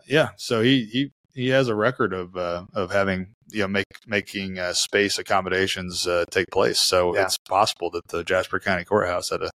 yeah, 0.07 0.31
so 0.37 0.63
he 0.63 0.85
he 0.85 1.11
he 1.35 1.49
has 1.49 1.69
a 1.69 1.75
record 1.75 2.13
of 2.13 2.37
uh, 2.37 2.65
of 2.75 2.91
having 2.91 3.35
you 3.51 3.61
know 3.61 3.69
make 3.69 3.87
making 4.07 4.59
uh, 4.59 4.73
space 4.73 5.19
accommodations 5.19 6.07
uh, 6.07 6.25
take 6.31 6.49
place. 6.51 6.79
So 6.81 7.15
yeah. 7.15 7.25
it's 7.25 7.39
possible 7.39 7.91
that 7.91 8.09
the 8.09 8.25
Jasper 8.25 8.59
County 8.59 8.85
Courthouse 8.85 9.31
had 9.31 9.43
a 9.43 9.51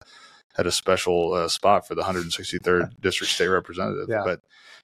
had 0.54 0.66
a 0.66 0.72
special 0.72 1.32
uh, 1.32 1.48
spot 1.48 1.86
for 1.86 1.94
the 1.94 2.02
163rd 2.02 2.90
district 3.00 3.32
state 3.32 3.48
representative. 3.48 4.06
Yeah. 4.08 4.22
But 4.24 4.40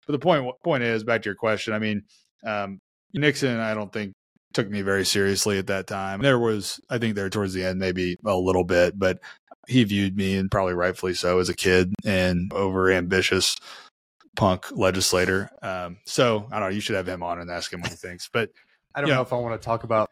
but 0.06 0.12
the 0.12 0.18
point 0.18 0.50
point 0.64 0.82
is 0.82 1.04
back 1.04 1.22
to 1.22 1.28
your 1.28 1.34
question. 1.34 1.74
I 1.74 1.78
mean, 1.78 2.02
um, 2.44 2.78
Nixon, 3.12 3.58
I 3.58 3.74
don't 3.74 3.92
think 3.92 4.14
took 4.54 4.70
me 4.70 4.80
very 4.80 5.04
seriously 5.04 5.58
at 5.58 5.66
that 5.66 5.86
time. 5.86 6.22
There 6.22 6.38
was, 6.38 6.80
I 6.88 6.96
think, 6.96 7.14
there 7.14 7.28
towards 7.28 7.52
the 7.52 7.62
end, 7.62 7.78
maybe 7.78 8.16
a 8.24 8.34
little 8.34 8.64
bit, 8.64 8.98
but 8.98 9.18
he 9.68 9.84
viewed 9.84 10.16
me, 10.16 10.36
and 10.36 10.50
probably 10.50 10.72
rightfully 10.72 11.12
so, 11.12 11.38
as 11.40 11.50
a 11.50 11.54
kid 11.54 11.92
and 12.06 12.50
over 12.54 12.90
ambitious 12.90 13.56
punk 14.36 14.70
legislator. 14.72 15.50
Um, 15.62 15.98
so 16.04 16.46
I 16.50 16.60
don't 16.60 16.68
know. 16.68 16.74
You 16.74 16.80
should 16.80 16.96
have 16.96 17.08
him 17.08 17.22
on 17.22 17.40
and 17.40 17.50
ask 17.50 17.72
him 17.72 17.80
what 17.80 17.90
he 17.90 17.96
thinks. 17.96 18.28
But 18.32 18.50
I 18.94 19.00
don't 19.00 19.10
know, 19.10 19.16
know 19.16 19.22
if 19.22 19.32
I 19.32 19.36
want 19.36 19.60
to 19.60 19.64
talk 19.64 19.84
about 19.84 20.10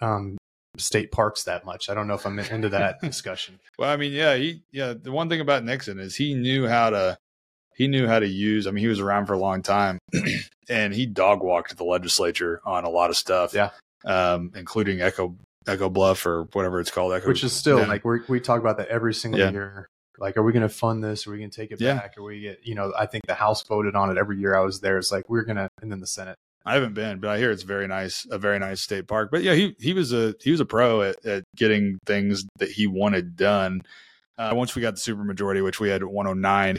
um, 0.00 0.36
state 0.76 1.12
parks 1.12 1.44
that 1.44 1.64
much. 1.64 1.88
I 1.88 1.94
don't 1.94 2.08
know 2.08 2.14
if 2.14 2.26
I'm 2.26 2.38
into 2.38 2.68
that 2.70 3.00
discussion. 3.02 3.58
Well, 3.78 3.90
I 3.90 3.96
mean, 3.96 4.12
yeah, 4.12 4.36
he 4.36 4.62
yeah, 4.72 4.94
the 5.00 5.12
one 5.12 5.28
thing 5.28 5.40
about 5.40 5.64
Nixon 5.64 5.98
is 5.98 6.16
he 6.16 6.34
knew 6.34 6.66
how 6.66 6.90
to 6.90 7.18
he 7.76 7.88
knew 7.88 8.06
how 8.06 8.18
to 8.18 8.26
use. 8.26 8.66
I 8.66 8.70
mean, 8.70 8.82
he 8.82 8.88
was 8.88 9.00
around 9.00 9.26
for 9.26 9.34
a 9.34 9.38
long 9.38 9.62
time, 9.62 9.98
and 10.68 10.94
he 10.94 11.06
dog 11.06 11.42
walked 11.42 11.76
the 11.76 11.84
legislature 11.84 12.60
on 12.64 12.84
a 12.84 12.90
lot 12.90 13.10
of 13.10 13.16
stuff. 13.16 13.54
Yeah, 13.54 13.70
um, 14.04 14.52
including 14.54 15.00
Echo 15.00 15.36
Echo 15.66 15.88
Bluff 15.88 16.26
or 16.26 16.44
whatever 16.52 16.80
it's 16.80 16.90
called. 16.90 17.12
Echo, 17.12 17.28
which 17.28 17.44
is 17.44 17.52
still 17.52 17.80
yeah. 17.80 17.86
like 17.86 18.04
we 18.04 18.20
we 18.28 18.40
talk 18.40 18.60
about 18.60 18.76
that 18.78 18.88
every 18.88 19.14
single 19.14 19.40
yeah. 19.40 19.50
year. 19.50 19.88
Like, 20.18 20.36
are 20.36 20.42
we 20.42 20.52
going 20.52 20.62
to 20.62 20.68
fund 20.68 21.02
this? 21.02 21.26
Are 21.26 21.30
we 21.30 21.38
going 21.38 21.50
to 21.50 21.56
take 21.56 21.72
it 21.72 21.80
yeah. 21.80 21.94
back? 21.94 22.16
Are 22.16 22.22
we 22.22 22.40
get 22.40 22.60
you 22.64 22.74
know? 22.74 22.92
I 22.96 23.06
think 23.06 23.26
the 23.26 23.34
House 23.34 23.62
voted 23.62 23.96
on 23.96 24.10
it 24.10 24.18
every 24.18 24.38
year 24.38 24.54
I 24.54 24.60
was 24.60 24.80
there. 24.80 24.98
It's 24.98 25.12
like 25.12 25.28
we're 25.28 25.44
gonna, 25.44 25.68
and 25.82 25.90
then 25.90 26.00
the 26.00 26.06
Senate. 26.06 26.36
I 26.66 26.74
haven't 26.74 26.94
been, 26.94 27.20
but 27.20 27.28
I 27.28 27.38
hear 27.38 27.50
it's 27.50 27.62
very 27.62 27.86
nice, 27.86 28.26
a 28.30 28.38
very 28.38 28.58
nice 28.58 28.80
state 28.80 29.06
park. 29.06 29.30
But 29.30 29.42
yeah, 29.42 29.54
he 29.54 29.76
he 29.78 29.92
was 29.92 30.12
a 30.12 30.34
he 30.40 30.50
was 30.50 30.60
a 30.60 30.64
pro 30.64 31.02
at, 31.02 31.24
at 31.26 31.44
getting 31.56 31.98
things 32.06 32.44
that 32.58 32.70
he 32.70 32.86
wanted 32.86 33.36
done. 33.36 33.82
Uh, 34.38 34.52
once 34.54 34.74
we 34.74 34.82
got 34.82 34.94
the 34.96 35.00
supermajority, 35.00 35.62
which 35.62 35.78
we 35.78 35.88
had 35.90 36.02
109 36.02 36.76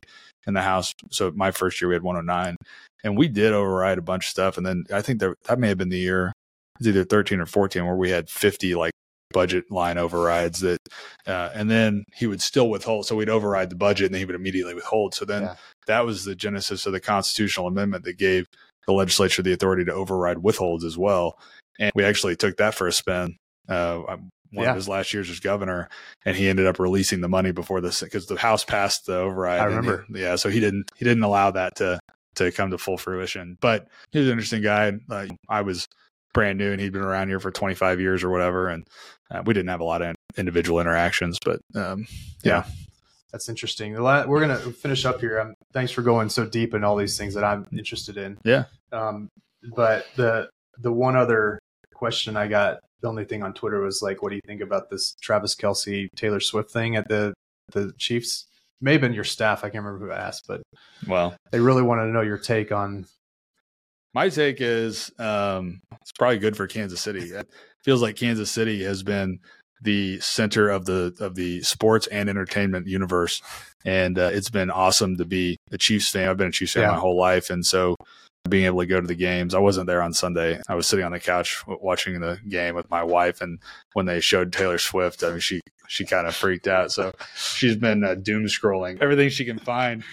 in 0.47 0.53
the 0.53 0.61
House, 0.61 0.93
so 1.09 1.31
my 1.35 1.51
first 1.51 1.79
year 1.79 1.87
we 1.87 1.95
had 1.95 2.03
109, 2.03 2.57
and 3.03 3.17
we 3.17 3.27
did 3.27 3.53
override 3.53 3.97
a 3.97 4.01
bunch 4.01 4.25
of 4.25 4.29
stuff. 4.29 4.57
And 4.57 4.65
then 4.65 4.85
I 4.91 5.01
think 5.01 5.19
that 5.19 5.35
that 5.43 5.59
may 5.59 5.69
have 5.69 5.77
been 5.77 5.89
the 5.89 5.97
year, 5.97 6.33
it's 6.79 6.87
either 6.87 7.05
13 7.05 7.39
or 7.39 7.45
14, 7.45 7.85
where 7.85 7.95
we 7.95 8.09
had 8.09 8.29
50 8.29 8.75
like 8.75 8.91
budget 9.35 9.69
line 9.69 9.97
overrides 9.97 10.61
that, 10.61 10.79
uh, 11.27 11.49
and 11.53 11.69
then 11.69 12.05
he 12.15 12.25
would 12.25 12.41
still 12.41 12.69
withhold. 12.69 13.05
So 13.05 13.17
we'd 13.17 13.29
override 13.29 13.69
the 13.69 13.75
budget, 13.75 14.05
and 14.05 14.15
then 14.15 14.19
he 14.19 14.25
would 14.25 14.35
immediately 14.35 14.73
withhold. 14.73 15.13
So 15.13 15.25
then 15.25 15.43
yeah. 15.43 15.55
that 15.87 16.05
was 16.05 16.23
the 16.23 16.35
genesis 16.35 16.85
of 16.85 16.93
the 16.93 17.01
constitutional 17.01 17.67
amendment 17.67 18.05
that 18.05 18.17
gave 18.17 18.47
the 18.87 18.93
legislature 18.93 19.41
the 19.41 19.51
authority 19.51 19.83
to 19.83 19.93
override 19.93 20.37
withholds 20.37 20.85
as 20.85 20.97
well. 20.97 21.37
And 21.79 21.91
we 21.95 22.05
actually 22.05 22.37
took 22.37 22.55
that 22.57 22.75
for 22.75 22.87
a 22.87 22.93
spin. 22.93 23.35
Uh, 23.67 24.17
one 24.51 24.63
yeah. 24.63 24.69
of 24.69 24.75
his 24.77 24.87
last 24.87 25.13
years 25.13 25.29
as 25.29 25.41
governor, 25.41 25.89
and 26.23 26.37
he 26.37 26.47
ended 26.47 26.65
up 26.65 26.79
releasing 26.79 27.19
the 27.19 27.27
money 27.27 27.51
before 27.51 27.81
this 27.81 28.01
because 28.01 28.27
the 28.27 28.37
House 28.37 28.63
passed 28.63 29.05
the 29.05 29.17
override. 29.17 29.59
I 29.59 29.65
remember. 29.65 30.05
He, 30.07 30.21
yeah, 30.21 30.37
so 30.37 30.49
he 30.49 30.61
didn't 30.61 30.91
he 30.95 31.03
didn't 31.03 31.23
allow 31.23 31.51
that 31.51 31.75
to 31.77 31.99
to 32.35 32.51
come 32.53 32.71
to 32.71 32.77
full 32.77 32.97
fruition. 32.97 33.57
But 33.59 33.87
he's 34.11 34.27
an 34.27 34.31
interesting 34.31 34.61
guy. 34.61 34.93
Uh, 35.09 35.27
I 35.49 35.61
was 35.61 35.87
brand 36.35 36.59
new, 36.59 36.71
and 36.71 36.79
he'd 36.79 36.93
been 36.93 37.01
around 37.01 37.29
here 37.29 37.39
for 37.39 37.49
25 37.49 37.99
years 37.99 38.23
or 38.23 38.29
whatever, 38.29 38.67
and 38.69 38.87
uh, 39.31 39.41
we 39.43 39.55
didn't 39.55 39.69
have 39.69 39.79
a 39.79 39.85
lot 39.85 40.03
of 40.03 40.15
individual 40.37 40.79
interactions. 40.79 41.39
But 41.43 41.61
um, 41.73 42.05
yeah. 42.43 42.63
yeah. 42.65 42.65
That's 43.31 43.49
interesting. 43.49 43.93
We're 43.93 44.39
gonna 44.39 44.57
finish 44.57 45.03
up 45.03 45.19
here. 45.19 45.39
Um, 45.41 45.55
thanks 45.73 45.91
for 45.91 46.01
going 46.01 46.29
so 46.29 46.45
deep 46.45 46.73
in 46.73 46.83
all 46.83 46.95
these 46.95 47.17
things 47.17 47.33
that 47.33 47.43
I'm 47.43 47.67
interested 47.73 48.17
in. 48.17 48.37
Yeah. 48.45 48.65
Um, 48.93 49.29
but 49.75 50.05
the 50.15 50.49
the 50.77 50.91
one 50.91 51.17
other 51.17 51.59
question 51.93 52.37
I 52.37 52.47
got, 52.47 52.79
the 53.01 53.09
only 53.09 53.25
thing 53.25 53.43
on 53.43 53.53
Twitter 53.53 53.81
was 53.81 54.01
like, 54.01 54.21
"What 54.21 54.29
do 54.29 54.35
you 54.35 54.41
think 54.47 54.61
about 54.61 54.89
this 54.89 55.15
Travis 55.21 55.53
Kelce 55.53 56.07
Taylor 56.15 56.39
Swift 56.39 56.71
thing 56.71 56.95
at 56.95 57.09
the 57.09 57.33
the 57.73 57.91
Chiefs?" 57.97 58.45
Maybe 58.79 59.05
in 59.05 59.13
your 59.13 59.23
staff. 59.25 59.65
I 59.65 59.69
can't 59.69 59.83
remember 59.83 60.05
who 60.05 60.11
asked, 60.13 60.45
but 60.47 60.61
well, 61.05 61.35
they 61.51 61.59
really 61.59 61.81
wanted 61.81 62.05
to 62.05 62.11
know 62.11 62.21
your 62.21 62.37
take 62.37 62.71
on 62.71 63.05
My 64.15 64.29
take 64.29 64.61
is 64.61 65.11
um, 65.19 65.81
it's 66.01 66.13
probably 66.13 66.37
good 66.39 66.55
for 66.55 66.67
Kansas 66.67 67.01
City. 67.01 67.19
It 67.19 67.49
feels 67.83 68.01
like 68.01 68.15
Kansas 68.15 68.49
City 68.49 68.81
has 68.85 69.03
been 69.03 69.39
the 69.81 70.21
center 70.21 70.69
of 70.69 70.85
the 70.85 71.13
of 71.19 71.35
the 71.35 71.61
sports 71.63 72.07
and 72.07 72.29
entertainment 72.29 72.87
universe, 72.87 73.41
and 73.83 74.17
uh, 74.17 74.29
it's 74.31 74.49
been 74.49 74.71
awesome 74.71 75.17
to 75.17 75.25
be 75.25 75.57
a 75.73 75.77
Chiefs 75.77 76.09
fan. 76.09 76.29
I've 76.29 76.37
been 76.37 76.47
a 76.47 76.51
Chiefs 76.51 76.71
fan 76.73 76.83
Yeah. 76.83 76.91
my 76.91 76.97
whole 76.97 77.17
life, 77.19 77.49
and 77.49 77.65
so 77.65 77.97
being 78.47 78.63
able 78.65 78.79
to 78.79 78.85
go 78.85 79.01
to 79.01 79.07
the 79.07 79.15
games. 79.15 79.53
I 79.53 79.59
wasn't 79.59 79.87
there 79.87 80.01
on 80.01 80.13
Sunday. 80.13 80.61
I 80.69 80.75
was 80.75 80.87
sitting 80.87 81.03
on 81.03 81.11
the 81.11 81.19
couch 81.19 81.61
watching 81.67 82.17
the 82.21 82.39
game 82.47 82.73
with 82.73 82.89
my 82.89 83.03
wife, 83.03 83.41
and 83.41 83.59
when 83.93 84.05
they 84.05 84.21
showed 84.21 84.53
Taylor 84.53 84.77
Swift, 84.77 85.25
I 85.25 85.31
mean, 85.31 85.39
she 85.41 85.59
she 85.89 86.05
kind 86.05 86.25
of 86.25 86.33
freaked 86.33 86.69
out. 86.69 86.93
So 86.93 87.11
she's 87.35 87.75
been 87.75 88.05
uh, 88.05 88.15
doom 88.15 88.45
scrolling 88.45 89.01
everything 89.01 89.27
she 89.27 89.43
can 89.43 89.59
find 89.59 90.05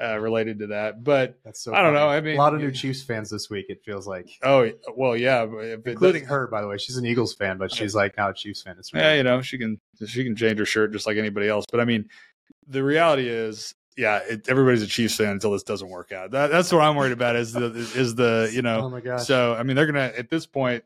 uh, 0.00 0.18
related 0.18 0.58
to 0.60 0.66
that. 0.68 1.02
But 1.02 1.38
That's 1.44 1.60
so. 1.62 1.72
I 1.74 1.82
don't 1.82 1.94
funny. 1.94 1.98
know. 1.98 2.08
I 2.08 2.20
mean- 2.20 2.34
a 2.36 2.38
lot 2.38 2.54
of 2.54 2.60
new 2.60 2.70
Chiefs 2.70 3.02
fans 3.02 3.30
this 3.30 3.48
week. 3.50 3.66
It 3.68 3.82
feels 3.84 4.06
like, 4.06 4.28
oh 4.42 4.70
well, 4.96 5.16
yeah, 5.16 5.42
including 5.84 6.22
does- 6.22 6.30
her, 6.30 6.46
by 6.48 6.60
the 6.60 6.68
way. 6.68 6.78
She's 6.78 6.96
an 6.96 7.06
Eagles 7.06 7.34
fan, 7.34 7.58
but 7.58 7.72
she's 7.72 7.94
like 7.94 8.16
now 8.16 8.30
a 8.30 8.34
Chiefs 8.34 8.62
fan. 8.62 8.76
It's 8.78 8.90
Yeah, 8.92 9.14
you 9.14 9.22
know, 9.22 9.40
she 9.42 9.58
can 9.58 9.80
she 10.06 10.24
can 10.24 10.36
change 10.36 10.58
her 10.58 10.66
shirt 10.66 10.92
just 10.92 11.06
like 11.06 11.16
anybody 11.16 11.48
else. 11.48 11.64
But 11.70 11.80
I 11.80 11.84
mean, 11.84 12.08
the 12.68 12.82
reality 12.82 13.28
is, 13.28 13.74
yeah, 13.96 14.20
it, 14.28 14.48
everybody's 14.48 14.82
a 14.82 14.86
Chiefs 14.86 15.16
fan 15.16 15.28
until 15.28 15.52
this 15.52 15.62
doesn't 15.62 15.88
work 15.88 16.12
out. 16.12 16.32
That, 16.32 16.50
that's 16.50 16.70
what 16.72 16.82
I'm 16.82 16.96
worried 16.96 17.12
about. 17.12 17.36
Is 17.36 17.52
the 17.52 17.66
is 17.94 18.14
the 18.14 18.50
you 18.52 18.62
know 18.62 18.82
oh 18.82 18.90
my 18.90 19.00
gosh. 19.00 19.26
So 19.26 19.54
I 19.54 19.62
mean, 19.62 19.76
they're 19.76 19.86
gonna 19.86 20.12
at 20.16 20.28
this 20.28 20.44
point, 20.46 20.84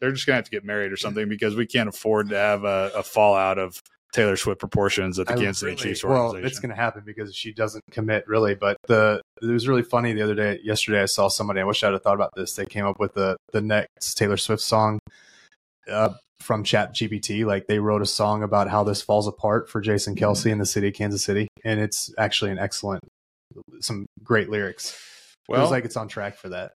they're 0.00 0.12
just 0.12 0.26
gonna 0.26 0.36
have 0.36 0.44
to 0.46 0.50
get 0.50 0.64
married 0.64 0.92
or 0.92 0.96
something 0.96 1.28
because 1.28 1.54
we 1.56 1.66
can't 1.66 1.88
afford 1.88 2.30
to 2.30 2.36
have 2.36 2.64
a, 2.64 2.92
a 2.96 3.02
fallout 3.02 3.58
of 3.58 3.82
Taylor 4.12 4.36
Swift 4.36 4.60
proportions 4.60 5.18
at 5.18 5.26
the 5.26 5.34
I 5.34 5.36
Kansas 5.36 5.58
City 5.60 5.72
really- 5.72 5.82
Chiefs 5.82 6.04
Well, 6.04 6.34
it's 6.36 6.58
going 6.58 6.70
to 6.70 6.76
happen 6.76 7.02
because 7.04 7.34
she 7.34 7.52
doesn't 7.52 7.84
commit 7.90 8.26
really. 8.26 8.54
But 8.54 8.76
the 8.86 9.20
it 9.42 9.46
was 9.46 9.68
really 9.68 9.82
funny 9.82 10.12
the 10.14 10.22
other 10.22 10.34
day. 10.34 10.58
Yesterday, 10.62 11.02
I 11.02 11.06
saw 11.06 11.28
somebody. 11.28 11.60
I 11.60 11.64
wish 11.64 11.82
I'd 11.84 11.92
have 11.92 12.02
thought 12.02 12.14
about 12.14 12.30
this. 12.34 12.54
They 12.54 12.64
came 12.66 12.86
up 12.86 12.98
with 12.98 13.14
the 13.14 13.36
the 13.52 13.60
next 13.60 14.14
Taylor 14.14 14.36
Swift 14.36 14.62
song 14.62 14.98
uh, 15.90 16.14
from 16.40 16.64
Chat 16.64 16.94
GPT. 16.94 17.44
Like 17.44 17.66
they 17.66 17.78
wrote 17.78 18.00
a 18.02 18.06
song 18.06 18.42
about 18.42 18.68
how 18.70 18.84
this 18.84 19.02
falls 19.02 19.26
apart 19.28 19.68
for 19.68 19.80
Jason 19.80 20.14
Kelce 20.14 20.50
in 20.50 20.58
the 20.58 20.66
city 20.66 20.88
of 20.88 20.94
Kansas 20.94 21.22
City, 21.22 21.48
and 21.64 21.80
it's 21.80 22.12
actually 22.16 22.50
an 22.52 22.58
excellent, 22.58 23.02
some 23.80 24.06
great 24.22 24.48
lyrics. 24.48 24.98
well, 25.48 25.60
Feels 25.60 25.70
like 25.70 25.84
it's 25.84 25.96
on 25.96 26.08
track 26.08 26.36
for 26.36 26.48
that. 26.50 26.72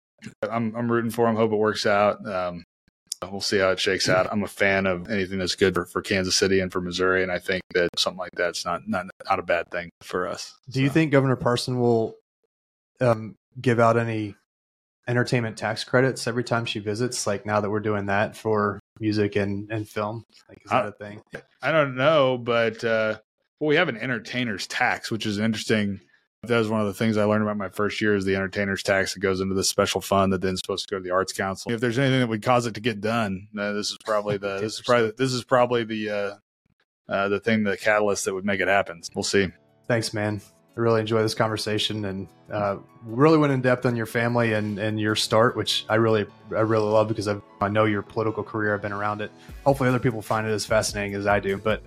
I'm 0.42 0.74
I'm 0.74 0.90
rooting 0.90 1.10
for 1.10 1.28
him. 1.28 1.36
Hope 1.36 1.52
it 1.52 1.56
works 1.56 1.84
out. 1.84 2.26
Um, 2.26 2.64
we'll 3.22 3.40
see 3.40 3.58
how 3.58 3.70
it 3.70 3.80
shakes 3.80 4.08
out. 4.08 4.28
I'm 4.30 4.42
a 4.42 4.48
fan 4.48 4.86
of 4.86 5.10
anything 5.10 5.38
that's 5.38 5.54
good 5.54 5.74
for, 5.74 5.86
for 5.86 6.02
Kansas 6.02 6.36
City 6.36 6.60
and 6.60 6.72
for 6.72 6.80
Missouri, 6.80 7.22
and 7.22 7.32
I 7.32 7.38
think 7.38 7.62
that 7.74 7.88
something 7.98 8.18
like 8.18 8.32
that's 8.36 8.64
not 8.64 8.88
not 8.88 9.06
not 9.28 9.38
a 9.38 9.42
bad 9.42 9.70
thing 9.70 9.90
for 10.02 10.26
us. 10.28 10.54
Do 10.70 10.82
you 10.82 10.90
think 10.90 11.12
Governor 11.12 11.36
Parson 11.36 11.80
will 11.80 12.14
um, 13.00 13.36
give 13.60 13.80
out 13.80 13.96
any 13.96 14.34
entertainment 15.08 15.56
tax 15.56 15.84
credits 15.84 16.26
every 16.26 16.44
time 16.44 16.66
she 16.66 16.78
visits? 16.78 17.26
Like 17.26 17.46
now 17.46 17.60
that 17.60 17.70
we're 17.70 17.80
doing 17.80 18.06
that 18.06 18.36
for 18.36 18.80
music 19.00 19.36
and, 19.36 19.70
and 19.70 19.88
film, 19.88 20.24
like 20.48 20.58
is 20.64 20.70
that 20.70 20.84
Uh, 20.84 20.88
a 20.88 20.92
thing? 20.92 21.22
I 21.62 21.72
don't 21.72 21.96
know, 21.96 22.38
but 22.38 22.82
uh, 22.84 23.18
well, 23.60 23.68
we 23.68 23.76
have 23.76 23.88
an 23.88 23.96
entertainer's 23.96 24.66
tax, 24.66 25.10
which 25.10 25.26
is 25.26 25.38
interesting. 25.38 26.00
That 26.48 26.58
was 26.58 26.68
one 26.68 26.80
of 26.80 26.86
the 26.86 26.94
things 26.94 27.16
I 27.16 27.24
learned 27.24 27.42
about 27.42 27.56
my 27.56 27.68
first 27.68 28.00
year 28.00 28.14
is 28.14 28.24
the 28.24 28.36
entertainer's 28.36 28.82
tax 28.82 29.14
that 29.14 29.20
goes 29.20 29.40
into 29.40 29.54
this 29.54 29.68
special 29.68 30.00
fund 30.00 30.32
that 30.32 30.40
then 30.40 30.56
supposed 30.56 30.88
to 30.88 30.94
go 30.94 30.98
to 30.98 31.02
the 31.02 31.10
Arts 31.10 31.32
Council. 31.32 31.72
If 31.72 31.80
there's 31.80 31.98
anything 31.98 32.20
that 32.20 32.28
would 32.28 32.42
cause 32.42 32.66
it 32.66 32.74
to 32.74 32.80
get 32.80 33.00
done, 33.00 33.48
uh, 33.58 33.72
this 33.72 33.90
is 33.90 33.98
probably 34.04 34.36
the 34.36 34.58
this 34.60 34.74
is 34.74 34.82
probably 34.82 35.12
this 35.16 35.32
is 35.32 35.44
probably 35.44 35.84
the 35.84 36.10
uh, 36.10 36.34
uh, 37.08 37.28
the 37.28 37.40
thing, 37.40 37.62
the 37.62 37.76
catalyst 37.76 38.24
that 38.24 38.34
would 38.34 38.44
make 38.44 38.60
it 38.60 38.68
happen. 38.68 39.02
We'll 39.14 39.22
see. 39.22 39.48
Thanks, 39.88 40.12
man. 40.12 40.40
I 40.76 40.80
really 40.80 41.00
enjoy 41.00 41.22
this 41.22 41.34
conversation 41.34 42.04
and 42.04 42.28
uh, 42.52 42.76
really 43.02 43.38
went 43.38 43.52
in 43.52 43.62
depth 43.62 43.86
on 43.86 43.96
your 43.96 44.04
family 44.04 44.52
and, 44.52 44.78
and 44.78 45.00
your 45.00 45.16
start, 45.16 45.56
which 45.56 45.86
I 45.88 45.94
really 45.94 46.26
I 46.54 46.60
really 46.60 46.90
love 46.90 47.08
because 47.08 47.28
I've, 47.28 47.40
I 47.60 47.68
know 47.68 47.86
your 47.86 48.02
political 48.02 48.42
career. 48.42 48.74
I've 48.74 48.82
been 48.82 48.92
around 48.92 49.22
it. 49.22 49.30
Hopefully, 49.64 49.88
other 49.88 49.98
people 49.98 50.20
find 50.20 50.46
it 50.46 50.50
as 50.50 50.66
fascinating 50.66 51.14
as 51.14 51.26
I 51.26 51.40
do. 51.40 51.56
But 51.56 51.82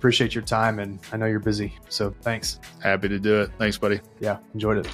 appreciate 0.00 0.34
your 0.34 0.42
time, 0.42 0.78
and 0.78 0.98
I 1.12 1.18
know 1.18 1.26
you're 1.26 1.40
busy. 1.40 1.74
So 1.90 2.14
thanks. 2.22 2.58
Happy 2.82 3.06
to 3.06 3.18
do 3.18 3.42
it. 3.42 3.50
Thanks, 3.58 3.76
buddy. 3.76 4.00
Yeah, 4.18 4.38
enjoyed 4.54 4.78
it. 4.78 4.88